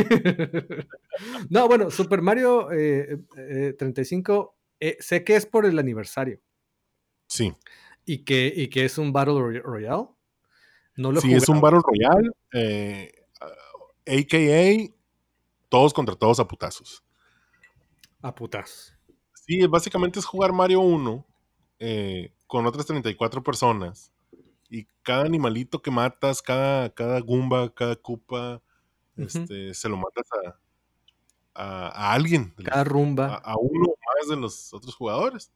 no, 1.51 1.69
bueno, 1.69 1.91
Super 1.91 2.23
Mario 2.23 2.73
eh, 2.73 3.19
eh, 3.37 3.75
35, 3.79 4.57
eh, 4.81 4.97
sé 5.01 5.23
que 5.25 5.37
es 5.37 5.45
por 5.45 5.67
el 5.67 5.79
aniversario 5.79 6.41
Sí, 7.27 7.53
y 8.07 8.25
que, 8.25 8.51
y 8.57 8.69
que 8.69 8.87
es 8.87 8.97
un 8.97 9.13
Battle 9.13 9.35
Roy- 9.35 9.61
Royale. 9.61 10.07
No 10.97 11.13
lo 11.13 11.21
sí 11.21 11.35
es 11.35 11.47
un. 11.51 11.61
Battle 11.61 11.81
Royale, 11.85 12.31
eh, 12.55 13.13
a.k.a. 14.07 14.98
todos 15.69 15.93
contra 15.93 16.17
todos 16.17 16.41
a 16.41 16.49
putazos. 16.49 17.05
A 18.23 18.35
putas. 18.35 18.95
Sí, 19.35 19.67
básicamente 19.67 20.19
es 20.19 20.25
jugar 20.25 20.53
Mario 20.53 20.81
1 20.81 21.27
eh, 21.79 22.33
con 22.47 22.67
otras 22.67 22.87
34 22.87 23.43
personas. 23.43 24.13
Y 24.69 24.87
cada 25.03 25.25
animalito 25.25 25.81
que 25.81 25.91
matas, 25.91 26.43
cada, 26.43 26.91
cada 26.91 27.21
Goomba, 27.21 27.73
cada 27.75 27.97
Koopa, 27.97 28.63
este, 29.17 29.73
se 29.73 29.89
lo 29.89 29.97
matas 29.97 30.27
a, 30.45 30.59
a, 31.55 31.89
a 31.89 32.13
alguien. 32.13 32.55
Cada 32.65 32.83
a, 32.83 32.85
rumba. 32.85 33.35
a 33.37 33.57
uno 33.59 33.87
más 33.87 34.29
de 34.29 34.37
los 34.37 34.75
otros 34.75 34.95
jugadores. 34.95 35.51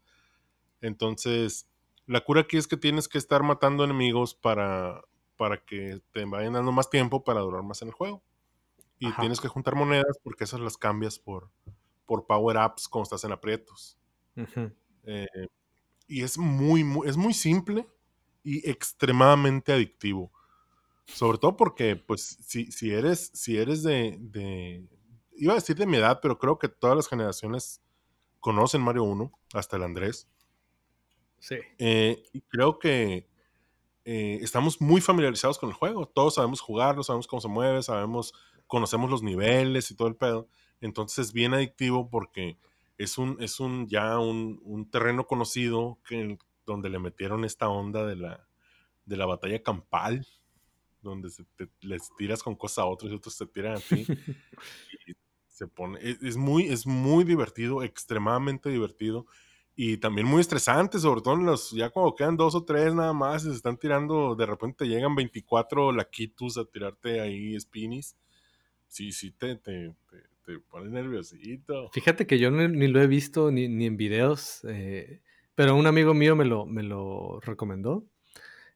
Entonces, 0.81 1.69
la 2.07 2.23
cura 2.23 2.43
aquí 2.43 2.57
es 2.57 2.67
que 2.67 2.77
tienes 2.77 3.09
que 3.09 3.19
estar 3.19 3.43
matando 3.43 3.85
enemigos 3.85 4.35
para, 4.35 5.03
para 5.37 5.59
que 5.65 6.01
te 6.13 6.25
vayan 6.25 6.55
dando 6.55 6.73
más 6.73 6.91
tiempo 6.91 7.23
para 7.23 7.41
durar 7.41 7.63
más 7.63 7.83
en 7.83 7.89
el 7.89 7.95
juego. 7.95 8.23
Y 9.03 9.09
Ajá. 9.09 9.21
tienes 9.23 9.41
que 9.41 9.49
juntar 9.49 9.75
monedas 9.75 10.17
porque 10.23 10.45
esas 10.45 10.61
las 10.61 10.77
cambias 10.77 11.19
por, 11.19 11.51
por 12.07 12.25
power-ups 12.25 12.87
cuando 12.87 13.03
estás 13.03 13.25
en 13.25 13.33
aprietos. 13.33 13.99
Eh, 15.05 15.27
y 16.07 16.23
es 16.23 16.39
muy, 16.39 16.85
muy, 16.85 17.09
es 17.09 17.17
muy 17.17 17.35
simple 17.35 17.89
y 18.45 18.69
extremadamente 18.71 19.73
adictivo. 19.73 20.31
Sobre 21.07 21.39
todo 21.39 21.57
porque, 21.57 21.97
pues, 21.97 22.23
si, 22.23 22.71
si 22.71 22.93
eres, 22.93 23.33
si 23.35 23.59
eres 23.59 23.83
de, 23.83 24.19
de- 24.21 24.87
Iba 25.35 25.55
a 25.55 25.57
decir 25.57 25.75
de 25.77 25.87
mi 25.87 25.97
edad, 25.97 26.21
pero 26.23 26.39
creo 26.39 26.61
que 26.61 26.69
todas 26.69 26.95
las 26.95 27.09
generaciones 27.09 27.83
conocen 28.39 28.83
Mario 28.83 29.03
1, 29.03 29.33
hasta 29.53 29.77
el 29.79 29.83
Andrés. 29.83 30.29
Sí. 31.41 31.57
Eh, 31.79 32.23
y 32.33 32.43
creo 32.43 32.79
que 32.79 33.29
eh, 34.05 34.39
estamos 34.43 34.81
muy 34.81 35.01
familiarizados 35.01 35.59
con 35.59 35.69
el 35.69 35.75
juego. 35.75 36.07
Todos 36.07 36.35
sabemos 36.35 36.61
jugarlo, 36.61 37.03
sabemos 37.03 37.27
cómo 37.27 37.41
se 37.41 37.49
mueve, 37.49 37.83
sabemos, 37.83 38.35
conocemos 38.67 39.11
los 39.11 39.23
niveles 39.23 39.91
y 39.91 39.97
todo 39.97 40.09
el 40.09 40.17
pedo. 40.17 40.49
Entonces 40.81 41.27
es 41.27 41.33
bien 41.33 41.55
adictivo 41.55 42.09
porque 42.11 42.59
es 42.99 43.19
un, 43.19 43.37
es 43.41 43.61
un 43.61 43.89
ya 43.89 44.19
un, 44.19 44.61
un 44.65 44.91
terreno 44.91 45.27
conocido 45.27 45.99
que, 46.05 46.39
donde 46.67 46.91
le 46.91 46.99
metieron 46.99 47.45
esta 47.45 47.69
onda 47.69 48.05
de 48.07 48.17
la, 48.17 48.49
de 49.05 49.17
la 49.17 49.27
batalla 49.27 49.63
campal, 49.63 50.27
donde 51.03 51.31
se 51.31 51.45
te- 51.57 51.71
les 51.81 52.15
tiras 52.17 52.43
con 52.43 52.55
cosas 52.57 52.79
a 52.79 52.87
otros 52.87 53.11
y 53.13 53.15
otros 53.15 53.37
te 53.37 53.47
tiran 53.47 53.77
a 53.77 53.81
ti. 53.81 54.11
y 55.09 55.15
se 55.47 55.67
pone, 55.67 55.99
es, 56.03 56.23
es 56.23 56.37
muy, 56.37 56.65
es 56.69 56.87
muy 56.87 57.25
divertido, 57.25 57.83
extremadamente 57.83 58.71
divertido 58.71 59.27
y 59.75 59.97
también 59.99 60.27
muy 60.27 60.41
estresante, 60.41 60.99
sobre 60.99 61.23
todo 61.23 61.35
en 61.35 61.47
los, 61.47 61.71
ya 61.73 61.91
cuando 61.91 62.15
quedan 62.15 62.37
dos 62.37 62.55
o 62.55 62.65
tres 62.65 62.95
nada 62.95 63.13
más 63.13 63.43
se 63.43 63.53
están 63.53 63.79
tirando, 63.79 64.35
de 64.35 64.47
repente 64.47 64.85
te 64.85 64.89
llegan 64.91 65.15
24 65.15 65.93
laquitus 65.93 66.59
a 66.59 66.65
tirarte 66.65 67.21
ahí 67.21 67.59
spinis. 67.59 68.17
Sí, 68.89 69.13
sí, 69.13 69.31
te, 69.33 69.57
te, 69.57 69.95
te, 70.11 70.19
te 70.45 70.59
pone 70.61 70.91
nerviosito. 70.91 71.91
Fíjate 71.93 72.27
que 72.27 72.39
yo 72.39 72.51
ni, 72.51 72.69
ni 72.69 72.89
lo 72.89 73.01
he 73.01 73.07
visto 73.07 73.51
ni, 73.51 73.69
ni 73.69 73.87
en 73.87 73.97
videos, 73.97 74.61
eh, 74.69 75.23
pero 75.55 75.77
un 75.77 75.87
amigo 75.87 76.15
mío 76.15 76.37
me 76.37 76.45
lo, 76.45 76.67
me 76.67 76.83
lo 76.83 77.41
recomendó 77.41 78.05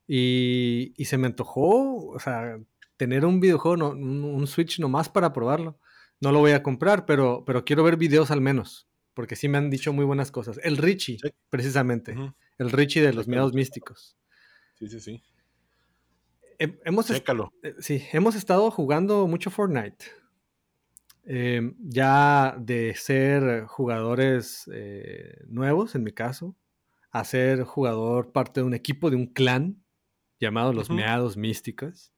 y, 0.06 0.94
y 0.96 1.04
se 1.06 1.18
me 1.18 1.26
antojó, 1.26 2.08
o 2.10 2.18
sea, 2.18 2.58
tener 2.96 3.24
un 3.24 3.40
videojuego, 3.40 3.76
no- 3.76 3.90
un, 3.90 4.24
un 4.24 4.46
Switch 4.46 4.78
nomás 4.80 5.08
para 5.08 5.32
probarlo. 5.32 5.78
No 6.20 6.32
lo 6.32 6.38
voy 6.40 6.52
a 6.52 6.62
comprar, 6.62 7.04
pero, 7.06 7.44
pero 7.46 7.64
quiero 7.64 7.84
ver 7.84 7.96
videos 7.96 8.30
al 8.30 8.40
menos, 8.40 8.88
porque 9.16 9.34
sí 9.34 9.48
me 9.48 9.56
han 9.56 9.70
dicho 9.70 9.94
muy 9.94 10.04
buenas 10.04 10.30
cosas. 10.30 10.60
El 10.62 10.76
Richie, 10.76 11.18
Sí. 11.18 11.30
precisamente, 11.48 12.14
el 12.58 12.70
Richie 12.70 13.00
de 13.00 13.14
los 13.14 13.26
miedos 13.26 13.54
místicos. 13.54 14.18
Sí, 14.74 14.88
sí, 14.88 15.00
sí. 15.00 15.22
He- 16.58 16.78
hemos, 16.84 17.10
eh, 17.10 17.24
sí, 17.80 18.02
hemos 18.12 18.34
estado 18.34 18.70
jugando 18.70 19.26
mucho 19.26 19.50
Fortnite. 19.50 20.04
Eh, 21.24 21.72
ya 21.80 22.56
de 22.58 22.94
ser 22.94 23.64
jugadores 23.64 24.70
eh, 24.72 25.44
nuevos, 25.48 25.94
en 25.94 26.04
mi 26.04 26.12
caso, 26.12 26.54
a 27.10 27.24
ser 27.24 27.64
jugador 27.64 28.32
parte 28.32 28.60
de 28.60 28.66
un 28.66 28.74
equipo, 28.74 29.08
de 29.10 29.16
un 29.16 29.26
clan 29.26 29.82
llamado 30.38 30.72
los 30.74 30.88
Ujú. 30.88 30.96
Meados 30.98 31.36
Místicos. 31.38 32.12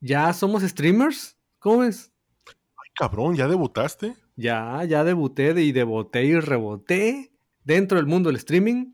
Ya 0.00 0.32
somos 0.32 0.62
streamers, 0.62 1.36
¿cómo 1.58 1.78
ves? 1.80 2.12
Ay, 2.48 2.90
cabrón, 2.94 3.36
¿ya 3.36 3.46
debutaste? 3.46 4.16
Ya, 4.36 4.84
ya 4.84 5.04
debuté 5.04 5.54
de- 5.54 5.64
y 5.64 5.72
deboté 5.72 6.24
y 6.24 6.38
reboté 6.40 7.32
dentro 7.64 7.98
del 7.98 8.06
mundo 8.06 8.28
del 8.28 8.36
streaming. 8.36 8.92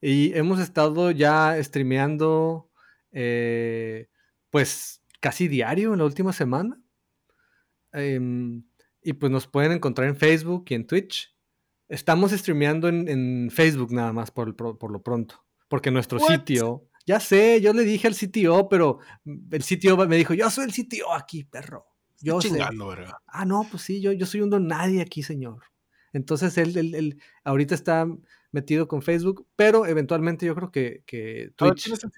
Y 0.00 0.36
hemos 0.36 0.60
estado 0.60 1.10
ya 1.10 1.56
streameando, 1.62 2.70
eh, 3.12 4.08
pues, 4.50 5.02
casi 5.20 5.48
diario 5.48 5.92
en 5.92 5.98
la 5.98 6.04
última 6.04 6.32
semana. 6.32 6.80
Em, 7.92 8.64
y 9.02 9.12
pues 9.14 9.32
nos 9.32 9.46
pueden 9.46 9.72
encontrar 9.72 10.08
en 10.08 10.16
Facebook 10.16 10.66
y 10.68 10.74
en 10.74 10.86
Twitch. 10.86 11.34
Estamos 11.88 12.32
streameando 12.32 12.88
en, 12.88 13.50
Facebook 13.50 13.92
nada 13.92 14.12
más 14.12 14.30
por, 14.30 14.54
por, 14.56 14.90
lo 14.90 15.02
pronto. 15.02 15.44
Porque 15.68 15.90
nuestro 15.90 16.18
sitio, 16.18 16.88
ya 17.06 17.20
sé, 17.20 17.60
yo 17.60 17.72
le 17.72 17.84
dije 17.84 18.08
al 18.08 18.14
CTO, 18.14 18.68
pero 18.68 18.98
el 19.50 19.62
sitio 19.62 19.96
me 19.96 20.16
dijo, 20.16 20.34
yo 20.34 20.50
soy 20.50 20.64
el 20.64 20.72
CTO 20.72 21.12
aquí, 21.14 21.44
perro. 21.44 21.86
Yo 22.20 22.40
chingando, 22.40 22.88
¿verdad? 22.88 23.14
Ah, 23.26 23.44
no, 23.44 23.66
pues 23.70 23.82
sí, 23.82 24.00
yo, 24.00 24.12
yo 24.12 24.26
soy 24.26 24.40
un 24.40 24.50
don 24.50 24.66
nadie 24.66 25.00
aquí, 25.00 25.22
señor. 25.22 25.64
Entonces 26.12 26.56
él, 26.56 26.76
él, 26.76 27.20
ahorita 27.44 27.74
está 27.74 28.06
metido 28.50 28.88
con 28.88 29.02
Facebook, 29.02 29.46
pero 29.54 29.86
eventualmente 29.86 30.46
yo 30.46 30.54
creo 30.54 30.70
que, 30.70 31.02
que 31.06 31.50
Twitch. 31.56 31.84
¿Quién 31.84 31.94
es 31.94 32.04
el? 32.04 32.10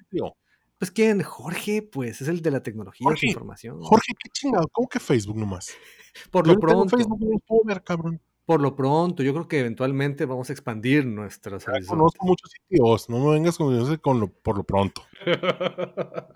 Pues 0.79 0.93
quién, 0.93 1.23
Jorge, 1.23 1.83
pues 1.83 2.21
es 2.21 2.29
el 2.29 2.41
de 2.41 2.53
la 2.53 2.63
tecnología 2.63 3.09
de 3.11 3.27
información. 3.27 3.83
Jorge, 3.83 4.13
qué 4.17 4.31
chingado, 4.31 4.69
¿cómo 4.71 4.89
que 4.89 5.01
Facebook 5.01 5.37
nomás? 5.37 5.77
Por 6.31 6.47
lo 6.47 6.57
pronto. 6.59 6.97
Facebook 6.97 7.19
no 7.21 7.39
puedo 7.41 7.65
ver, 7.65 7.83
cabrón. 7.83 8.21
Por 8.49 8.63
lo 8.63 8.75
pronto, 8.75 9.23
yo 9.23 9.35
creo 9.35 9.47
que 9.47 9.61
eventualmente 9.61 10.25
vamos 10.25 10.49
a 10.49 10.55
expandir 10.55 11.05
nuestras 11.05 11.67
ya 11.67 11.73
Conozco 11.87 12.25
muchos 12.25 12.51
sitios, 12.51 13.11
no 13.11 13.19
me 13.19 13.33
vengas 13.33 13.59
con, 13.59 13.99
con 13.99 14.21
lo, 14.21 14.29
por 14.29 14.57
lo 14.57 14.65
pronto. 14.65 15.03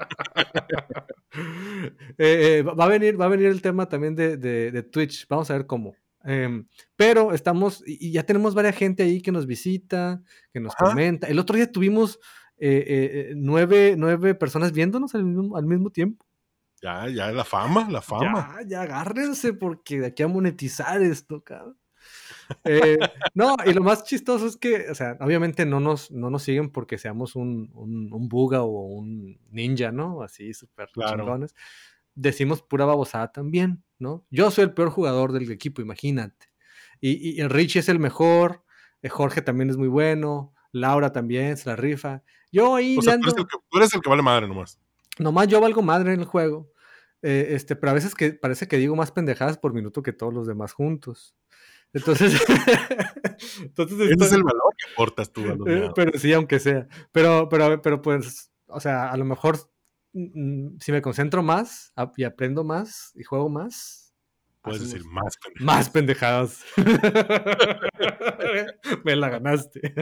Eh, 2.19 2.59
eh, 2.59 2.63
va, 2.63 2.85
a 2.85 2.89
venir, 2.89 3.19
va 3.19 3.25
a 3.25 3.29
venir 3.29 3.47
el 3.47 3.63
tema 3.63 3.89
también 3.89 4.15
de, 4.15 4.37
de, 4.37 4.83
Twitch, 4.83 5.27
vamos 5.29 5.51
a 5.51 5.55
ver 5.55 5.67
cómo. 5.67 5.97
Em, 6.25 6.67
pero 6.95 7.33
estamos, 7.33 7.83
y 7.87 8.13
ya 8.13 8.23
tenemos 8.25 8.55
varias 8.55 8.77
gente 8.77 9.03
ahí 9.03 9.23
que 9.23 9.33
nos 9.33 9.47
visita, 9.47 10.23
que 10.53 10.61
nos 10.61 10.75
comenta. 10.75 11.27
El 11.29 11.39
otro 11.39 11.57
día 11.57 11.73
tuvimos 11.73 12.21
eh, 12.59 13.33
nueve, 13.35 13.95
nueve, 13.97 14.35
personas 14.35 14.73
viéndonos 14.73 15.15
al 15.15 15.25
mismo, 15.25 15.57
al 15.57 15.65
mismo 15.65 15.89
tiempo. 15.89 16.27
Ya, 16.83 17.09
ya, 17.09 17.33
la 17.33 17.45
fama, 17.45 17.89
la 17.91 18.03
fama. 18.03 18.59
Ya, 18.61 18.69
ya 18.69 18.83
agárrense 18.83 19.55
porque 19.55 20.01
de 20.01 20.09
aquí 20.09 20.23
a 20.23 20.29
monetizar 20.29 21.01
esto, 21.01 21.43
cabrón. 21.43 21.79
Eh, 22.65 22.99
no, 23.35 23.57
y 23.67 23.73
lo 23.73 23.83
más 23.83 24.05
chistoso 24.05 24.47
es 24.47 24.57
que, 24.57 24.91
o 24.91 24.95
sea, 24.95 25.17
obviamente 25.21 25.67
no 25.67 25.81
nos, 25.81 26.11
no 26.11 26.31
nos 26.31 26.43
siguen 26.43 26.71
porque 26.71 26.99
seamos 26.99 27.37
un, 27.37 27.71
un, 27.75 28.29
buga 28.29 28.63
o 28.63 28.87
un 28.87 29.39
ninja, 29.51 29.93
¿no? 29.93 30.23
Así 30.23 30.55
súper 30.55 30.89
chingones. 30.89 31.55
Decimos 32.15 32.63
pura 32.63 32.85
babosada 32.85 33.33
también, 33.33 33.83
¿no? 33.99 34.27
Yo 34.31 34.51
soy 34.51 34.65
el 34.65 34.75
peor 34.75 34.91
jugador 34.91 35.33
del 35.33 35.51
equipo, 35.51 35.83
imagínate. 35.83 36.53
Y, 37.01 37.41
y 37.41 37.47
Richie 37.49 37.81
es 37.81 37.89
el 37.89 37.99
mejor, 37.99 38.65
eh, 39.03 39.09
Jorge 39.09 39.43
también 39.43 39.71
es 39.71 39.77
muy 39.77 39.89
bueno, 39.89 40.55
Laura 40.73 41.13
también 41.13 41.57
se 41.57 41.69
la 41.69 41.77
rifa. 41.77 42.23
Yo 42.51 42.75
ahí. 42.75 42.97
tú, 42.97 43.09
eres 43.79 43.95
el 43.95 44.01
que, 44.01 44.11
vale 44.11 44.23
madre 44.23 44.49
nomás. 44.49 44.79
Nomás 45.19 45.49
yo 45.49 45.61
valgo 45.61 45.83
madre 45.83 46.15
en 46.15 46.21
el 46.21 46.27
juego. 46.27 46.71
Eh, 47.23 47.49
este, 47.51 47.77
pero 47.77 47.91
a 47.91 47.95
veces 47.95 48.15
que 48.15 48.33
parece 48.33 48.67
que 48.67 48.79
digo 48.79 48.97
más 48.97 49.13
pendejadas 49.13 49.57
por 49.59 49.73
minuto 49.73 50.03
que 50.03 50.13
todos 50.13 50.33
los 50.33 50.47
demás 50.47 50.73
juntos. 50.73 51.37
Entonces, 51.95 52.33
entonces 53.61 54.01
ese 54.01 54.25
es 54.25 54.33
el 54.33 54.43
valor 54.43 54.75
que 54.77 54.93
aportas 54.93 55.31
tú 55.31 55.43
a 55.43 55.55
los 55.55 55.69
eh, 55.69 55.91
Pero 55.95 56.19
sí, 56.19 56.33
aunque 56.33 56.59
sea. 56.59 56.89
Pero, 57.13 57.49
pero, 57.49 57.83
pero 57.83 58.01
pues, 58.01 58.51
o 58.67 58.81
sea, 58.81 59.11
a 59.11 59.17
lo 59.17 59.25
mejor 59.25 59.59
mm, 60.15 60.79
si 60.81 60.93
me 60.93 61.03
concentro 61.03 61.43
más 61.43 61.93
y 62.17 62.25
aprendo 62.25 62.65
más 62.65 63.13
y 63.15 63.25
juego 63.25 63.49
más. 63.49 64.15
Puedes 64.63 64.83
decir 64.83 65.05
más 65.07 65.37
pendejadas. 65.39 65.59
Más 65.67 65.91
pendejadas. 65.91 66.65
me 69.05 69.17
la 69.17 69.29
ganaste. 69.29 69.81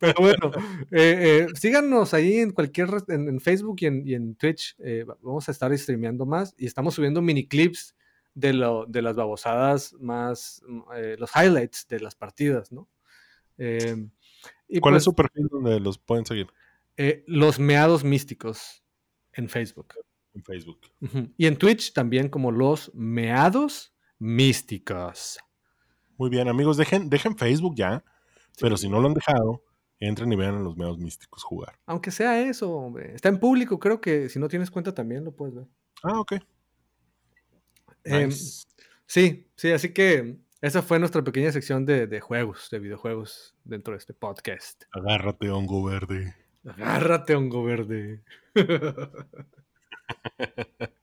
pero 0.00 0.14
bueno, 0.18 0.50
eh, 0.90 1.44
eh, 1.44 1.46
síganos 1.54 2.14
ahí 2.14 2.38
en 2.38 2.52
cualquier, 2.52 2.88
en, 3.08 3.38
Facebook 3.38 3.76
y 3.80 3.86
en, 3.86 4.08
y 4.08 4.14
en 4.14 4.34
Twitch. 4.34 4.76
vamos 5.22 5.46
a 5.46 5.52
estar 5.52 5.76
streameando 5.76 6.24
más 6.24 6.54
y 6.56 6.64
estamos 6.64 6.94
subiendo 6.94 7.20
mini 7.20 7.46
clips 7.46 7.94
de, 8.38 8.52
lo, 8.52 8.86
de 8.86 9.02
las 9.02 9.16
babosadas 9.16 9.94
más, 9.94 10.62
mm, 10.66 10.80
eh, 10.94 11.16
los 11.18 11.30
highlights 11.34 11.86
de 11.88 12.00
las 12.00 12.14
partidas, 12.14 12.70
¿no? 12.70 12.88
Em, 13.56 14.10
¿Cuál 14.80 14.94
es 14.94 14.98
pues 14.98 15.04
su 15.04 15.14
perfil 15.14 15.48
donde 15.50 15.80
los 15.80 15.98
pueden 15.98 16.24
seguir? 16.24 16.46
Eh, 16.96 17.24
los 17.26 17.58
meados 17.58 18.04
místicos 18.04 18.84
en 19.32 19.48
Facebook. 19.48 19.94
En 20.34 20.44
Facebook. 20.44 20.80
Y 21.36 21.46
en 21.46 21.56
Twitch 21.56 21.92
también 21.92 22.28
como 22.28 22.52
los 22.52 22.94
meados 22.94 23.92
místicos. 24.18 25.38
Muy 26.16 26.30
bien, 26.30 26.48
amigos, 26.48 26.76
dejen, 26.76 27.08
dejen 27.08 27.36
Facebook 27.36 27.74
ya, 27.76 28.04
pero 28.60 28.76
si 28.76 28.88
no 28.88 29.00
lo 29.00 29.08
han 29.08 29.14
dejado, 29.14 29.64
entren 29.98 30.32
y 30.32 30.36
vean 30.36 30.56
a 30.56 30.60
los 30.60 30.76
meados 30.76 30.98
místicos 30.98 31.42
jugar. 31.42 31.78
Aunque 31.86 32.12
sea 32.12 32.40
eso, 32.40 32.70
hombre. 32.72 33.14
Está 33.14 33.28
en 33.28 33.40
público, 33.40 33.80
creo 33.80 34.00
que 34.00 34.28
si 34.28 34.38
no 34.38 34.48
tienes 34.48 34.70
cuenta 34.70 34.94
también 34.94 35.24
lo 35.24 35.32
puedes 35.32 35.56
ver. 35.56 35.66
Ah, 36.04 36.20
ok. 36.20 36.34
Em, 38.08 38.30
sí, 39.06 39.46
sí, 39.54 39.70
así 39.70 39.92
que 39.92 40.38
esa 40.60 40.82
fue 40.82 40.98
nuestra 40.98 41.22
pequeña 41.22 41.52
sección 41.52 41.86
de, 41.86 42.20
juegos, 42.20 42.68
de 42.70 42.78
videojuegos 42.78 43.54
dentro 43.64 43.92
de 43.92 43.98
este 43.98 44.14
podcast. 44.14 44.84
Agárrate, 44.92 45.50
hongo 45.50 45.84
verde. 45.84 46.34
Agárrate, 46.64 47.36
hongo 47.36 47.62
verde. 47.62 48.22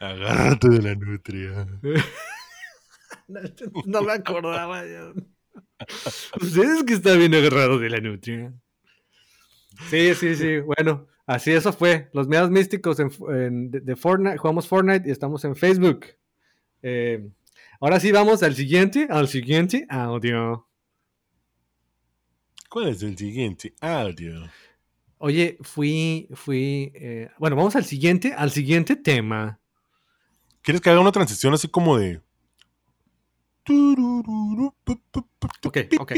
Agárrate 0.00 0.68
de 0.68 0.82
la 0.82 0.94
nutria. 0.94 1.66
no, 3.86 4.02
me 4.02 4.12
acordaba 4.12 4.86
yo. 4.86 5.12
Ustedes 6.40 6.84
que 6.84 6.94
está 6.94 7.14
bien 7.14 7.34
agarrado 7.34 7.78
de 7.78 7.90
la 7.90 8.00
nutria. 8.00 8.52
Sí, 9.90 10.14
sí, 10.14 10.34
sí. 10.34 10.60
Bueno, 10.60 11.06
así 11.26 11.52
eso 11.52 11.72
fue. 11.72 12.08
Los 12.12 12.26
medios 12.26 12.50
místicos 12.50 12.98
en, 13.00 13.70
de, 13.70 13.96
Fortnite. 13.96 14.38
Jugamos 14.38 14.66
Fortnite 14.66 15.08
y 15.08 15.12
estamos 15.12 15.44
en 15.44 15.56
Facebook. 15.56 16.06
Eh, 16.82 17.28
ahora 17.80 18.00
sí 18.00 18.12
vamos 18.12 18.42
al 18.42 18.54
siguiente, 18.54 19.06
al 19.10 19.28
siguiente 19.28 19.86
audio. 19.88 20.68
¿Cuál 22.68 22.88
es 22.88 23.02
el 23.02 23.16
siguiente 23.16 23.74
audio? 23.80 24.48
Oye, 25.18 25.58
fui, 25.62 26.28
fui, 26.34 26.92
eh, 26.94 27.30
bueno, 27.38 27.56
vamos 27.56 27.74
al 27.74 27.84
siguiente, 27.84 28.32
al 28.34 28.50
siguiente 28.50 28.94
tema. 28.94 29.58
¿Quieres 30.62 30.80
que 30.80 30.90
haga 30.90 31.00
una 31.00 31.12
transición 31.12 31.54
así 31.54 31.66
como 31.68 31.98
de... 31.98 32.20
Ok, 35.64 35.78
ok. 35.98 36.12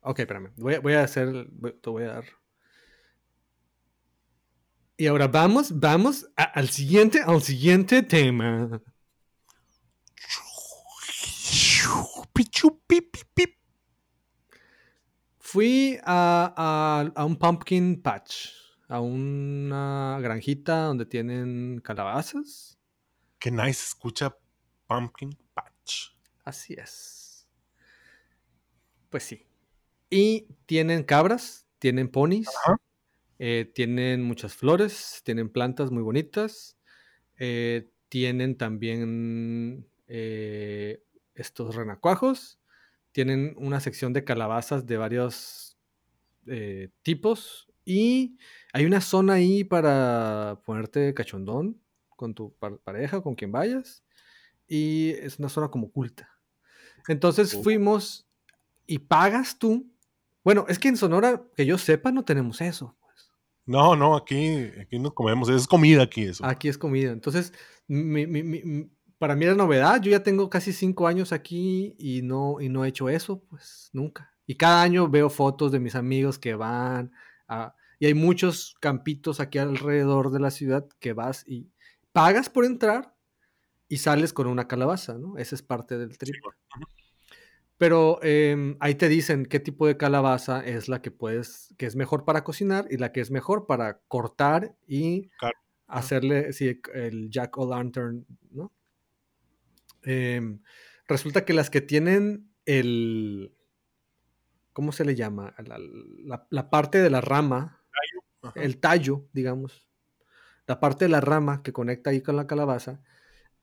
Ok, 0.00 0.18
espérame. 0.18 0.50
Voy 0.56 0.74
a, 0.74 0.80
voy 0.80 0.94
a 0.94 1.04
hacer, 1.04 1.48
te 1.80 1.90
voy 1.90 2.04
a 2.04 2.14
dar... 2.14 2.24
Y 4.96 5.06
ahora 5.06 5.28
vamos, 5.28 5.78
vamos 5.78 6.28
al 6.36 6.68
siguiente, 6.68 7.22
al 7.24 7.42
siguiente 7.42 8.02
tema. 8.02 8.80
Fui 15.38 15.98
a, 16.04 17.12
un 17.26 17.36
pumpkin 17.36 18.00
patch, 18.00 18.48
a 18.88 19.00
una 19.00 20.18
granjita 20.22 20.84
donde 20.84 21.04
tienen 21.04 21.80
calabazas. 21.84 22.78
Qué 23.38 23.50
nice, 23.50 23.84
escucha 23.88 24.36
pumpkin 24.86 25.36
patch. 25.52 26.14
Así 26.44 26.74
es. 26.74 27.48
Pues 29.10 29.24
sí. 29.24 29.46
Y 30.08 30.46
tienen 30.66 31.02
cabras, 31.04 31.66
tienen 31.78 32.08
ponis, 32.08 32.48
eh, 33.38 33.70
tienen 33.74 34.22
muchas 34.22 34.54
flores, 34.54 35.20
tienen 35.24 35.50
plantas 35.50 35.90
muy 35.90 36.02
bonitas, 36.02 36.78
eh, 37.38 37.90
tienen 38.08 38.56
también 38.56 39.86
eh, 40.06 41.02
estos 41.34 41.74
renacuajos. 41.74 42.58
Tienen 43.12 43.54
una 43.58 43.80
sección 43.80 44.12
de 44.12 44.24
calabazas 44.24 44.86
de 44.86 44.96
varios 44.96 45.76
eh, 46.46 46.90
tipos. 47.02 47.68
Y 47.84 48.38
hay 48.72 48.86
una 48.86 49.00
zona 49.00 49.34
ahí 49.34 49.64
para 49.64 50.60
ponerte 50.64 51.14
cachondón 51.14 51.80
con 52.16 52.34
tu 52.34 52.54
pareja, 52.84 53.20
con 53.20 53.34
quien 53.34 53.52
vayas. 53.52 54.04
Y 54.68 55.10
es 55.20 55.38
una 55.38 55.48
zona 55.48 55.68
como 55.68 55.88
oculta. 55.88 56.28
Entonces 57.08 57.60
fuimos 57.62 58.26
y 58.86 58.98
pagas 58.98 59.58
tú. 59.58 59.90
Bueno, 60.44 60.66
es 60.68 60.78
que 60.78 60.88
en 60.88 60.96
Sonora, 60.96 61.42
que 61.56 61.66
yo 61.66 61.78
sepa, 61.78 62.12
no 62.12 62.24
tenemos 62.24 62.60
eso. 62.60 62.96
Pues. 63.00 63.30
No, 63.66 63.96
no, 63.96 64.16
aquí, 64.16 64.70
aquí 64.80 64.98
no 64.98 65.14
comemos, 65.14 65.48
es 65.48 65.66
comida 65.66 66.02
aquí 66.02 66.24
eso. 66.24 66.44
Aquí 66.44 66.68
es 66.68 66.78
comida. 66.78 67.12
Entonces, 67.12 67.52
mi, 67.86 68.26
para 69.22 69.36
mí 69.36 69.44
era 69.44 69.54
novedad. 69.54 70.02
Yo 70.02 70.10
ya 70.10 70.24
tengo 70.24 70.50
casi 70.50 70.72
cinco 70.72 71.06
años 71.06 71.30
aquí 71.30 71.94
y 71.96 72.22
no, 72.22 72.60
y 72.60 72.68
no 72.68 72.84
he 72.84 72.88
hecho 72.88 73.08
eso, 73.08 73.40
pues 73.48 73.88
nunca. 73.92 74.34
Y 74.48 74.56
cada 74.56 74.82
año 74.82 75.08
veo 75.08 75.30
fotos 75.30 75.70
de 75.70 75.78
mis 75.78 75.94
amigos 75.94 76.40
que 76.40 76.56
van 76.56 77.12
a... 77.46 77.76
Y 78.00 78.06
hay 78.06 78.14
muchos 78.14 78.74
campitos 78.80 79.38
aquí 79.38 79.58
alrededor 79.58 80.32
de 80.32 80.40
la 80.40 80.50
ciudad 80.50 80.88
que 80.98 81.12
vas 81.12 81.44
y 81.46 81.70
pagas 82.10 82.50
por 82.50 82.64
entrar 82.64 83.14
y 83.86 83.98
sales 83.98 84.32
con 84.32 84.48
una 84.48 84.66
calabaza, 84.66 85.16
¿no? 85.16 85.38
Esa 85.38 85.54
es 85.54 85.62
parte 85.62 85.96
del 85.98 86.18
trip. 86.18 86.34
Pero 87.78 88.18
em, 88.24 88.76
ahí 88.80 88.96
te 88.96 89.08
dicen 89.08 89.46
qué 89.46 89.60
tipo 89.60 89.86
de 89.86 89.96
calabaza 89.96 90.66
es 90.66 90.88
la 90.88 91.00
que 91.00 91.12
puedes, 91.12 91.72
que 91.78 91.86
es 91.86 91.94
mejor 91.94 92.24
para 92.24 92.42
cocinar 92.42 92.88
y 92.90 92.96
la 92.96 93.12
que 93.12 93.20
es 93.20 93.30
mejor 93.30 93.68
para 93.68 94.00
cortar 94.08 94.74
y 94.84 95.28
Claro. 95.38 95.56
hacerle 95.86 96.52
sí, 96.52 96.80
el 96.92 97.30
jack 97.30 97.56
o 97.58 97.70
lantern, 97.70 98.26
¿no? 98.50 98.72
Em, 100.02 100.62
resulta 101.06 101.44
que 101.44 101.52
las 101.54 101.70
que 101.70 101.80
tienen 101.80 102.52
el, 102.66 103.54
¿cómo 104.72 104.92
se 104.92 105.04
le 105.04 105.14
llama? 105.14 105.54
La, 105.64 105.78
la- 105.78 106.46
la 106.50 106.70
parte 106.70 106.98
de 107.00 107.10
la 107.10 107.20
rama, 107.20 107.84
Ajá. 108.42 108.60
el 108.60 108.78
tallo, 108.78 109.28
digamos, 109.32 109.88
la 110.66 110.80
parte 110.80 111.04
de 111.06 111.10
la 111.10 111.20
rama 111.20 111.62
que 111.62 111.72
conecta 111.72 112.10
ahí 112.10 112.20
con 112.22 112.36
la 112.36 112.46
calabaza, 112.46 113.02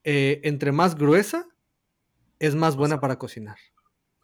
eh, 0.04 0.42
entre 0.44 0.72
más 0.72 0.96
gruesa, 0.96 1.48
es 2.40 2.56
más 2.56 2.76
buena 2.76 3.00
para 3.00 3.18
cocinar. 3.18 3.58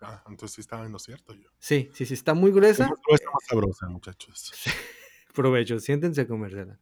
Ah, 0.02 0.24
entonces 0.30 0.56
sí 0.56 0.62
estaba 0.62 0.86
en 0.86 0.92
lo 0.92 1.00
cierto 1.00 1.34
yo. 1.34 1.50
Sí, 1.60 1.90
sí, 1.94 2.06
sí, 2.06 2.14
está 2.14 2.34
muy 2.34 2.52
gruesa. 2.52 2.88
Más 2.90 3.00
gruesa, 3.06 3.26
más 3.34 3.44
sabrosa, 3.48 3.88
muchachos. 3.90 4.52
Provecho, 5.34 5.80
siéntense 5.80 6.22
a 6.22 6.28
comérsela. 6.28 6.80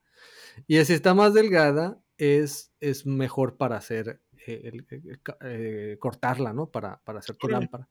Y 0.67 0.83
si 0.85 0.93
está 0.93 1.13
más 1.13 1.33
delgada, 1.33 2.01
es, 2.17 2.73
es 2.79 3.05
mejor 3.05 3.57
para 3.57 3.77
hacer, 3.77 4.21
el- 4.47 4.85
el- 4.89 5.19
eh, 5.41 5.97
cortarla, 5.99 6.53
¿no? 6.53 6.69
Para, 6.71 7.01
para 7.03 7.19
hacer 7.19 7.35
tu 7.35 7.47
lámpara. 7.53 7.89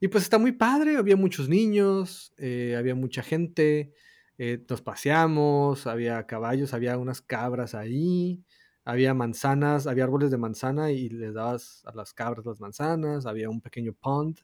Y 0.00 0.08
pues 0.08 0.24
está 0.24 0.38
muy 0.38 0.52
padre, 0.52 0.96
había 0.96 1.16
muchos 1.16 1.48
niños, 1.48 2.32
eh, 2.36 2.74
había 2.76 2.94
mucha 2.94 3.22
gente, 3.22 3.94
eh, 4.38 4.64
nos 4.68 4.82
paseamos, 4.82 5.86
había 5.86 6.26
caballos, 6.26 6.74
había 6.74 6.98
unas 6.98 7.20
cabras 7.22 7.74
ahí, 7.74 8.42
había 8.84 9.14
manzanas, 9.14 9.86
había 9.86 10.04
árboles 10.04 10.30
de 10.32 10.38
manzana 10.38 10.90
y 10.90 11.08
les 11.08 11.34
dabas 11.34 11.82
a 11.86 11.94
las 11.94 12.12
cabras 12.14 12.44
las 12.44 12.60
manzanas, 12.60 13.26
había 13.26 13.48
un 13.48 13.60
pequeño 13.60 13.92
pond, 13.92 14.40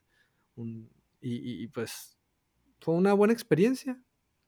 un- 0.54 0.88
y, 1.20 1.34
y- 1.34 1.62
y, 1.64 1.66
pues 1.68 2.16
fue 2.80 2.94
una 2.94 3.12
buena 3.14 3.32
experiencia. 3.34 4.00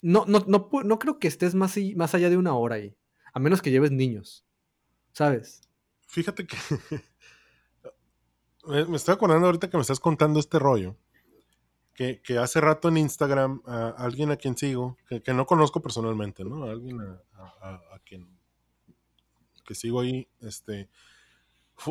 No, 0.03 0.25
no, 0.27 0.45
no, 0.47 0.71
no 0.85 0.99
creo 1.01 1.19
que 1.19 1.27
estés 1.29 1.55
más, 1.57 1.77
y- 1.77 1.97
más 1.97 2.15
allá 2.15 2.31
de 2.31 2.37
una 2.37 2.55
hora 2.55 2.77
ahí, 2.77 2.97
a 3.33 3.41
menos 3.41 3.63
que 3.63 3.73
lleves 3.73 3.91
niños, 3.91 4.45
¿sabes? 5.13 5.63
Fíjate 6.11 6.47
que 6.47 6.57
me, 8.67 8.85
me 8.87 8.97
estoy 8.97 9.15
acordando 9.15 9.47
ahorita 9.47 9.71
que 9.71 9.77
me 9.77 9.83
estás 9.83 10.01
contando 10.01 10.41
este 10.41 10.59
rollo. 10.59 10.97
Que, 11.95 12.21
que 12.23 12.39
hace 12.39 12.61
rato 12.61 12.89
en 12.89 12.97
Instagram 12.97 13.61
a 13.67 13.89
alguien 13.91 14.31
a 14.31 14.37
quien 14.37 14.57
sigo, 14.57 14.97
que, 15.07 15.23
que 15.23 15.35
no 15.35 15.45
conozco 15.45 15.83
personalmente, 15.83 16.45
¿no? 16.45 16.65
A 16.65 16.71
alguien 16.71 16.99
a, 17.01 17.23
a- 17.35 17.55
a- 17.71 17.95
a 17.95 17.99
quien 18.05 18.39
que 19.67 19.75
sigo 19.75 20.01
ahí, 20.01 20.27
este, 20.41 20.89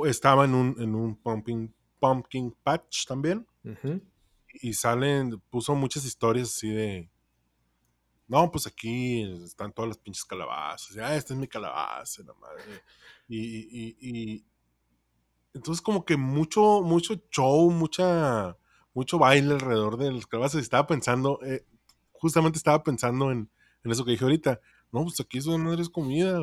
estaba 0.06 0.44
en 0.46 0.54
un, 0.56 0.76
en 0.80 0.96
un 0.96 1.16
pumpkin, 1.16 1.74
pumpkin 2.00 2.52
patch 2.64 3.06
también 3.08 3.48
y 4.62 4.74
salen, 4.74 5.40
puso 5.50 5.76
muchas 5.76 6.04
historias 6.04 6.50
así 6.50 6.70
de, 6.70 7.10
no, 8.30 8.52
pues 8.52 8.68
aquí 8.68 9.24
están 9.44 9.74
todas 9.74 9.90
las 9.90 9.98
pinches 9.98 10.26
calabazas, 10.26 10.98
ah, 10.98 11.16
esta 11.16 11.34
es 11.34 11.40
mi 11.40 11.48
calabaza, 11.48 12.24
la 12.24 12.34
madre. 12.36 12.64
Y, 13.28 13.40
y- 13.40 13.98
y- 14.02 14.46
entonces 15.54 15.82
como 15.82 16.06
que 16.06 16.18
mucho, 16.18 16.82
mucho 16.82 17.16
show, 17.32 17.70
mucha, 17.72 18.58
mucho 18.94 19.18
baile 19.20 19.54
alrededor 19.54 19.98
de 19.98 20.12
las 20.12 20.28
calabazas. 20.28 20.60
Y 20.60 20.64
estaba 20.64 20.88
pensando, 20.88 21.40
eh, 21.44 21.66
justamente 22.12 22.58
estaba 22.58 22.84
pensando 22.84 23.32
en, 23.32 23.50
en 23.84 23.92
eso 23.92 24.06
que 24.06 24.12
dije 24.12 24.24
ahorita, 24.24 24.60
no, 24.92 25.04
pues 25.04 25.20
aquí 25.20 25.40
eso 25.40 25.58
no 25.58 25.74
es 25.74 25.90
comida, 25.90 26.42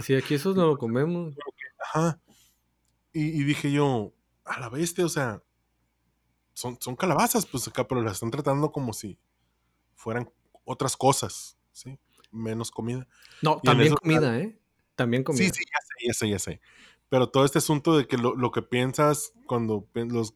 Sí, 0.00 0.14
aquí 0.14 0.34
eso 0.34 0.54
no 0.54 0.66
lo 0.66 0.78
comemos. 0.78 1.34
Ajá. 1.80 2.20
Y, 3.12 3.40
y 3.40 3.44
dije 3.44 3.72
yo, 3.72 4.12
a 4.44 4.60
la 4.60 4.68
bestia, 4.68 5.04
o 5.06 5.08
sea, 5.08 5.42
son, 6.54 6.78
son 6.80 6.96
calabazas, 6.96 7.46
pues 7.46 7.68
acá, 7.68 7.86
pero 7.86 8.02
las 8.02 8.14
están 8.14 8.30
tratando 8.30 8.72
como 8.72 8.92
si 8.92 9.18
fueran 9.96 10.30
otras 10.66 10.96
cosas, 10.96 11.56
¿sí? 11.72 11.98
Menos 12.30 12.70
comida. 12.70 13.08
No, 13.40 13.60
Y 13.62 13.66
también 13.66 13.86
eso- 13.88 13.96
comida, 13.96 14.38
¿eh? 14.38 14.58
También 14.94 15.24
comida. 15.24 15.44
Sí, 15.44 15.50
sí, 15.50 15.64
ya 15.64 15.78
sé, 15.80 16.06
ya 16.06 16.12
sé, 16.14 16.28
ya 16.28 16.38
sé. 16.38 16.60
Pero 17.08 17.28
todo 17.30 17.44
este 17.44 17.58
asunto 17.58 17.96
de 17.96 18.06
que 18.06 18.18
lo, 18.18 18.34
lo 18.34 18.50
que 18.50 18.62
piensas 18.62 19.32
cuando, 19.46 19.86
los- 19.94 20.34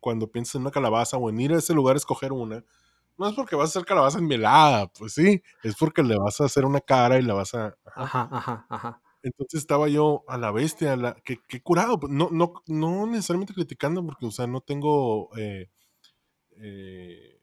cuando 0.00 0.30
piensas 0.30 0.56
en 0.56 0.62
una 0.62 0.70
calabaza 0.70 1.16
o 1.16 1.28
en 1.30 1.40
ir 1.40 1.52
a 1.52 1.58
ese 1.58 1.74
lugar 1.74 1.96
a 1.96 1.98
escoger 1.98 2.32
una, 2.32 2.64
no 3.18 3.28
es 3.28 3.34
porque 3.34 3.56
vas 3.56 3.66
a 3.68 3.70
hacer 3.78 3.84
calabaza 3.86 4.18
enmielada, 4.18 4.86
pues 4.92 5.14
sí, 5.14 5.42
es 5.62 5.74
porque 5.76 6.02
le 6.02 6.16
vas 6.18 6.40
a 6.40 6.44
hacer 6.44 6.64
una 6.64 6.80
cara 6.80 7.18
y 7.18 7.22
la 7.22 7.34
vas 7.34 7.54
a... 7.54 7.76
ajá. 7.94 8.22
Ajá, 8.22 8.28
ajá, 8.32 8.66
ajá. 8.68 9.02
Entonces 9.22 9.60
estaba 9.60 9.88
yo 9.88 10.24
a 10.28 10.38
la 10.38 10.50
bestia, 10.50 10.94
a 10.94 10.96
la, 10.96 11.14
que, 11.14 11.38
que 11.46 11.60
curado, 11.62 12.00
pues, 12.00 12.10
no, 12.12 12.30
no, 12.32 12.54
no 12.66 13.06
necesariamente 13.06 13.52
criticando, 13.52 14.04
porque, 14.04 14.24
o 14.26 14.30
sea, 14.30 14.46
no 14.46 14.60
tengo, 14.62 15.28
eh, 15.36 15.68
eh, 16.62 17.39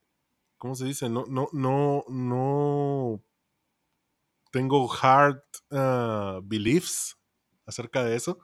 ¿cómo 0.57 0.75
se 0.75 0.85
dice? 0.85 1.09
No, 1.09 1.25
no, 1.27 1.47
no, 1.53 2.03
no 2.09 3.23
tengo 4.51 4.89
hard 5.01 5.41
ah, 5.71 6.39
beliefs 6.43 7.17
acerca 7.65 8.03
de 8.03 8.15
eso. 8.15 8.39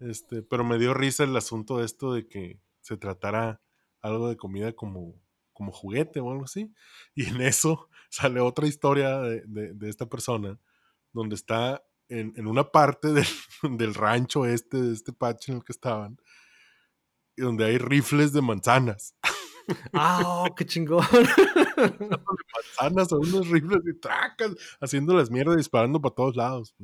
Este, 0.00 0.42
pero 0.42 0.64
me 0.64 0.78
dio 0.78 0.94
risa 0.94 1.24
el 1.24 1.36
asunto 1.36 1.78
de 1.78 1.86
esto 1.86 2.12
de 2.12 2.28
que 2.28 2.60
se 2.80 2.96
tratara 2.96 3.60
algo 4.00 4.28
de 4.28 4.36
comida 4.36 4.72
como, 4.72 5.20
como 5.52 5.72
juguete 5.72 6.20
o 6.20 6.30
algo 6.30 6.44
así. 6.44 6.72
Y 7.14 7.26
en 7.26 7.40
eso 7.40 7.88
sale 8.10 8.40
otra 8.40 8.66
historia 8.66 9.18
de, 9.20 9.42
de- 9.46 9.74
de 9.74 9.88
esta 9.90 10.06
persona, 10.08 10.58
donde 11.12 11.34
está 11.34 11.82
en, 12.08 12.32
en 12.36 12.46
una 12.46 12.70
parte 12.70 13.12
del, 13.12 13.26
del 13.78 13.94
rancho 13.94 14.46
este, 14.46 14.80
de 14.80 14.92
este 14.94 15.12
patch 15.12 15.48
en 15.50 15.56
el 15.56 15.64
que 15.64 15.72
estaban, 15.72 16.18
donde 17.36 17.64
hay 17.64 17.78
rifles 17.78 18.32
de 18.32 18.42
manzanas. 18.42 19.14
¡Ah, 19.92 20.22
oh, 20.24 20.54
qué 20.54 20.64
chingón! 20.66 21.04
Manzanas 22.76 23.12
o 23.12 23.18
unos 23.18 23.48
rifles 23.48 23.82
y 23.86 23.98
tracas, 23.98 24.52
haciendo 24.80 25.14
las 25.16 25.30
mierdas, 25.30 25.56
disparando 25.56 26.00
para 26.00 26.14
todos 26.14 26.36
lados. 26.36 26.74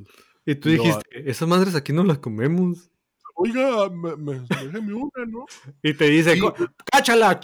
y 0.45 0.55
tú 0.55 0.69
dijiste, 0.69 1.29
esas 1.29 1.47
madres 1.47 1.75
aquí 1.75 1.93
no 1.93 2.03
las 2.03 2.19
comemos. 2.19 2.89
Oiga, 3.37 3.89
me, 3.89 4.15
me, 4.15 4.39
déjeme 4.49 4.93
una, 4.93 5.25
¿no? 5.27 5.45
Y 5.83 5.93
te 5.93 6.05
dice, 6.09 6.35
Sí. 6.35 6.39
"Co- 6.39 6.55
¡cáchala! 6.91 7.39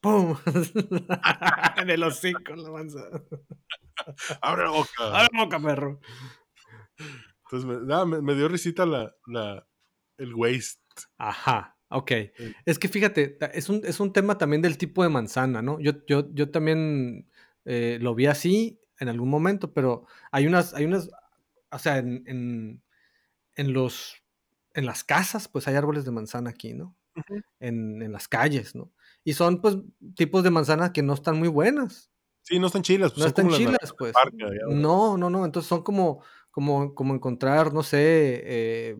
¡Pum! 0.00 0.36
en 1.76 1.90
el 1.90 2.02
hocico 2.02 2.54
la 2.56 2.70
manzana. 2.70 3.22
Abre 4.40 4.64
la 4.64 4.70
boca. 4.70 4.90
¡A 5.00 5.22
la 5.24 5.28
boca, 5.34 5.60
perro! 5.60 6.00
Entonces 7.44 7.64
me, 7.68 7.86
nada, 7.86 8.06
me, 8.06 8.22
me 8.22 8.34
dio 8.34 8.48
risita 8.48 8.86
la, 8.86 9.14
la, 9.26 9.66
el 10.18 10.34
waste. 10.34 10.80
Ajá, 11.18 11.73
ok. 11.88 12.12
Es 12.64 12.78
que 12.78 12.88
fíjate, 12.88 13.38
es 13.52 13.68
un, 13.68 13.82
es 13.84 14.00
un 14.00 14.12
tema 14.12 14.38
también 14.38 14.62
del 14.62 14.78
tipo 14.78 15.02
de 15.02 15.08
manzana, 15.08 15.62
¿no? 15.62 15.80
Yo, 15.80 15.92
yo, 16.06 16.32
yo 16.34 16.50
también 16.50 17.28
eh, 17.64 17.98
lo 18.00 18.14
vi 18.14 18.26
así 18.26 18.80
en 18.98 19.08
algún 19.08 19.28
momento, 19.28 19.72
pero 19.72 20.06
hay 20.30 20.46
unas, 20.46 20.74
hay 20.74 20.84
unas, 20.84 21.10
o 21.70 21.78
sea, 21.78 21.98
en, 21.98 22.22
en, 22.26 22.82
en 23.56 23.72
los, 23.72 24.16
en 24.74 24.86
las 24.86 25.04
casas, 25.04 25.48
pues 25.48 25.68
hay 25.68 25.74
árboles 25.74 26.04
de 26.04 26.10
manzana 26.10 26.50
aquí, 26.50 26.74
¿no? 26.74 26.96
En, 27.60 28.02
en 28.02 28.12
las 28.12 28.26
calles, 28.26 28.74
¿no? 28.74 28.92
Y 29.22 29.34
son, 29.34 29.60
pues, 29.60 29.76
tipos 30.16 30.42
de 30.42 30.50
manzanas 30.50 30.90
que 30.90 31.02
no 31.02 31.14
están 31.14 31.38
muy 31.38 31.48
buenas. 31.48 32.10
Sí, 32.42 32.58
no 32.58 32.66
están 32.66 32.82
chilas. 32.82 33.12
pues, 33.12 33.20
No 33.22 33.28
están 33.28 33.48
chilas, 33.50 33.94
pues. 33.96 34.12
No, 34.68 35.16
no, 35.16 35.30
no. 35.30 35.44
Entonces 35.46 35.68
son 35.68 35.82
como, 35.82 36.22
como, 36.50 36.94
como 36.94 37.14
encontrar, 37.14 37.72
no 37.72 37.82
sé, 37.82 38.42
eh, 38.44 38.96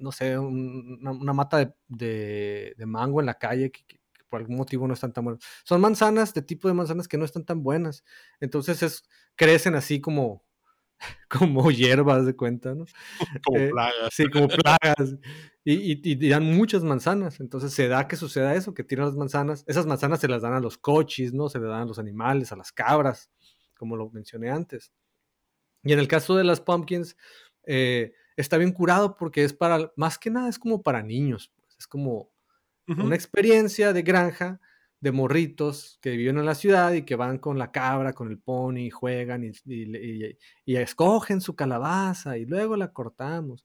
no 0.00 0.12
sé, 0.12 0.38
un- 0.38 0.98
una, 1.00 1.10
una 1.12 1.32
mata 1.32 1.58
de, 1.58 1.72
de- 1.88 2.74
de 2.76 2.86
mango 2.86 3.20
en 3.20 3.26
la 3.26 3.34
calle 3.38 3.70
que, 3.70 3.84
que- 3.86 3.98
que 4.12 4.24
por 4.28 4.40
algún 4.40 4.56
motivo 4.56 4.86
no 4.88 4.94
están 4.94 5.12
tan 5.12 5.24
buenas. 5.24 5.42
Son 5.64 5.80
manzanas 5.80 6.34
de 6.34 6.42
tipo 6.42 6.68
de 6.68 6.74
manzanas 6.74 7.08
que 7.08 7.18
no 7.18 7.24
están 7.24 7.44
tan 7.44 7.62
buenas. 7.62 8.04
Entonces 8.40 8.82
es, 8.82 9.02
crecen 9.36 9.74
así 9.74 10.00
como, 10.00 10.44
como 11.28 11.70
hierbas 11.70 12.26
de 12.26 12.36
cuenta, 12.36 12.74
¿no? 12.74 12.84
como 13.44 13.58
eh, 13.58 13.70
plagas. 13.70 14.12
Sí, 14.14 14.24
como 14.30 14.48
plagas. 14.48 15.16
Y, 15.64 15.74
y- 15.92 16.00
y 16.04 16.28
dan 16.28 16.44
muchas 16.44 16.82
manzanas. 16.84 17.40
Entonces 17.40 17.72
se 17.72 17.88
da 17.88 18.08
que 18.08 18.16
suceda 18.16 18.54
eso, 18.54 18.74
que 18.74 18.84
tiran 18.84 19.06
las 19.06 19.16
manzanas. 19.16 19.64
Esas 19.66 19.86
manzanas 19.86 20.20
se 20.20 20.28
las 20.28 20.42
dan 20.42 20.54
a 20.54 20.60
los 20.60 20.78
cochis, 20.78 21.32
¿no? 21.32 21.48
Se 21.48 21.58
le 21.58 21.66
dan 21.66 21.82
a 21.82 21.86
los 21.86 21.98
animales, 21.98 22.52
a 22.52 22.56
las 22.56 22.72
cabras, 22.72 23.30
como 23.76 23.96
lo 23.96 24.10
mencioné 24.10 24.50
antes. 24.50 24.92
Y 25.82 25.92
en 25.92 25.98
el 25.98 26.08
caso 26.08 26.36
de 26.36 26.44
las 26.44 26.60
pumpkins, 26.60 27.16
eh, 27.66 28.12
está 28.40 28.56
bien 28.58 28.72
curado 28.72 29.16
porque 29.16 29.44
es 29.44 29.52
para, 29.52 29.92
más 29.96 30.18
que 30.18 30.30
nada, 30.30 30.48
es 30.48 30.58
como 30.58 30.82
para 30.82 31.02
niños. 31.02 31.52
pues, 31.56 31.76
Es 31.78 31.86
como 31.86 32.30
una 32.96 33.14
experiencia 33.16 33.92
de 33.92 34.02
granja 34.02 34.60
de 35.00 35.12
morritos 35.12 35.98
que 36.02 36.10
viven 36.10 36.38
en 36.38 36.44
la 36.46 36.54
ciudad 36.54 36.92
y 36.92 37.02
que 37.04 37.16
van 37.16 37.38
con 37.38 37.58
la 37.58 37.72
cabra, 37.72 38.12
con 38.12 38.28
el 38.30 38.38
pony, 38.38 38.90
juegan 38.90 39.44
y, 39.44 39.52
y 39.64 39.86
le- 39.86 40.04
y- 40.04 40.38
y 40.66 40.76
escogen 40.76 41.40
su 41.40 41.56
calabaza 41.56 42.36
y 42.38 42.44
luego 42.46 42.76
la 42.76 42.92
cortamos. 42.92 43.64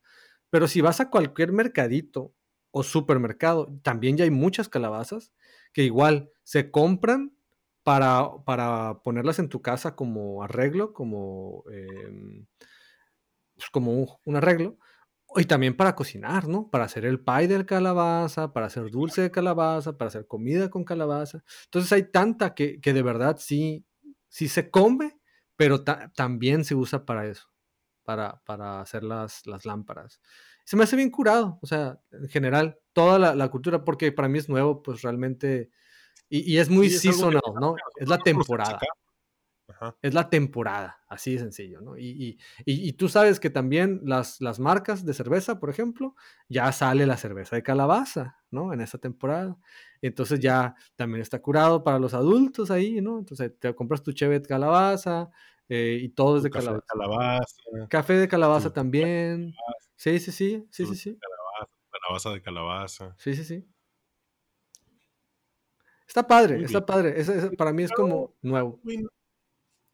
Pero 0.50 0.68
si 0.68 0.80
vas 0.80 1.00
a 1.00 1.10
cualquier 1.10 1.52
mercadito 1.52 2.34
o 2.70 2.82
supermercado, 2.82 3.68
también 3.82 4.16
ya 4.16 4.24
hay 4.24 4.30
muchas 4.30 4.68
calabazas 4.68 5.32
que 5.72 5.82
igual 5.84 6.30
se 6.42 6.70
compran 6.70 7.36
para, 7.82 8.28
para 8.44 9.00
ponerlas 9.02 9.38
en 9.38 9.48
tu 9.48 9.60
casa 9.62 9.94
como 9.96 10.42
arreglo, 10.42 10.92
como, 10.94 11.64
em, 11.70 12.46
pues, 13.56 13.70
como 13.70 13.92
un, 13.92 14.08
un 14.24 14.36
arreglo. 14.36 14.78
Y 15.34 15.44
también 15.44 15.76
para 15.76 15.94
cocinar, 15.94 16.48
¿no? 16.48 16.70
Para 16.70 16.84
hacer 16.84 17.04
el 17.04 17.20
pie 17.20 17.48
de 17.48 17.66
calabaza, 17.66 18.52
para 18.52 18.66
hacer 18.66 18.90
dulce 18.90 19.22
de 19.22 19.30
calabaza, 19.30 19.98
para 19.98 20.08
hacer 20.08 20.26
comida 20.26 20.70
con 20.70 20.84
calabaza. 20.84 21.42
Entonces 21.64 21.92
hay 21.92 22.10
tanta 22.10 22.54
que, 22.54 22.80
que 22.80 22.94
de 22.94 23.02
verdad 23.02 23.36
sí, 23.38 23.84
sí 24.28 24.48
se 24.48 24.70
come, 24.70 25.18
pero 25.56 25.84
también 25.84 26.64
se 26.64 26.74
usa 26.74 27.04
para 27.04 27.26
eso, 27.26 27.50
para, 28.02 28.40
para 28.46 28.80
hacer 28.80 29.02
las, 29.02 29.46
las 29.46 29.66
lámparas. 29.66 30.20
Se 30.64 30.76
me 30.76 30.84
hace 30.84 30.96
bien 30.96 31.10
curado, 31.10 31.58
o 31.60 31.66
sea, 31.66 32.00
en 32.12 32.28
general, 32.28 32.78
toda 32.92 33.18
la, 33.18 33.34
la 33.34 33.48
cultura, 33.50 33.84
porque 33.84 34.12
para 34.12 34.28
mí 34.28 34.38
es 34.38 34.48
nuevo, 34.48 34.82
pues 34.82 35.02
realmente, 35.02 35.70
y, 36.28 36.50
y 36.54 36.58
es 36.58 36.70
muy 36.70 36.88
seasonal, 36.88 37.42
¿no? 37.60 37.76
Es 37.96 38.08
la 38.08 38.18
temporada. 38.18 38.78
Es 40.00 40.14
la 40.14 40.30
temporada, 40.30 41.02
así 41.08 41.32
de 41.32 41.40
sencillo, 41.40 41.80
¿no? 41.80 41.98
Y, 41.98 42.38
y, 42.64 42.88
y, 42.88 42.92
tú 42.92 43.08
sabes 43.08 43.40
que 43.40 43.50
también 43.50 44.00
las, 44.04 44.40
las 44.40 44.60
marcas 44.60 45.04
de 45.04 45.12
cerveza, 45.12 45.58
por 45.58 45.70
ejemplo, 45.70 46.14
ya 46.48 46.70
sale 46.72 47.04
la 47.04 47.16
cerveza 47.16 47.56
de 47.56 47.62
calabaza, 47.62 48.36
¿no? 48.50 48.72
En 48.72 48.80
esa 48.80 48.98
temporada. 48.98 49.58
Entonces 50.00 50.38
ya 50.40 50.74
también 50.94 51.20
está 51.20 51.40
curado 51.40 51.82
para 51.82 51.98
los 51.98 52.14
adultos 52.14 52.70
ahí, 52.70 53.00
¿no? 53.00 53.18
Entonces 53.18 53.58
te 53.58 53.74
compras 53.74 54.02
tu 54.02 54.12
chevet 54.12 54.42
de 54.42 54.48
calabaza 54.48 55.30
eh, 55.68 55.98
y 56.00 56.08
todo 56.10 56.36
es 56.36 56.44
de 56.44 56.50
calabaza. 56.50 56.76
de 56.76 56.86
calabaza. 56.86 57.88
Café 57.88 58.12
de 58.14 58.28
calabaza 58.28 58.72
también. 58.72 59.52
Sí, 59.96 60.18
sí, 60.20 60.30
sí, 60.30 60.64
sí, 60.70 60.86
sí, 60.86 60.94
sí. 60.94 61.18
Calabaza, 61.18 61.72
calabaza 61.90 62.30
de 62.30 62.42
calabaza. 62.42 63.14
Sí, 63.18 63.34
sí, 63.34 63.44
sí. 63.44 63.66
Está 66.06 66.26
padre, 66.26 66.62
está 66.62 66.86
padre. 66.86 67.24
para 67.58 67.72
mí 67.72 67.82
es 67.82 67.92
como 67.92 68.34
nuevo. 68.40 68.80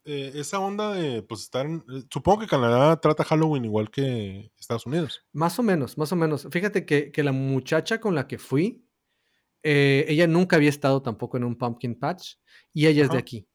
Eh, 0.04 0.32
esa 0.34 0.58
onda 0.58 0.92
de, 0.92 1.22
pues, 1.22 1.42
estar 1.42 1.64
eh, 1.66 1.80
supongo 2.10 2.40
que 2.40 2.48
Canadá 2.48 3.00
trata 3.00 3.22
Halloween 3.24 3.64
igual 3.64 3.90
que 3.90 4.50
Estados 4.58 4.86
Unidos. 4.86 5.24
Más 5.32 5.58
o 5.58 5.62
menos, 5.62 5.96
más 5.96 6.10
o 6.10 6.16
menos. 6.16 6.48
Fíjate 6.50 6.84
que, 6.84 7.12
la 7.22 7.32
muchacha 7.32 8.00
con 8.00 8.14
la 8.14 8.26
que 8.26 8.38
fui, 8.38 8.84
eh, 9.62 10.04
ella 10.08 10.26
nunca 10.26 10.56
había 10.56 10.70
estado 10.70 11.02
tampoco 11.02 11.36
en 11.36 11.44
un 11.44 11.56
pumpkin 11.56 11.98
patch 11.98 12.34
y 12.72 12.86
ella 12.86 13.04
es 13.04 13.10
de 13.10 13.18
aquí. 13.18 13.46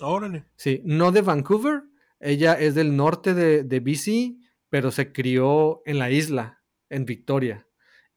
Órale. 0.00 0.46
Sí, 0.56 0.82
no 0.84 1.12
de 1.12 1.22
Vancouver, 1.22 1.82
ella 2.18 2.54
es 2.54 2.74
del 2.74 2.96
norte 2.96 3.32
de, 3.34 3.62
de 3.62 3.80
BC, 3.80 4.36
pero 4.68 4.90
se 4.90 5.12
crió 5.12 5.82
en 5.84 5.98
la 6.00 6.10
isla, 6.10 6.62
en 6.88 7.04
Victoria. 7.04 7.68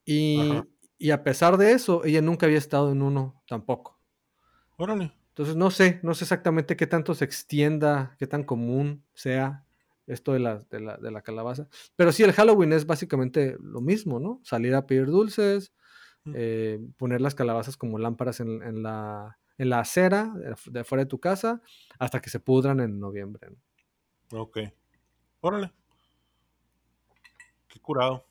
Y, 0.04 0.52
y 0.98 1.12
a 1.12 1.24
pesar 1.24 1.58
de 1.58 1.74
eso, 1.74 2.04
ella 2.06 2.22
nunca 2.22 2.48
había 2.48 2.58
estado 2.58 2.92
en 2.92 3.04
uno 3.04 3.44
tampoco. 3.48 4.00
Órale. 4.78 5.14
Entonces 5.34 5.56
no 5.56 5.72
sé, 5.72 6.00
no 6.04 6.14
sé 6.14 6.26
exactamente 6.26 6.78
qué 6.78 6.86
tanto 6.86 7.16
se 7.16 7.26
extienda, 7.26 8.16
qué 8.20 8.28
tan 8.28 8.44
común 8.44 9.04
sea 9.16 9.66
esto 10.06 10.34
de 10.34 10.40
la, 10.40 10.60
de 10.60 11.12
la, 11.12 11.22
calabaza. 11.24 11.68
Pero 11.96 12.12
sí, 12.12 12.22
el 12.22 12.34
Halloween 12.34 12.72
es 12.72 12.86
básicamente 12.86 13.58
lo 13.60 13.82
mismo, 13.82 14.20
¿no? 14.20 14.42
Salir 14.44 14.76
a 14.76 14.86
pedir 14.86 15.08
dulces, 15.08 15.74
mm. 16.26 16.34
eh, 16.36 16.80
poner 16.98 17.20
las 17.20 17.34
calabazas 17.34 17.78
como 17.78 17.98
lámparas 17.98 18.42
en, 18.42 18.84
la, 18.84 19.40
en 19.58 19.70
la 19.72 19.80
acera 19.80 20.32
de 20.68 20.82
afuera 20.82 21.04
de 21.04 21.10
tu 21.10 21.20
casa 21.20 21.64
hasta 21.98 22.22
que 22.22 22.30
se 22.30 22.40
pudran 22.40 22.80
en 22.80 23.00
noviembre. 23.00 23.50
Ok. 24.34 24.60
Órale. 25.42 25.74
Qué 27.68 27.80
curado. 27.80 28.28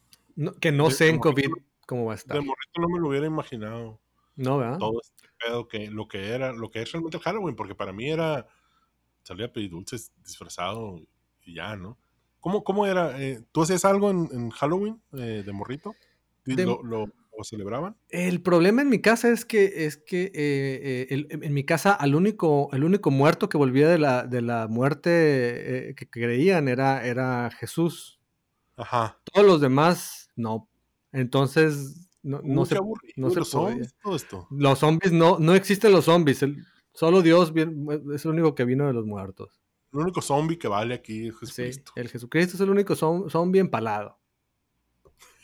que 0.61 0.71
no 0.71 0.89
sé 0.91 1.09
en 1.09 1.19
COVID 1.19 1.51
cómo 1.85 2.05
va 2.05 2.13
a 2.13 2.17
estar. 2.17 2.37
De 2.37 2.41
momento 2.41 2.81
no 2.81 2.89
me 2.89 3.01
lo 3.01 3.09
hubiera 3.09 3.27
imaginado. 3.27 4.02
No, 4.37 4.59
¿verdad? 4.59 4.79
Todo 4.79 5.01
este 5.03 5.29
pedo 5.39 5.69
que 5.69 5.91
lo 5.91 6.09
que 6.09 6.31
era, 6.31 6.53
lo 6.53 6.71
que 6.71 6.83
es 6.83 6.93
realmente 6.93 7.17
el 7.19 7.23
Halloween, 7.23 7.57
porque 7.57 7.75
para 7.75 7.93
mí 7.93 8.11
era 8.11 8.47
salir 9.23 9.45
a 9.45 9.53
pedir 9.53 9.71
dulces 9.71 10.13
disfrazado 10.25 11.01
y 11.45 11.55
ya, 11.55 11.77
¿no? 11.77 11.99
¿Cómo, 12.41 12.65
cómo 12.65 12.87
era? 12.87 13.23
Eh, 13.23 13.41
¿Tú 13.53 13.63
hacías 13.63 13.85
algo 13.85 14.11
en, 14.11 14.51
Halloween 14.51 15.01
eh, 15.13 15.43
de 15.47 15.53
morrito? 15.53 15.95
¿Lo, 16.45 16.83
lo, 16.83 17.07
celebraban? 17.45 17.97
El 18.09 18.43
problema 18.43 18.83
en 18.83 18.89
mi 18.89 19.01
casa 19.01 19.29
es 19.29 19.45
que, 19.45 19.87
es 19.87 19.97
que 19.97 20.31
eh, 20.35 21.27
en 21.31 21.55
mi 21.55 21.65
casa 21.65 21.93
al 21.93 22.15
único, 22.15 22.69
el 22.73 22.85
único 22.85 23.11
muerto 23.11 23.49
que 23.49 23.59
volvía 23.59 23.89
de 23.89 23.99
la, 23.99 24.27
de 24.27 24.43
la 24.43 24.69
muerte 24.69 25.95
que 25.97 26.11
creían 26.11 26.69
era, 26.69 27.05
era 27.07 27.51
Jesús. 27.51 28.21
Ajá. 28.77 29.21
Todos 29.33 29.47
los 29.47 29.61
demás, 29.61 30.31
no. 30.35 30.69
Entonces, 31.13 32.11
no, 32.23 32.41
no 32.43 32.65
se, 32.65 32.79
no 33.17 33.31
se 33.31 33.43
puede. 33.43 33.89
Todo 34.03 34.17
esto. 34.17 34.47
Los 34.51 34.79
zombies 34.79 35.13
no, 35.13 35.39
no 35.39 35.55
existen 35.55 35.93
los 35.93 36.05
zombies. 36.05 36.45
solo 36.93 37.23
Dios 37.23 37.53
es 38.15 38.25
el 38.25 38.31
único 38.31 38.55
que 38.55 38.65
vino 38.65 38.87
de 38.87 38.93
los 38.93 39.07
muertos. 39.07 39.61
El 39.93 40.01
único 40.01 40.23
zombie 40.23 40.59
que 40.59 40.69
vale 40.69 40.95
aquí 40.95 41.29
es 41.29 41.39
Jesucristo. 41.39 41.93
Sí, 41.95 42.01
el 42.01 42.09
Jesucristo 42.09 42.57
es 42.57 42.61
el 42.61 42.71
único 42.71 42.95
zombie 42.95 43.61
empalado. 43.61 44.19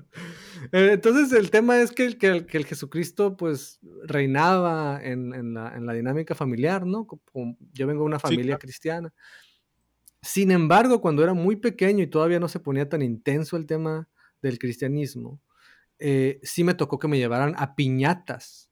Eh, 0.72 0.90
entonces 0.92 1.32
el 1.32 1.50
tema 1.50 1.80
es 1.80 1.92
que 1.92 2.04
el, 2.04 2.18
que 2.18 2.28
el, 2.28 2.66
Jesucristo 2.66 3.36
pues 3.36 3.80
reinaba 4.04 5.00
en, 5.02 5.54
la, 5.54 5.74
en, 5.74 5.86
la, 5.86 5.92
dinámica 5.92 6.34
familiar, 6.34 6.84
¿no? 6.84 7.06
yo 7.72 7.86
vengo 7.86 8.02
de 8.02 8.06
una 8.06 8.18
familia 8.18 8.58
cristiana. 8.58 9.12
Sin 10.20 10.50
embargo, 10.50 11.00
cuando 11.00 11.22
era 11.22 11.32
muy 11.32 11.56
pequeño 11.56 12.02
y 12.02 12.08
todavía 12.08 12.38
no 12.38 12.48
se 12.48 12.60
ponía 12.60 12.88
tan 12.88 13.02
intenso 13.02 13.56
el 13.56 13.66
tema 13.66 14.08
del 14.42 14.58
cristianismo, 14.58 15.40
eh, 15.98 16.40
sí 16.42 16.64
me 16.64 16.74
tocó 16.74 16.98
que 16.98 17.08
me 17.08 17.18
llevaran 17.18 17.54
a 17.58 17.74
piñatas 17.74 18.70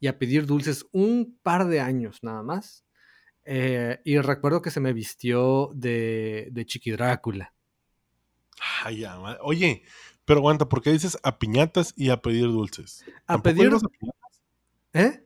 y 0.00 0.08
a 0.08 0.18
pedir 0.18 0.46
dulces 0.46 0.86
un 0.92 1.38
par 1.42 1.66
de 1.68 1.80
años 1.80 2.18
nada 2.22 2.42
más. 2.42 2.84
Eh, 3.44 4.00
y 4.04 4.18
recuerdo 4.18 4.62
que 4.62 4.70
se 4.70 4.80
me 4.80 4.92
vistió 4.92 5.70
de, 5.74 6.48
de 6.50 6.66
Chiqui 6.66 6.90
Drácula. 6.92 7.54
Ay, 8.84 9.04
Oye, 9.42 9.82
pero 10.24 10.40
aguanta, 10.40 10.68
¿por 10.68 10.82
qué 10.82 10.90
dices 10.90 11.18
a 11.22 11.38
piñatas 11.38 11.92
y 11.96 12.10
a 12.10 12.22
pedir 12.22 12.46
dulces? 12.46 13.04
A 13.26 13.42
pedir. 13.42 13.66
A 13.66 13.78
piñatas? 13.78 14.42
¿Eh? 14.94 15.24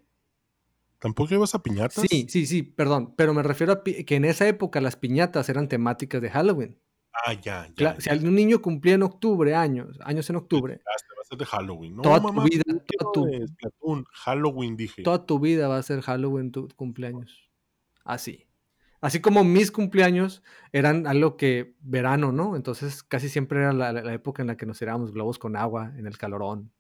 ¿Tampoco 0.99 1.35
ibas 1.35 1.55
a 1.55 1.63
piñatas? 1.63 2.05
Sí, 2.09 2.27
sí, 2.29 2.47
sí, 2.47 2.63
perdón. 2.63 3.15
Pero 3.17 3.33
me 3.33 3.43
refiero 3.43 3.73
a 3.73 3.83
que 3.85 4.17
en 4.17 4.25
esa 4.25 4.49
época 4.49 4.81
las 4.81 4.97
piñatas 4.97 5.49
eran 5.49 5.69
temáticas 5.69 6.21
de 6.21 6.31
Halloween. 6.31 6.79
Ah, 7.25 7.33
ya, 7.33 7.69
ya. 7.77 8.01
si 8.01 8.11
algún 8.11 8.35
niño 8.35 8.61
cumplía 8.63 8.95
en 8.95 9.03
octubre, 9.03 9.55
años, 9.55 9.99
años 10.05 10.29
en 10.31 10.37
octubre. 10.37 10.81
va 10.87 10.93
a 11.21 11.25
ser 11.25 11.39
de 11.39 11.45
Halloween, 11.45 11.97
¿no? 11.97 12.03
Toda 12.03 12.21
tu 12.21 12.43
vida, 12.43 12.63
toda 12.99 13.13
tu, 13.13 14.05
Halloween 14.13 14.77
dije. 14.77 15.03
Toda 15.03 15.27
tu 15.27 15.39
vida 15.39 15.69
va 15.69 15.79
a 15.79 15.83
ser 15.83 16.01
Halloween 16.01 16.53
tu 16.53 16.69
cumpleaños. 16.77 17.51
Así. 18.05 18.47
Así 19.01 19.21
como 19.21 19.45
mis 19.45 19.71
cumpleaños 19.71 20.43
eran 20.73 21.07
algo 21.07 21.37
que 21.37 21.77
verano, 21.81 22.33
¿no? 22.33 22.57
Entonces 22.57 23.03
casi 23.03 23.29
siempre 23.29 23.61
era 23.61 23.73
la, 23.73 23.93
la 23.93 24.13
época 24.13 24.43
en 24.43 24.49
la 24.49 24.57
que 24.57 24.67
nos 24.67 24.79
tirábamos 24.79 25.13
globos 25.13 25.39
con 25.39 25.57
agua 25.57 25.93
en 25.97 26.07
el 26.07 26.19
calorón, 26.19 26.73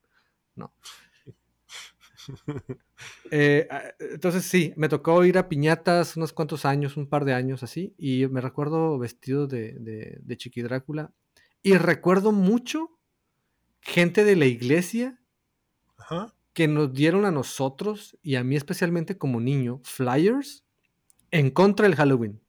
¿no? 0.57 0.73
Eh, 3.31 3.69
ah, 3.71 3.83
entonces 3.99 4.45
sí, 4.45 4.73
me 4.77 4.89
tocó 4.89 5.23
ir 5.25 5.37
a 5.37 5.49
piñatas 5.49 6.17
unos 6.17 6.33
cuantos 6.33 6.65
años, 6.65 6.97
un 6.97 7.07
par 7.07 7.27
de 7.27 7.35
años 7.35 7.63
así, 7.63 7.95
y 7.99 8.27
me 8.27 8.41
recuerdo 8.41 8.99
vestido 8.99 9.47
de, 9.47 9.75
de, 10.23 10.37
Chiqui 10.37 10.63
Drácula. 10.63 11.13
Y 11.63 11.77
recuerdo 11.77 12.33
mucho 12.33 12.99
gente 13.81 14.25
de 14.25 14.35
la 14.35 14.47
iglesia 14.47 15.21
que 16.55 16.69
nos 16.69 16.93
dieron 16.93 17.27
a 17.27 17.31
nosotros 17.31 18.17
y 18.23 18.37
a 18.37 18.45
mí 18.45 18.57
especialmente 18.57 19.19
como 19.19 19.41
niño 19.41 19.81
flyers 19.85 20.65
en 21.31 21.51
contra 21.51 21.87
del 21.87 21.97
Halloween. 21.97 22.41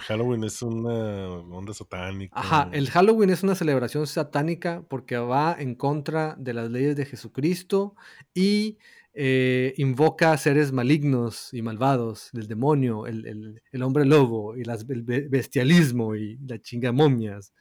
Halloween 0.00 0.44
es 0.44 0.60
una 0.60 1.28
onda 1.38 1.72
satánica. 1.72 2.38
Ajá, 2.38 2.68
el 2.72 2.90
Halloween 2.90 3.30
es 3.30 3.42
una 3.42 3.54
celebración 3.54 4.06
satánica 4.06 4.84
porque 4.88 5.16
va 5.16 5.56
en 5.58 5.74
contra 5.74 6.34
de 6.38 6.52
las 6.52 6.70
leyes 6.70 6.96
de 6.96 7.06
Jesucristo 7.06 7.94
y 8.34 8.78
eh, 9.14 9.74
invoca 9.78 10.36
seres 10.36 10.72
malignos 10.72 11.52
y 11.54 11.62
malvados, 11.62 12.28
del 12.32 12.46
demonio, 12.46 13.06
el, 13.06 13.60
hombre 13.82 14.04
lobo 14.04 14.56
y 14.56 14.64
las, 14.64 14.84
el 14.88 15.02
bestialismo 15.02 16.14
y 16.14 16.36
la 16.46 16.60
chingamomias. 16.60 17.54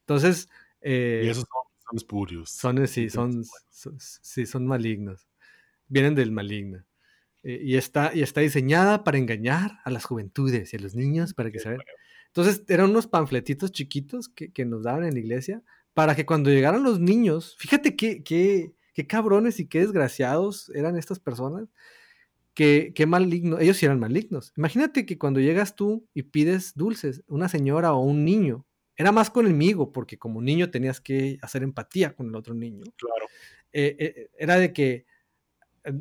Entonces... 0.00 0.48
Eh, 0.80 1.22
y 1.24 1.28
esos 1.28 1.44
son, 1.44 1.96
espurios. 1.96 2.50
Son, 2.50 2.86
sí, 2.88 3.08
son, 3.08 3.44
sí, 3.98 4.46
son 4.46 4.66
malignos. 4.66 5.26
Vienen 5.86 6.14
del 6.14 6.32
maligno. 6.32 6.84
Eh, 7.42 7.60
y, 7.62 7.76
está, 7.76 8.12
y 8.14 8.22
está 8.22 8.40
diseñada 8.40 9.04
para 9.04 9.18
engañar 9.18 9.78
a 9.84 9.90
las 9.90 10.04
juventudes 10.04 10.72
y 10.72 10.76
a 10.76 10.80
los 10.80 10.94
niños 10.94 11.34
para 11.34 11.50
que 11.50 11.58
se 11.58 11.70
vean. 11.70 11.80
Entonces 12.26 12.64
eran 12.68 12.90
unos 12.90 13.06
panfletitos 13.06 13.72
chiquitos 13.72 14.28
que, 14.28 14.52
que, 14.52 14.64
nos 14.64 14.82
daban 14.82 15.04
en 15.04 15.14
la 15.14 15.20
iglesia 15.20 15.62
para 15.94 16.14
que 16.14 16.26
cuando 16.26 16.50
llegaran 16.50 16.82
los 16.82 17.00
niños, 17.00 17.56
fíjate 17.58 17.96
qué, 17.96 18.22
qué, 18.22 18.72
qué 18.94 19.06
cabrones 19.06 19.60
y 19.60 19.66
qué 19.66 19.80
desgraciados 19.80 20.70
eran 20.74 20.96
estas 20.96 21.18
personas, 21.18 21.68
qué, 22.54 22.92
qué 22.94 23.06
malignos, 23.06 23.60
ellos 23.60 23.76
sí 23.76 23.86
eran 23.86 23.98
malignos. 23.98 24.52
Imagínate 24.56 25.06
que 25.06 25.18
cuando 25.18 25.40
llegas 25.40 25.74
tú 25.74 26.06
y 26.14 26.24
pides 26.24 26.74
dulces, 26.74 27.22
una 27.26 27.48
señora 27.48 27.94
o 27.94 28.00
un 28.00 28.24
niño, 28.24 28.66
era 28.96 29.12
más 29.12 29.30
con 29.30 29.46
el 29.46 29.52
amigo, 29.52 29.92
porque 29.92 30.18
como 30.18 30.42
niño 30.42 30.70
tenías 30.70 31.00
que 31.00 31.38
hacer 31.40 31.62
empatía 31.62 32.14
con 32.14 32.28
el 32.28 32.34
otro 32.34 32.54
niño. 32.54 32.84
Claro. 32.96 33.26
Eh, 33.72 33.96
eh, 33.98 34.30
era 34.38 34.56
de 34.58 34.72
que 34.72 35.06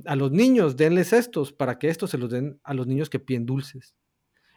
a 0.05 0.15
los 0.15 0.31
niños 0.31 0.75
denles 0.75 1.13
estos 1.13 1.51
para 1.53 1.77
que 1.79 1.89
estos 1.89 2.09
se 2.11 2.17
los 2.17 2.29
den 2.29 2.59
a 2.63 2.73
los 2.73 2.87
niños 2.87 3.09
que 3.09 3.19
piden 3.19 3.45
dulces. 3.45 3.95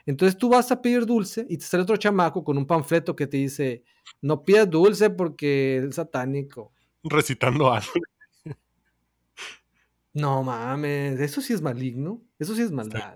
Entonces 0.06 0.36
tú 0.38 0.48
vas 0.48 0.70
a 0.72 0.80
pedir 0.80 1.04
dulce 1.06 1.46
y 1.48 1.58
te 1.58 1.64
sale 1.64 1.82
otro 1.82 1.96
chamaco 1.96 2.42
con 2.42 2.56
un 2.58 2.66
panfleto 2.66 3.14
que 3.14 3.26
te 3.26 3.36
dice, 3.36 3.84
no 4.22 4.42
pidas 4.42 4.68
dulce 4.68 5.10
porque 5.10 5.76
es 5.86 5.94
satánico. 5.94 6.72
Recitando 7.04 7.72
algo. 7.72 7.90
No 10.12 10.42
mames, 10.42 11.20
eso 11.20 11.40
sí 11.40 11.52
es 11.52 11.62
maligno. 11.62 12.20
Eso 12.38 12.54
sí 12.54 12.62
es 12.62 12.72
maldad. 12.72 13.14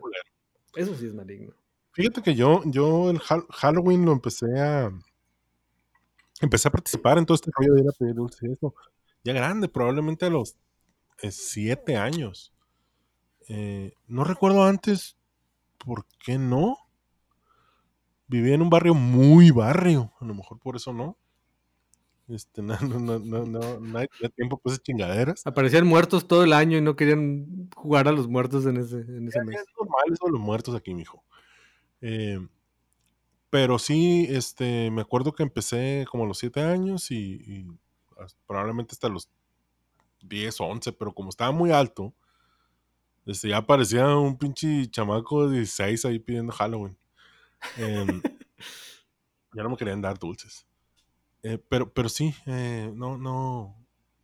Eso 0.76 0.94
sí 0.94 1.06
es 1.06 1.14
maligno. 1.14 1.52
Fíjate 1.92 2.22
que 2.22 2.34
yo, 2.34 2.62
yo 2.66 3.10
el 3.10 3.18
Hal- 3.18 3.46
Halloween 3.50 4.04
lo 4.04 4.12
empecé 4.12 4.46
a. 4.58 4.92
Empecé 6.40 6.68
a 6.68 6.72
participar 6.72 7.18
en 7.18 7.26
todo 7.26 7.34
este 7.36 7.50
rollo 7.56 7.74
de 7.74 7.80
ir 7.82 7.88
a 7.88 7.92
pedir 7.92 8.14
dulce 8.14 8.46
y 8.48 8.52
eso. 8.52 8.74
Ya 9.24 9.32
grande, 9.32 9.68
probablemente 9.68 10.26
a 10.26 10.30
los 10.30 10.56
siete 11.30 11.96
años. 11.96 12.52
Eh, 13.48 13.92
no 14.06 14.24
recuerdo 14.24 14.64
antes 14.64 15.16
por 15.78 16.06
qué 16.18 16.38
no. 16.38 16.78
Vivía 18.26 18.54
en 18.54 18.62
un 18.62 18.70
barrio 18.70 18.94
muy 18.94 19.50
barrio. 19.50 20.12
A 20.20 20.24
lo 20.24 20.34
mejor 20.34 20.58
por 20.58 20.76
eso 20.76 20.92
no. 20.92 21.16
Este, 22.28 22.62
no, 22.62 22.78
no, 22.80 23.18
no, 23.18 23.44
no, 23.44 23.78
tenía 23.80 24.08
tiempo 24.34 24.58
pues 24.58 24.76
de 24.76 24.82
chingaderas. 24.82 25.46
Aparecían 25.46 25.86
muertos 25.86 26.26
todo 26.26 26.44
el 26.44 26.52
año 26.52 26.78
y 26.78 26.80
no 26.80 26.96
querían 26.96 27.68
jugar 27.76 28.08
a 28.08 28.12
los 28.12 28.28
muertos 28.28 28.66
en 28.66 28.78
ese, 28.78 29.00
en 29.00 29.28
ese 29.28 29.44
mes. 29.44 29.60
es 29.60 29.66
normal 29.78 30.04
eso 30.12 30.26
de 30.26 30.32
los 30.32 30.40
muertos 30.40 30.74
aquí, 30.74 30.94
mijo. 30.94 31.22
Eh, 32.00 32.38
pero 33.50 33.78
sí, 33.78 34.26
este, 34.30 34.90
me 34.90 35.02
acuerdo 35.02 35.32
que 35.32 35.44
empecé 35.44 36.06
como 36.10 36.24
a 36.24 36.26
los 36.26 36.38
7 36.38 36.60
años 36.60 37.10
y, 37.10 37.66
probablemente 38.46 38.94
hasta 38.94 39.08
los 39.08 39.28
10 40.28 40.60
o 40.60 40.64
11, 40.64 40.92
pero 40.92 41.14
como 41.14 41.30
estaba 41.30 41.52
muy 41.52 41.70
alto, 41.70 42.14
este, 43.26 43.48
ya 43.48 43.66
parecía 43.66 44.16
un 44.16 44.36
pinche 44.36 44.90
chamaco 44.90 45.48
de 45.48 45.58
16 45.58 46.04
ahí 46.04 46.18
pidiendo 46.18 46.52
Halloween. 46.52 46.96
Em, 47.78 48.20
ya 49.54 49.62
no 49.62 49.70
me 49.70 49.76
querían 49.76 50.02
dar 50.02 50.18
dulces. 50.18 50.66
Eh, 51.42 51.58
pero, 51.68 51.92
pero 51.92 52.08
sí, 52.08 52.34
eh, 52.46 52.90
no, 52.94 53.16
no. 53.16 53.76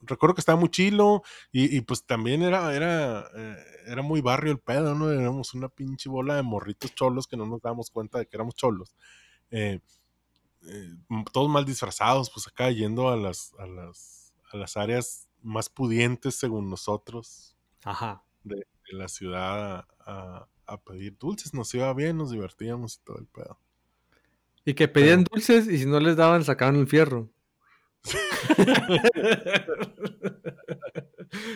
Recuerdo 0.03 0.35
que 0.35 0.41
estaba 0.41 0.59
muy 0.59 0.71
chilo 0.71 1.23
y, 1.53 1.77
y, 1.77 1.83
pues 1.83 2.07
también 2.07 2.43
era, 2.43 2.75
era, 2.75 3.27
eh, 3.37 3.57
era 3.87 4.03
muy 4.03 4.23
barrio 4.23 4.53
el 4.53 4.59
pedo, 4.59 4.95
¿no? 4.95 5.11
Éramos 5.11 5.53
una 5.53 5.69
pinche 5.69 6.09
bola 6.09 6.37
de 6.37 6.43
morritos 6.43 6.95
cholos 6.95 7.27
que 7.27 7.37
no 7.37 7.45
nos 7.45 7.61
dábamos 7.61 7.91
cuenta 7.91 8.19
de 8.19 8.27
que 8.27 8.37
éramos 8.37 8.55
cholos. 8.55 8.95
Eh, 9.51 9.81
todos 11.33 11.51
mal 11.51 11.65
disfrazados, 11.65 12.31
pues 12.31 12.47
acá 12.47 12.71
yendo 12.71 13.09
a 13.11 13.17
las, 13.17 13.55
a 13.59 13.67
las, 13.67 14.33
a 14.53 14.57
las 14.57 14.77
áreas 14.77 15.30
más 15.43 15.69
pudientes 15.69 16.35
según 16.35 16.69
nosotros 16.71 17.57
Ajá. 17.85 18.23
de, 18.45 18.57
de 18.57 18.93
la 18.93 19.09
ciudad 19.09 19.87
a, 20.01 20.47
pedir 20.85 21.19
dulces. 21.19 21.53
Nos 21.53 21.75
iba 21.75 21.93
bien, 21.95 22.17
nos 22.17 22.31
divertíamos 22.31 22.97
y 22.97 23.05
todo 23.05 23.19
el 23.19 23.27
pedo. 23.27 23.59
Y 24.65 24.75
que 24.75 24.87
pedían 24.89 25.25
dulces 25.25 25.67
y 25.67 25.79
si 25.79 25.87
no 25.87 25.99
les 26.01 26.17
daban, 26.17 26.45
sacaban 26.45 26.77
el 26.77 26.87
fierro. 26.87 27.29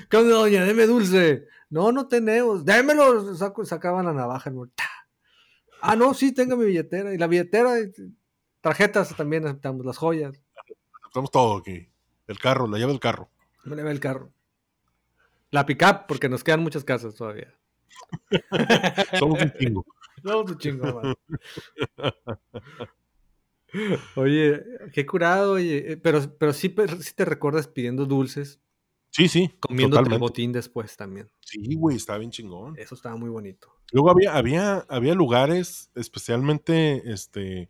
¿Qué 0.08 0.16
onda, 0.16 0.34
doña? 0.36 0.64
Deme 0.64 0.86
dulce. 0.86 1.46
No, 1.70 1.92
no 1.92 2.08
tenemos. 2.08 2.64
Démelo. 2.64 3.34
Saco- 3.34 3.64
sacaban 3.64 4.06
la 4.06 4.12
navaja. 4.12 4.52
Ah, 5.80 5.96
no, 5.96 6.14
sí, 6.14 6.32
tengo 6.32 6.56
mi 6.56 6.66
billetera. 6.66 7.14
Y 7.14 7.18
la 7.18 7.26
billetera, 7.26 7.80
y 7.80 7.92
tarjetas 8.60 9.14
también 9.16 9.46
aceptamos, 9.46 9.84
las 9.84 9.98
joyas. 9.98 10.40
Aceptamos 11.02 11.30
todo 11.30 11.58
aquí. 11.58 11.88
El 12.26 12.38
carro, 12.38 12.66
la 12.66 12.78
llave 12.78 12.92
del 12.92 13.00
carro. 13.00 13.28
Me 13.64 13.76
le 13.76 13.82
ve 13.82 13.90
el 13.90 14.00
carro. 14.00 14.32
La 15.50 15.64
pick-up, 15.66 16.06
porque 16.08 16.28
nos 16.28 16.42
quedan 16.44 16.62
muchas 16.62 16.84
casas 16.84 17.14
todavía. 17.14 17.54
Somos 19.18 19.40
un 19.42 19.52
chingo. 19.58 19.84
No, 20.22 20.44
tu 20.44 20.54
chingo, 20.54 21.00
man. 21.02 21.14
Oye, 24.16 24.62
qué 24.92 25.04
curado, 25.04 25.52
oye. 25.52 25.92
eh, 25.92 25.96
Pero, 25.96 26.20
pero 26.38 26.52
sí, 26.52 26.68
pero 26.68 26.96
sí 27.00 27.12
te 27.14 27.24
recuerdas 27.24 27.66
pidiendo 27.66 28.06
dulces, 28.06 28.60
Sí, 29.10 29.28
sí. 29.28 29.50
comiendo 29.60 29.98
el 30.00 30.18
botín 30.18 30.52
después 30.52 30.96
también. 30.96 31.30
Sí, 31.40 31.74
güey, 31.76 31.96
estaba 31.96 32.18
bien 32.18 32.30
chingón. 32.30 32.74
Eso 32.78 32.94
estaba 32.94 33.16
muy 33.16 33.30
bonito. 33.30 33.72
Luego 33.92 34.10
había, 34.10 34.34
había, 34.36 34.78
había 34.88 35.14
lugares, 35.14 35.90
especialmente 35.94 37.02
este 37.12 37.68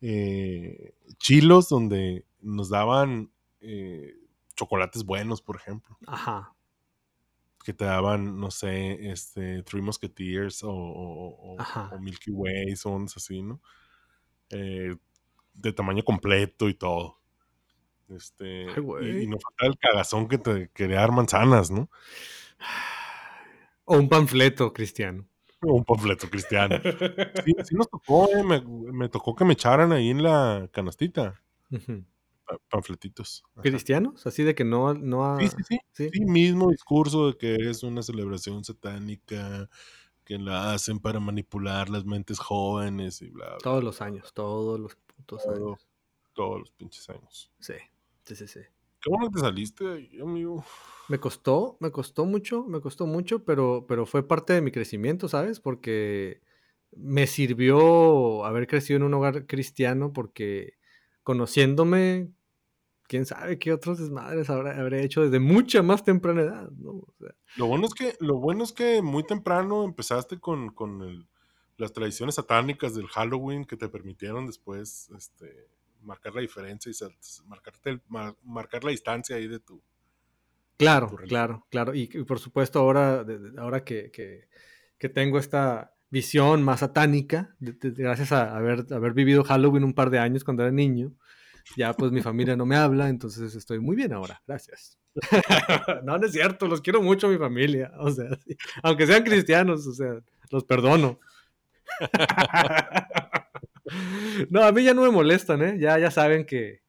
eh, 0.00 0.94
chilos, 1.18 1.68
donde 1.68 2.24
nos 2.40 2.70
daban 2.70 3.30
eh, 3.60 4.16
chocolates 4.60 5.04
buenos, 5.04 5.40
por 5.42 5.56
ejemplo. 5.56 5.96
Ajá. 6.06 6.54
Que 7.64 7.72
te 7.72 7.84
daban, 7.84 8.38
no 8.38 8.50
sé, 8.50 9.10
este, 9.10 9.62
Three 9.62 9.82
Musketeers 9.82 10.62
o, 10.64 10.70
o- 10.70 11.54
o- 11.54 11.98
Milky 11.98 12.30
Way, 12.30 12.76
son 12.76 13.04
así, 13.04 13.42
¿no? 13.42 13.60
Eh, 14.50 14.94
de 15.54 15.72
tamaño 15.72 16.02
completo 16.04 16.68
y 16.68 16.74
todo. 16.74 17.18
Este, 18.08 18.66
Ay, 18.70 18.82
y, 19.02 19.22
y 19.22 19.26
nos 19.26 19.42
falta 19.42 19.66
el 19.66 19.78
cagazón 19.78 20.26
que 20.28 20.38
te 20.38 20.70
quería 20.70 20.96
dar 21.00 21.12
manzanas, 21.12 21.70
¿no? 21.70 21.88
O 23.84 23.96
un 23.96 24.08
panfleto 24.08 24.72
cristiano. 24.72 25.26
O 25.62 25.74
un 25.74 25.84
panfleto 25.84 26.28
cristiano. 26.28 26.76
Sí, 27.44 27.52
sí 27.64 27.74
nos 27.74 27.88
tocó, 27.88 28.28
eh, 28.30 28.42
me, 28.42 28.60
me 28.92 29.08
tocó 29.08 29.34
que 29.34 29.44
me 29.44 29.52
echaran 29.54 29.92
ahí 29.92 30.10
en 30.10 30.22
la 30.22 30.68
canastita 30.72 31.40
pa- 31.70 31.80
panfletitos. 32.68 33.42
Ajá. 33.54 33.62
¿Cristianos? 33.62 34.26
Así 34.26 34.42
de 34.42 34.54
que 34.54 34.64
no, 34.64 34.94
no 34.94 35.38
Sí, 35.38 35.48
sí, 35.48 35.62
sí. 35.68 35.78
sí. 35.92 36.10
Sí, 36.12 36.24
mismo 36.24 36.70
discurso 36.70 37.28
de 37.28 37.36
que 37.36 37.54
es 37.70 37.82
una 37.82 38.02
celebración 38.02 38.64
satánica, 38.64 39.68
que 40.24 40.38
la 40.38 40.72
hacen 40.74 40.98
para 41.00 41.20
manipular 41.20 41.88
las 41.88 42.04
mentes 42.04 42.38
jóvenes 42.38 43.22
y 43.22 43.28
bla, 43.30 43.46
bla, 43.46 43.58
Todos 43.58 43.84
los 43.84 44.00
años, 44.00 44.32
todos 44.34 44.78
los 44.80 44.96
putos 44.96 45.44
Todo. 45.44 45.54
años. 45.54 45.88
todos 46.34 46.60
los 46.60 46.70
pinches 46.72 47.08
años. 47.10 47.50
Sí, 47.58 47.74
sí, 48.24 48.36
sí, 48.36 48.46
sí. 48.48 48.60
Qué 49.00 49.08
bueno 49.10 49.28
que 49.28 49.34
te 49.34 49.40
saliste 49.40 49.84
de 49.84 49.96
ahí, 49.96 50.20
amigo. 50.20 50.64
Me 51.08 51.18
costó, 51.18 51.76
me 51.80 51.90
costó 51.90 52.24
mucho, 52.26 52.64
me 52.64 52.80
costó 52.80 53.06
mucho, 53.06 53.44
pero, 53.44 53.86
pero 53.88 54.06
fue 54.06 54.26
parte 54.26 54.52
de 54.52 54.60
mi 54.62 54.70
crecimiento, 54.70 55.28
¿sabes? 55.28 55.58
Porque 55.58 56.40
me 56.92 57.26
sirvió 57.26 58.44
haber 58.44 58.66
crecido 58.66 58.98
en 58.98 59.04
un 59.04 59.14
hogar 59.14 59.46
cristiano 59.46 60.12
porque 60.12 60.74
conociéndome, 61.22 62.30
quién 63.10 63.26
sabe 63.26 63.58
qué 63.58 63.72
otros 63.72 63.98
desmadres 63.98 64.48
habrá, 64.50 64.78
habré 64.80 65.02
hecho 65.02 65.22
desde 65.24 65.40
mucha 65.40 65.82
más 65.82 66.04
temprana 66.04 66.42
edad, 66.42 66.70
¿no? 66.78 66.90
O 66.92 67.14
sea, 67.18 67.34
Lo 67.56 67.66
bueno 67.66 67.86
es 67.86 67.92
que, 67.94 68.14
lo 68.20 68.38
bueno 68.38 68.62
es 68.62 68.72
que 68.72 69.02
muy 69.02 69.24
temprano 69.24 69.82
empezaste 69.82 70.38
con, 70.38 70.68
con 70.72 71.02
el- 71.02 71.26
las 71.76 71.92
tradiciones 71.92 72.36
satánicas 72.36 72.94
del 72.94 73.08
Halloween 73.08 73.64
que 73.64 73.76
te 73.76 73.88
permitieron 73.88 74.46
después 74.46 75.10
este, 75.16 75.66
marcar 76.02 76.36
la 76.36 76.40
diferencia 76.40 76.92
y 76.92 77.48
marcarte 77.48 77.90
el- 77.90 78.02
mar- 78.06 78.36
marcar 78.44 78.84
la 78.84 78.92
distancia 78.92 79.34
ahí 79.34 79.48
de 79.48 79.58
tu. 79.58 79.82
Claro, 80.76 81.08
tu 81.08 81.16
claro, 81.16 81.66
claro. 81.68 81.92
Y, 81.92 82.02
y 82.12 82.22
por 82.22 82.38
supuesto 82.38 82.78
ahora, 82.78 83.24
de- 83.24 83.38
de- 83.40 83.60
ahora 83.60 83.82
que, 83.82 84.12
que- 84.12 84.46
que 84.98 85.08
tengo 85.08 85.40
esta 85.40 85.94
visión 86.10 86.62
más 86.62 86.78
satánica, 86.80 87.56
de- 87.58 87.72
de- 87.72 87.90
de- 87.90 88.02
gracias 88.04 88.30
a 88.30 88.56
haber, 88.56 88.86
haber 88.92 89.14
vivido 89.14 89.42
Halloween 89.42 89.82
un 89.82 89.94
par 89.94 90.10
de 90.10 90.20
años 90.20 90.44
cuando 90.44 90.62
era 90.62 90.70
niño, 90.70 91.12
ya 91.76 91.92
pues 91.92 92.12
mi 92.12 92.22
familia 92.22 92.56
no 92.56 92.66
me 92.66 92.76
habla, 92.76 93.08
entonces 93.08 93.54
estoy 93.54 93.80
muy 93.80 93.96
bien 93.96 94.12
ahora, 94.12 94.40
gracias. 94.46 94.98
no, 96.04 96.18
no 96.18 96.26
es 96.26 96.32
cierto, 96.32 96.68
los 96.68 96.80
quiero 96.80 97.02
mucho 97.02 97.26
a 97.26 97.30
mi 97.30 97.38
familia, 97.38 97.92
o 97.98 98.10
sea, 98.10 98.28
sí. 98.46 98.56
aunque 98.82 99.06
sean 99.06 99.24
cristianos, 99.24 99.86
o 99.86 99.92
sea, 99.92 100.20
los 100.50 100.64
perdono. 100.64 101.18
no, 104.50 104.62
a 104.62 104.72
mí 104.72 104.84
ya 104.84 104.94
no 104.94 105.02
me 105.02 105.10
molestan, 105.10 105.62
¿eh? 105.62 105.76
Ya, 105.78 105.98
ya 105.98 106.10
saben 106.10 106.44
que, 106.44 106.80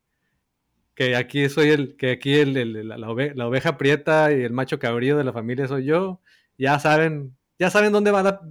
que 0.95 1.15
aquí 1.15 1.49
soy 1.49 1.69
el, 1.69 1.95
que 1.95 2.11
aquí 2.11 2.33
el, 2.35 2.57
el- 2.57 2.87
la, 2.87 2.97
la 2.97 3.07
ove- 3.07 3.33
la 3.35 3.47
oveja 3.47 3.77
prieta 3.77 4.31
y 4.31 4.41
el 4.43 4.53
macho 4.53 4.79
cabrío 4.79 5.17
de 5.17 5.23
la 5.23 5.33
familia 5.33 5.67
soy 5.67 5.85
yo. 5.85 6.21
Ya 6.57 6.77
saben, 6.79 7.35
ya 7.57 7.69
saben 7.69 7.91
dónde 7.91 8.11
va 8.11 8.23
la- 8.23 8.41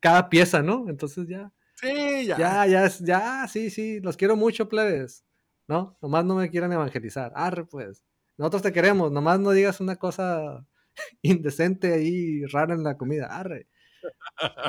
cada 0.00 0.28
pieza, 0.28 0.62
¿no? 0.62 0.88
Entonces 0.88 1.26
ya, 1.28 1.50
Sí, 1.74 2.26
ya. 2.26 2.38
ya, 2.38 2.66
ya, 2.66 2.86
es- 2.86 3.00
ya, 3.00 3.46
sí, 3.48 3.70
sí, 3.70 4.00
los 4.00 4.16
quiero 4.16 4.36
mucho, 4.36 4.68
plebes. 4.68 5.24
¿No? 5.68 5.98
Nomás 6.00 6.24
no 6.24 6.36
me 6.36 6.50
quieran 6.50 6.72
evangelizar. 6.72 7.32
Arre, 7.34 7.64
pues. 7.64 8.04
Nosotros 8.38 8.62
te 8.62 8.72
queremos, 8.72 9.10
nomás 9.10 9.40
no 9.40 9.50
digas 9.50 9.80
una 9.80 9.96
cosa 9.96 10.66
indecente 11.22 11.92
ahí, 11.92 12.44
rara 12.46 12.74
en 12.74 12.84
la 12.84 12.96
comida. 12.96 13.26
Arre. 13.26 13.68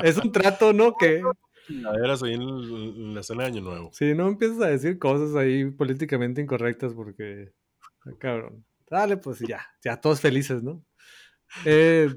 Es 0.02 0.16
un 0.16 0.32
trato, 0.32 0.72
¿no? 0.72 0.94
Que 0.98 1.22
Chingaderas 1.68 2.22
ahí 2.22 2.32
en, 2.32 2.42
en 2.42 3.14
la 3.14 3.22
cena 3.22 3.42
de 3.42 3.48
Año 3.50 3.60
Nuevo. 3.60 3.90
si 3.92 4.14
no 4.14 4.26
empiezas 4.26 4.60
a 4.62 4.68
decir 4.68 4.98
cosas 4.98 5.36
ahí 5.36 5.70
políticamente 5.70 6.40
incorrectas 6.40 6.94
porque, 6.94 7.52
ah, 8.06 8.10
cabrón. 8.18 8.64
Dale, 8.90 9.18
pues 9.18 9.40
ya, 9.40 9.66
ya 9.84 10.00
todos 10.00 10.20
felices, 10.20 10.62
¿no? 10.62 10.82
Eh, 11.66 12.08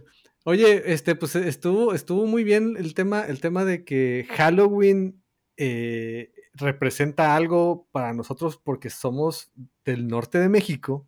oye, 0.45 0.93
este, 0.93 1.15
pues 1.15 1.35
estuvo, 1.35 1.93
estuvo 1.93 2.25
muy 2.25 2.45
bien 2.45 2.75
el 2.77 2.93
tema, 2.93 3.25
el 3.25 3.41
tema 3.41 3.65
de 3.65 3.83
que 3.83 4.25
Halloween 4.29 5.21
eh, 5.57 6.31
representa 6.53 7.35
algo 7.35 7.87
para 7.91 8.13
nosotros 8.13 8.57
porque 8.57 8.89
somos 8.89 9.51
del 9.85 10.07
norte 10.07 10.37
de 10.37 10.49
México, 10.49 11.07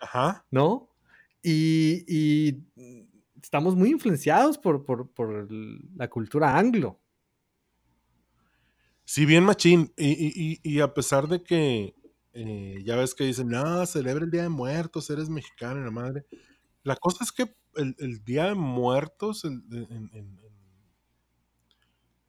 Ajá. 0.00 0.46
¿no? 0.50 0.88
Y, 1.42 2.04
y 2.06 2.62
estamos 3.42 3.74
muy 3.74 3.90
influenciados 3.90 4.58
por, 4.58 4.84
por, 4.84 5.10
por 5.10 5.48
la 5.96 6.08
cultura 6.08 6.56
anglo. 6.56 7.00
Sí, 9.04 9.24
bien 9.24 9.44
machín. 9.44 9.92
Y, 9.96 10.10
y- 10.10 10.60
y- 10.62 10.80
a 10.80 10.92
pesar 10.92 11.28
de 11.28 11.42
que 11.42 11.94
eh, 12.34 12.82
ya 12.84 12.96
ves 12.96 13.14
que 13.14 13.24
dicen, 13.24 13.48
no, 13.48 13.84
celebra 13.86 14.24
el 14.24 14.30
Día 14.30 14.42
de 14.42 14.48
Muertos, 14.50 15.08
eres 15.10 15.28
mexicano, 15.30 15.82
la 15.82 15.90
madre. 15.90 16.26
La 16.82 16.94
cosa 16.96 17.24
es 17.24 17.32
que 17.32 17.56
el, 17.76 17.96
el 17.98 18.22
Día 18.24 18.46
de 18.46 18.54
Muertos 18.54 19.44
el- 19.44 19.62
en, 19.70 19.90
en- 19.92 20.10
en- 20.12 20.38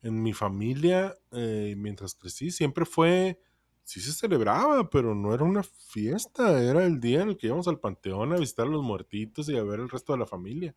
en 0.02 0.22
mi 0.22 0.34
familia, 0.34 1.16
eh, 1.32 1.74
mientras 1.78 2.16
crecí, 2.16 2.52
siempre 2.52 2.86
fue, 2.86 3.40
sí 3.84 4.00
se 4.00 4.14
celebraba, 4.14 4.90
pero 4.90 5.14
no 5.16 5.34
era 5.34 5.44
una 5.44 5.64
fiesta, 5.64 6.62
era 6.62 6.86
el 6.86 7.00
día 7.00 7.22
en 7.22 7.30
el 7.30 7.38
que 7.38 7.48
íbamos 7.48 7.68
al 7.68 7.80
panteón 7.80 8.34
a 8.34 8.38
visitar 8.38 8.68
a 8.68 8.70
los 8.70 8.84
muertitos 8.84 9.50
y 9.50 9.58
a 9.58 9.64
ver 9.64 9.80
el 9.80 9.90
resto 9.90 10.14
de 10.14 10.20
la 10.20 10.26
familia. 10.26 10.76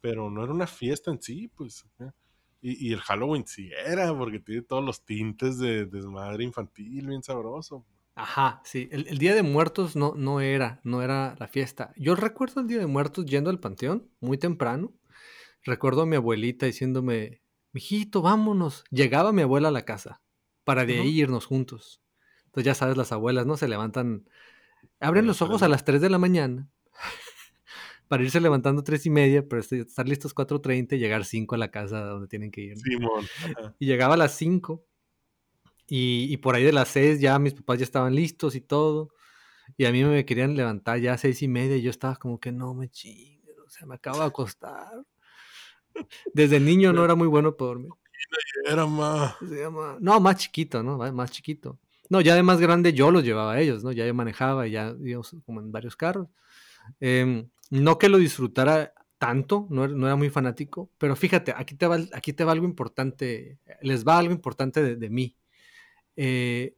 Pero 0.00 0.30
no 0.30 0.44
era 0.44 0.52
una 0.52 0.66
fiesta 0.66 1.10
en 1.10 1.20
sí, 1.20 1.48
pues. 1.48 1.84
Y, 2.60 2.88
y 2.88 2.92
el 2.92 3.00
Halloween 3.00 3.46
sí 3.46 3.70
era, 3.84 4.16
porque 4.16 4.38
tiene 4.38 4.62
todos 4.62 4.84
los 4.84 5.04
tintes 5.04 5.58
de 5.58 5.86
desmadre 5.86 6.44
infantil, 6.44 7.08
bien 7.08 7.22
sabroso. 7.22 7.84
Ajá, 8.14 8.62
sí. 8.64 8.88
El, 8.92 9.08
el 9.08 9.18
Día 9.18 9.34
de 9.34 9.42
Muertos 9.42 9.94
no, 9.96 10.14
no 10.16 10.40
era, 10.40 10.80
no 10.84 11.02
era 11.02 11.36
la 11.38 11.48
fiesta. 11.48 11.92
Yo 11.96 12.14
recuerdo 12.14 12.60
el 12.60 12.66
Día 12.66 12.78
de 12.78 12.86
Muertos 12.86 13.26
yendo 13.26 13.50
al 13.50 13.60
panteón 13.60 14.10
muy 14.20 14.38
temprano. 14.38 14.94
Recuerdo 15.64 16.02
a 16.02 16.06
mi 16.06 16.16
abuelita 16.16 16.64
diciéndome, 16.66 17.42
mijito, 17.76 18.22
vámonos. 18.22 18.84
Llegaba 18.90 19.32
mi 19.32 19.42
abuela 19.42 19.68
a 19.68 19.70
la 19.70 19.84
casa 19.84 20.22
para 20.64 20.86
de 20.86 20.98
ahí 20.98 21.20
irnos 21.20 21.44
juntos. 21.44 22.00
Entonces 22.46 22.64
ya 22.64 22.74
sabes, 22.74 22.96
las 22.96 23.12
abuelas, 23.12 23.44
¿no? 23.44 23.58
Se 23.58 23.68
levantan, 23.68 24.24
abren 24.98 25.26
los 25.26 25.42
ojos 25.42 25.62
a 25.62 25.68
las 25.68 25.84
3 25.84 26.00
de 26.00 26.08
la 26.08 26.16
mañana 26.16 26.70
para 28.08 28.22
irse 28.22 28.40
levantando 28.40 28.82
tres 28.82 29.04
y 29.04 29.10
media, 29.10 29.46
pero 29.46 29.60
este- 29.60 29.80
estar 29.80 30.08
listos 30.08 30.32
4.30 30.34 30.96
y 30.96 30.98
llegar 30.98 31.26
5 31.26 31.54
a 31.54 31.58
la 31.58 31.70
casa 31.70 32.00
donde 32.00 32.28
tienen 32.28 32.50
que 32.50 32.62
ir. 32.62 32.76
¿no? 32.98 33.08
Y 33.78 33.84
llegaba 33.84 34.14
a 34.14 34.16
las 34.16 34.32
5 34.32 34.86
y, 35.86 36.32
y 36.32 36.36
por 36.38 36.54
ahí 36.54 36.64
de 36.64 36.72
las 36.72 36.88
6 36.88 37.20
ya 37.20 37.38
mis 37.38 37.52
papás 37.52 37.78
ya 37.78 37.84
estaban 37.84 38.14
listos 38.14 38.54
y 38.54 38.62
todo. 38.62 39.10
Y 39.76 39.84
a 39.84 39.92
mí 39.92 40.02
me 40.02 40.24
querían 40.24 40.56
levantar 40.56 40.98
ya 41.00 41.12
a 41.12 41.18
seis 41.18 41.42
y 41.42 41.48
media 41.48 41.76
y 41.76 41.82
yo 41.82 41.90
estaba 41.90 42.16
como 42.16 42.38
que 42.40 42.52
no 42.52 42.72
me 42.72 42.88
chingues, 42.88 43.58
o 43.58 43.68
sea, 43.68 43.86
me 43.86 43.96
acabo 43.96 44.20
de 44.20 44.26
acostar. 44.26 45.04
Desde 46.32 46.60
niño 46.60 46.92
no 46.92 47.04
era 47.04 47.14
muy 47.14 47.26
bueno 47.28 47.56
para 47.56 47.68
dormir. 47.68 47.90
Era 48.64 48.86
más. 48.86 49.36
No, 50.00 50.20
más 50.20 50.36
chiquito, 50.36 50.82
¿no? 50.82 50.98
Más- 51.12 51.30
chiquito. 51.30 51.78
No, 52.08 52.20
ya 52.20 52.34
de 52.34 52.42
más 52.42 52.60
grande 52.60 52.92
yo 52.92 53.10
los 53.10 53.24
llevaba 53.24 53.54
a 53.54 53.60
ellos, 53.60 53.82
¿no? 53.82 53.90
Ya 53.92 54.06
yo 54.06 54.14
manejaba, 54.14 54.66
ya 54.66 54.94
íbamos 55.02 55.34
como 55.44 55.60
en 55.60 55.72
varios 55.72 55.96
carros. 55.96 56.28
Em, 57.00 57.48
no 57.70 57.98
que 57.98 58.08
lo 58.08 58.18
disfrutara 58.18 58.94
tanto, 59.18 59.66
no 59.70 59.84
era, 59.84 59.94
no 59.94 60.06
era 60.06 60.14
muy 60.16 60.30
fanático, 60.30 60.90
pero 60.98 61.16
fíjate, 61.16 61.52
aquí 61.56 61.74
te 61.74 61.86
va, 61.86 61.98
aquí 62.12 62.32
te 62.32 62.44
va 62.44 62.52
algo 62.52 62.64
importante, 62.66 63.58
les 63.80 64.04
va 64.06 64.18
algo 64.18 64.32
importante 64.32 64.82
de, 64.82 64.96
de 64.96 65.10
mí. 65.10 65.36
Eh, 66.16 66.76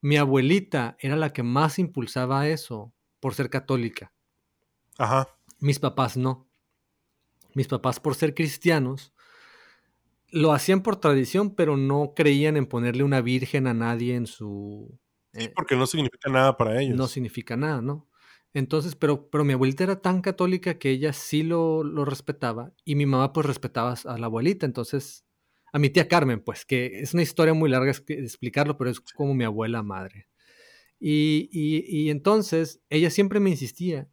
mi 0.00 0.16
abuelita 0.16 0.96
era 1.00 1.16
la 1.16 1.32
que 1.32 1.42
más 1.42 1.78
impulsaba 1.78 2.48
eso 2.48 2.92
por 3.20 3.34
ser 3.34 3.50
católica. 3.50 4.12
Ajá. 4.96 5.28
Mis 5.60 5.78
papás 5.78 6.16
no. 6.16 6.47
Mis 7.54 7.68
papás, 7.68 8.00
por 8.00 8.14
ser 8.14 8.34
cristianos, 8.34 9.12
lo 10.30 10.52
hacían 10.52 10.82
por 10.82 10.96
tradición, 10.96 11.54
pero 11.54 11.76
no 11.76 12.12
creían 12.14 12.56
en 12.56 12.66
ponerle 12.66 13.02
una 13.02 13.20
virgen 13.20 13.66
a 13.66 13.74
nadie 13.74 14.14
en 14.14 14.26
su... 14.26 14.98
Sí, 15.32 15.46
eh, 15.46 15.52
porque 15.54 15.76
no 15.76 15.86
significa 15.86 16.30
nada 16.30 16.56
para 16.56 16.80
ellos. 16.80 16.96
no 16.96 17.06
significa 17.08 17.56
nada, 17.56 17.80
¿no? 17.80 18.08
Entonces, 18.54 18.96
pero, 18.96 19.28
pero 19.30 19.44
mi 19.44 19.52
abuelita 19.52 19.84
era 19.84 20.00
tan 20.00 20.22
católica 20.22 20.78
que 20.78 20.90
ella 20.90 21.12
sí 21.12 21.42
lo, 21.42 21.84
lo 21.84 22.04
respetaba 22.04 22.72
y 22.84 22.94
mi 22.94 23.04
mamá 23.06 23.32
pues 23.32 23.46
respetaba 23.46 23.94
a 24.04 24.18
la 24.18 24.26
abuelita, 24.26 24.64
entonces 24.66 25.24
a 25.72 25.78
mi 25.78 25.90
tía 25.90 26.08
Carmen, 26.08 26.40
pues 26.40 26.64
que 26.64 27.00
es 27.00 27.12
una 27.12 27.22
historia 27.22 27.52
muy 27.54 27.68
larga 27.70 27.92
de 27.92 28.14
explicarlo, 28.24 28.76
pero 28.78 28.90
es 28.90 29.00
como 29.00 29.34
mi 29.34 29.44
abuela 29.44 29.82
madre. 29.82 30.28
Y, 31.00 31.48
y- 31.52 31.84
y 32.06 32.10
entonces 32.10 32.82
ella 32.90 33.10
siempre 33.10 33.40
me 33.40 33.50
insistía 33.50 34.08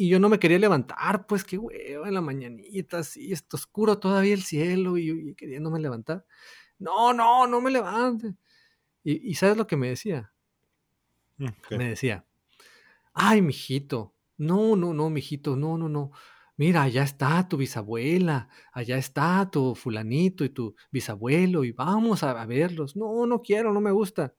y 0.00 0.08
yo 0.08 0.18
no 0.18 0.30
me 0.30 0.38
quería 0.38 0.58
levantar, 0.58 1.26
pues 1.26 1.44
qué 1.44 1.58
hueva 1.58 2.08
en 2.08 2.14
la 2.14 2.22
mañanita, 2.22 3.00
así 3.00 3.32
está 3.32 3.58
oscuro 3.58 3.98
todavía 3.98 4.32
el 4.32 4.42
cielo 4.42 4.96
y, 4.96 5.10
y 5.10 5.34
queriéndome 5.34 5.78
levantar. 5.78 6.24
No, 6.78 7.12
no, 7.12 7.46
no 7.46 7.60
me 7.60 7.70
levante. 7.70 8.34
Y, 9.04 9.30
y 9.30 9.34
¿sabes 9.34 9.58
lo 9.58 9.66
que 9.66 9.76
me 9.76 9.90
decía? 9.90 10.32
Mm, 11.36 11.48
me 11.76 11.90
decía, 11.90 12.24
ay, 13.12 13.42
mijito, 13.42 14.14
no, 14.38 14.74
no, 14.74 14.94
no, 14.94 15.10
mijito, 15.10 15.54
no, 15.54 15.76
no, 15.76 15.90
no. 15.90 16.12
Mira, 16.56 16.84
allá 16.84 17.02
está 17.02 17.46
tu 17.46 17.58
bisabuela, 17.58 18.48
allá 18.72 18.96
está 18.96 19.50
tu 19.50 19.74
fulanito 19.74 20.44
y 20.44 20.48
tu 20.48 20.76
bisabuelo, 20.90 21.62
y 21.64 21.72
vamos 21.72 22.22
a, 22.22 22.40
a 22.40 22.46
verlos. 22.46 22.96
No, 22.96 23.26
no 23.26 23.42
quiero, 23.42 23.74
no 23.74 23.82
me 23.82 23.90
gusta. 23.92 24.34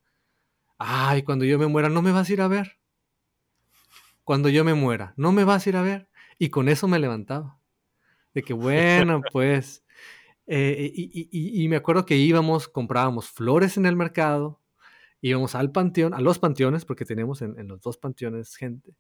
Ay, 0.80 1.22
cuando 1.22 1.45
yo 1.45 1.59
me 1.59 1.68
muera, 1.68 1.88
no 1.89 2.01
me 2.01 2.12
vas 2.12 2.30
a 2.30 2.34
ir 2.34 2.41
a 2.41 2.47
ver. 2.47 2.81
Cuando 4.32 4.48
yo 4.48 4.64
me 4.64 4.74
muera, 4.74 5.14
no 5.18 5.34
me 5.34 5.44
vas 5.44 5.66
a 5.66 5.70
ir 5.70 5.76
a 5.76 5.82
ver. 5.82 6.08
Y 6.40 6.48
con 6.52 6.70
eso 6.70 6.88
me 6.88 7.00
levantaba. 7.00 7.60
De 8.34 8.44
que, 8.44 8.54
bueno, 8.54 9.28
pues. 9.34 9.84
eh, 10.48 10.92
y, 10.96 11.04
y- 11.04 11.30
y- 11.32 11.64
y 11.66 11.68
me 11.70 11.76
acuerdo 11.78 12.06
que 12.06 12.16
íbamos, 12.18 12.70
comprábamos 12.70 13.30
flores 13.30 13.78
en 13.78 13.86
el 13.86 13.96
mercado, 13.98 14.62
íbamos 15.22 15.56
al 15.56 15.72
panteón, 15.74 16.14
a 16.14 16.22
los 16.22 16.40
panteones, 16.40 16.86
porque 16.86 17.06
tenemos 17.06 17.42
en, 17.42 17.60
en 17.60 17.68
los 17.68 17.82
dos 17.82 17.98
panteones 17.98 18.56
gente, 18.56 18.96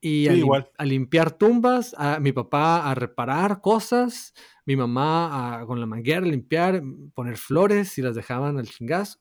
y 0.00 0.26
Sí, 0.26 0.32
a, 0.32 0.36
igual. 0.36 0.70
a 0.78 0.84
limpiar 0.84 1.32
tumbas, 1.38 1.94
a 1.98 2.20
mi 2.20 2.32
papá 2.32 2.90
a 2.90 2.94
reparar 2.96 3.60
cosas, 3.60 4.34
mi 4.66 4.76
mamá 4.76 5.60
a- 5.60 5.66
con 5.66 5.80
la 5.80 5.86
manguera 5.86 6.20
a 6.26 6.30
limpiar, 6.30 6.82
poner 7.14 7.36
flores 7.38 7.98
y 7.98 8.02
las 8.02 8.16
dejaban 8.16 8.58
al 8.58 8.68
chingazo, 8.68 9.20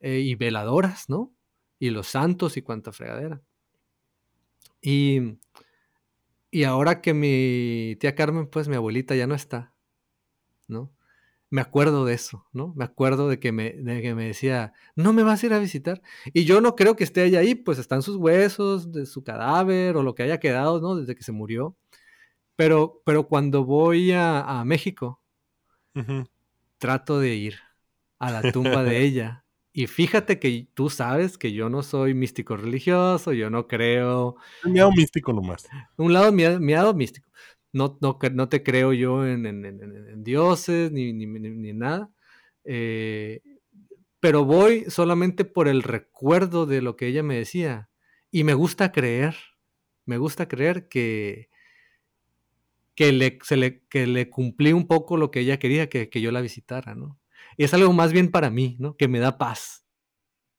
eh, 0.00 0.20
y 0.20 0.34
veladoras, 0.36 1.08
¿no? 1.08 1.34
Y 1.80 1.90
los 1.90 2.08
santos 2.08 2.56
y 2.58 2.62
cuanta 2.62 2.92
fregadera. 2.92 3.42
Y, 4.84 5.38
y 6.50 6.64
ahora 6.64 7.00
que 7.00 7.14
mi 7.14 7.96
tía 8.00 8.14
Carmen, 8.14 8.46
pues 8.46 8.68
mi 8.68 8.76
abuelita 8.76 9.16
ya 9.16 9.26
no 9.26 9.34
está, 9.34 9.72
¿no? 10.68 10.92
Me 11.48 11.62
acuerdo 11.62 12.04
de 12.04 12.12
eso, 12.12 12.46
¿no? 12.52 12.74
Me 12.76 12.84
acuerdo 12.84 13.28
de 13.28 13.40
que 13.40 13.50
me, 13.50 13.72
de 13.72 14.02
que 14.02 14.14
me 14.14 14.26
decía, 14.26 14.74
no 14.94 15.14
me 15.14 15.22
vas 15.22 15.42
a 15.42 15.46
ir 15.46 15.54
a 15.54 15.58
visitar. 15.58 16.02
Y 16.34 16.44
yo 16.44 16.60
no 16.60 16.76
creo 16.76 16.96
que 16.96 17.04
esté 17.04 17.24
ella 17.24 17.38
ahí, 17.38 17.54
pues 17.54 17.78
están 17.78 18.02
sus 18.02 18.16
huesos, 18.16 18.92
de 18.92 19.06
su 19.06 19.24
cadáver 19.24 19.96
o 19.96 20.02
lo 20.02 20.14
que 20.14 20.24
haya 20.24 20.38
quedado, 20.38 20.82
¿no? 20.82 20.96
Desde 20.96 21.14
que 21.14 21.22
se 21.22 21.32
murió. 21.32 21.76
Pero, 22.56 23.00
pero 23.06 23.26
cuando 23.26 23.64
voy 23.64 24.12
a, 24.12 24.60
a 24.60 24.64
México, 24.66 25.22
trato 26.78 27.20
de 27.20 27.34
ir 27.34 27.58
a 28.18 28.30
la 28.30 28.52
tumba 28.52 28.82
de 28.82 28.98
ella. 29.02 29.43
Y 29.76 29.88
fíjate 29.88 30.38
que 30.38 30.68
tú 30.72 30.88
sabes 30.88 31.36
que 31.36 31.52
yo 31.52 31.68
no 31.68 31.82
soy 31.82 32.14
místico 32.14 32.56
religioso, 32.56 33.32
yo 33.32 33.50
no 33.50 33.66
creo 33.66 34.36
Un 34.64 34.72
miedo 34.72 34.90
místico 34.92 35.32
nomás. 35.32 35.68
un 35.96 36.12
lado 36.12 36.30
mia- 36.32 36.60
miado 36.60 36.94
místico. 36.94 37.28
No, 37.72 37.98
no, 38.00 38.18
no 38.32 38.48
te 38.48 38.62
creo 38.62 38.92
yo 38.92 39.26
en, 39.26 39.46
en- 39.46 39.64
en- 39.64 39.82
en- 39.82 40.08
en 40.08 40.22
dioses 40.24 40.92
ni, 40.92 41.12
ni, 41.12 41.26
ni- 41.26 41.50
ni 41.50 41.72
nada. 41.72 42.08
Eh, 42.64 43.42
pero 44.20 44.44
voy 44.44 44.84
solamente 44.90 45.44
por 45.44 45.66
el 45.68 45.82
recuerdo 45.82 46.66
de 46.66 46.80
lo 46.80 46.96
que 46.96 47.08
ella 47.08 47.24
me 47.24 47.36
decía. 47.36 47.90
Y 48.30 48.44
me 48.44 48.54
gusta 48.54 48.92
creer, 48.92 49.36
me 50.06 50.18
gusta 50.18 50.46
creer 50.48 50.88
que, 50.88 51.48
que, 52.94 53.12
le, 53.12 53.38
se 53.42 53.56
le, 53.56 53.82
que 53.88 54.06
le 54.06 54.30
cumplí 54.30 54.72
un 54.72 54.86
poco 54.86 55.16
lo 55.16 55.30
que 55.30 55.40
ella 55.40 55.58
quería, 55.58 55.88
que, 55.88 56.08
que 56.08 56.20
yo 56.20 56.30
la 56.30 56.40
visitara, 56.40 56.94
¿no? 56.94 57.18
Y 57.56 57.64
es 57.64 57.74
algo 57.74 57.92
más 57.92 58.12
bien 58.12 58.30
para 58.30 58.50
mí, 58.50 58.76
¿no? 58.78 58.96
Que 58.96 59.08
me 59.08 59.18
da 59.18 59.38
paz. 59.38 59.86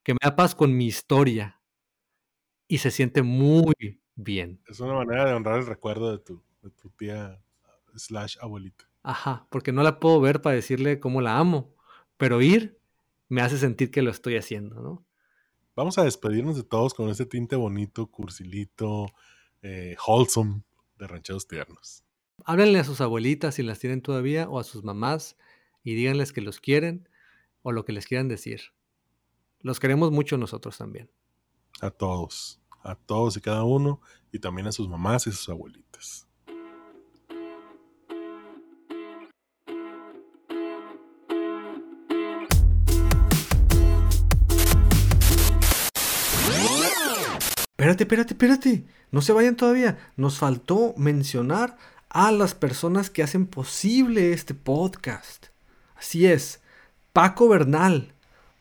Que 0.03 0.13
me 0.13 0.19
da 0.21 0.35
paz 0.35 0.55
con 0.55 0.75
mi 0.75 0.87
historia. 0.87 1.61
Y 2.67 2.79
se 2.79 2.91
siente 2.91 3.21
muy 3.21 3.73
bien. 4.15 4.61
Es 4.67 4.79
una 4.79 4.93
manera 4.93 5.25
de 5.25 5.33
honrar 5.33 5.59
el 5.59 5.67
recuerdo 5.67 6.11
de 6.11 6.19
tu, 6.19 6.41
de 6.61 6.69
tu 6.71 6.89
tía 6.89 7.41
slash 7.95 8.37
abuelita. 8.41 8.85
Ajá, 9.03 9.47
porque 9.49 9.71
no 9.71 9.83
la 9.83 9.99
puedo 9.99 10.19
ver 10.19 10.41
para 10.41 10.55
decirle 10.55 10.99
cómo 10.99 11.21
la 11.21 11.37
amo, 11.37 11.75
pero 12.17 12.41
ir 12.41 12.79
me 13.29 13.41
hace 13.41 13.57
sentir 13.57 13.91
que 13.91 14.01
lo 14.01 14.11
estoy 14.11 14.37
haciendo, 14.37 14.81
¿no? 14.81 15.05
Vamos 15.75 15.97
a 15.97 16.03
despedirnos 16.03 16.55
de 16.55 16.63
todos 16.63 16.93
con 16.93 17.09
ese 17.09 17.25
tinte 17.25 17.55
bonito, 17.55 18.07
cursilito, 18.07 19.07
eh, 19.61 19.95
wholesome 20.07 20.63
de 20.97 21.07
rancheros 21.07 21.47
tiernos. 21.47 22.03
Háblenle 22.45 22.79
a 22.79 22.83
sus 22.83 23.01
abuelitas 23.01 23.55
si 23.55 23.63
las 23.63 23.79
tienen 23.79 24.01
todavía 24.01 24.49
o 24.49 24.57
a 24.57 24.63
sus 24.63 24.83
mamás 24.83 25.37
y 25.86 25.93
díganles 25.93 26.33
que 26.33 26.41
los 26.41 26.59
quieren 26.59 27.07
o 27.61 27.71
lo 27.71 27.86
que 27.86 27.93
les 27.93 28.07
quieran 28.07 28.27
decir. 28.27 28.73
Los 29.61 29.79
queremos 29.79 30.11
mucho 30.11 30.38
nosotros 30.38 30.77
también. 30.77 31.09
A 31.79 31.91
todos, 31.91 32.59
a 32.83 32.95
todos 32.95 33.38
y 33.38 33.41
cada 33.41 33.63
uno, 33.63 34.01
y 34.31 34.39
también 34.39 34.67
a 34.67 34.71
sus 34.71 34.89
mamás 34.89 35.27
y 35.27 35.31
sus 35.31 35.47
abuelitas. 35.47 36.27
Espérate, 47.77 48.03
espérate, 48.03 48.33
espérate. 48.33 48.86
No 49.11 49.21
se 49.21 49.33
vayan 49.33 49.55
todavía. 49.55 49.99
Nos 50.15 50.39
faltó 50.39 50.95
mencionar 50.97 51.77
a 52.09 52.31
las 52.31 52.55
personas 52.55 53.11
que 53.11 53.21
hacen 53.21 53.45
posible 53.45 54.33
este 54.33 54.55
podcast. 54.55 55.54
Así 55.95 56.25
es. 56.25 56.61
Paco 57.13 57.47
Bernal, 57.47 58.13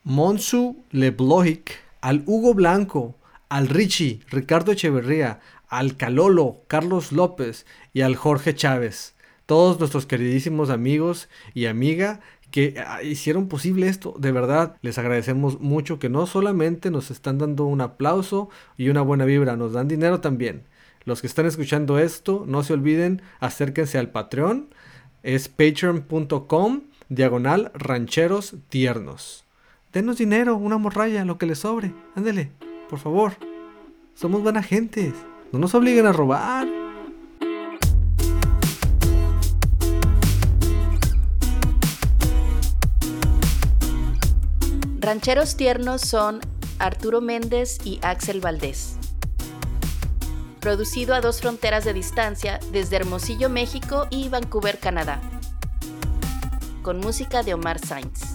Monsu 0.05 0.85
Lebloic, 0.91 1.73
al 2.01 2.23
Hugo 2.27 2.55
Blanco, 2.55 3.17
al 3.49 3.69
Richie, 3.69 4.21
Ricardo 4.29 4.73
Echeverría, 4.73 5.41
al 5.69 5.97
Calolo, 5.97 6.63
Carlos 6.67 7.13
López 7.13 7.67
y 7.93 8.03
al 8.03 8.17
Jorge 8.17 8.55
Chávez. 8.55 9.15
Todos 9.47 9.79
nuestros 9.79 10.07
queridísimos 10.07 10.71
amigos 10.71 11.29
y 11.53 11.67
amiga 11.67 12.21
que 12.51 12.77
ah, 12.87 13.03
hicieron 13.03 13.49
posible 13.49 13.89
esto. 13.89 14.15
De 14.19 14.31
verdad, 14.31 14.77
les 14.83 14.99
agradecemos 14.99 15.61
mucho 15.61 15.99
que 15.99 16.09
no 16.09 16.27
solamente 16.27 16.91
nos 16.91 17.11
están 17.11 17.39
dando 17.39 17.65
un 17.65 17.81
aplauso 17.81 18.49
y 18.77 18.91
una 18.91 19.03
buena 19.03 19.25
vibra, 19.25 19.57
nos 19.57 19.73
dan 19.73 19.89
dinero 19.89 20.21
también. 20.21 20.63
Los 21.05 21.21
que 21.21 21.27
están 21.27 21.47
escuchando 21.47 21.99
esto, 21.99 22.45
no 22.47 22.63
se 22.63 22.73
olviden, 22.73 23.23
acérquense 23.41 23.99
al 23.99 24.11
Patreon. 24.11 24.69
Es 25.23 25.49
patreon.com 25.49 26.83
diagonal 27.09 27.71
rancheros 27.75 28.57
tiernos. 28.69 29.45
Denos 29.93 30.19
dinero, 30.19 30.57
una 30.57 30.79
morralla, 30.79 31.25
lo 31.25 31.39
que 31.39 31.47
les 31.47 31.61
sobre. 31.61 31.95
Ándele, 32.15 32.51
por 32.89 32.99
favor. 32.99 33.33
Somos 34.15 34.43
buena 34.43 34.63
gente. 34.63 35.13
No 35.53 35.59
nos 35.59 35.75
obliguen 35.75 36.07
a 36.07 36.13
robar. 36.13 36.67
Rancheros 44.99 45.57
tiernos 45.57 46.01
son 46.01 46.41
Arturo 46.79 47.21
Méndez 47.21 47.79
y 47.85 48.01
Axel 48.03 48.41
Valdés. 48.41 48.97
Producido 50.61 51.15
a 51.15 51.21
dos 51.21 51.43
fronteras 51.43 51.85
de 51.85 51.93
distancia 51.93 52.59
desde 52.73 52.97
Hermosillo, 52.97 53.51
México 53.51 54.07
y 54.09 54.31
Vancouver, 54.31 54.79
Canadá. 54.79 55.21
Con 56.85 57.01
música 57.01 57.43
de 57.43 57.55
Omar 57.55 57.79
Sainz. 57.79 58.34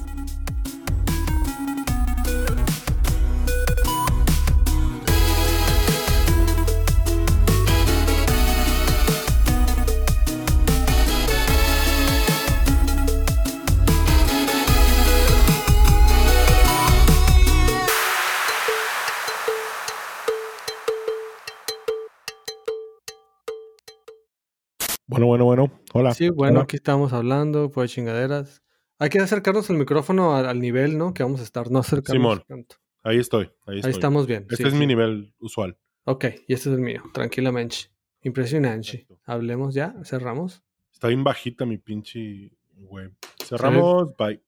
Bueno, 25.20 25.28
bueno, 25.28 25.46
bueno. 25.46 25.82
Hola. 25.94 26.14
Sí, 26.14 26.30
bueno, 26.30 26.54
Hola. 26.60 26.64
aquí 26.64 26.78
estamos 26.78 27.12
hablando, 27.12 27.70
pues 27.72 27.92
chingaderas. 27.92 28.64
Hay 29.00 29.10
que 29.10 29.20
acercarnos 29.20 29.70
el 29.70 29.76
micrófono 29.76 30.34
al, 30.34 30.46
al 30.46 30.62
nivel, 30.62 30.98
¿no? 30.98 31.14
Que 31.14 31.24
vamos 31.24 31.42
a 31.42 31.44
estar, 31.44 31.70
no 31.70 31.80
acercarnos 31.80 32.22
Simón, 32.22 32.44
tanto. 32.48 32.78
Ahí 33.04 33.18
estoy. 33.18 33.46
Ahí, 33.66 33.74
Ahí 33.74 33.76
estoy. 33.80 33.92
estamos 33.92 34.28
bien. 34.28 34.44
Este 34.44 34.56
sí, 34.58 34.64
es 34.64 34.72
sí. 34.72 34.80
mi 34.80 34.88
nivel 34.88 35.34
usual. 35.40 35.78
Ok, 36.06 36.26
y 36.48 36.54
este 36.54 36.70
es 36.70 36.76
el 36.76 36.82
mío, 36.82 37.04
tranquilamente. 37.14 37.76
Impresionante. 38.22 38.92
Perfecto. 38.92 39.20
Hablemos 39.26 39.74
ya, 39.74 39.94
cerramos. 40.06 40.64
Está 40.94 41.10
bien 41.10 41.24
bajita 41.26 41.66
mi 41.66 41.78
pinche 41.78 42.52
web. 42.78 43.14
Cerramos. 43.44 44.16
Bye. 44.18 44.42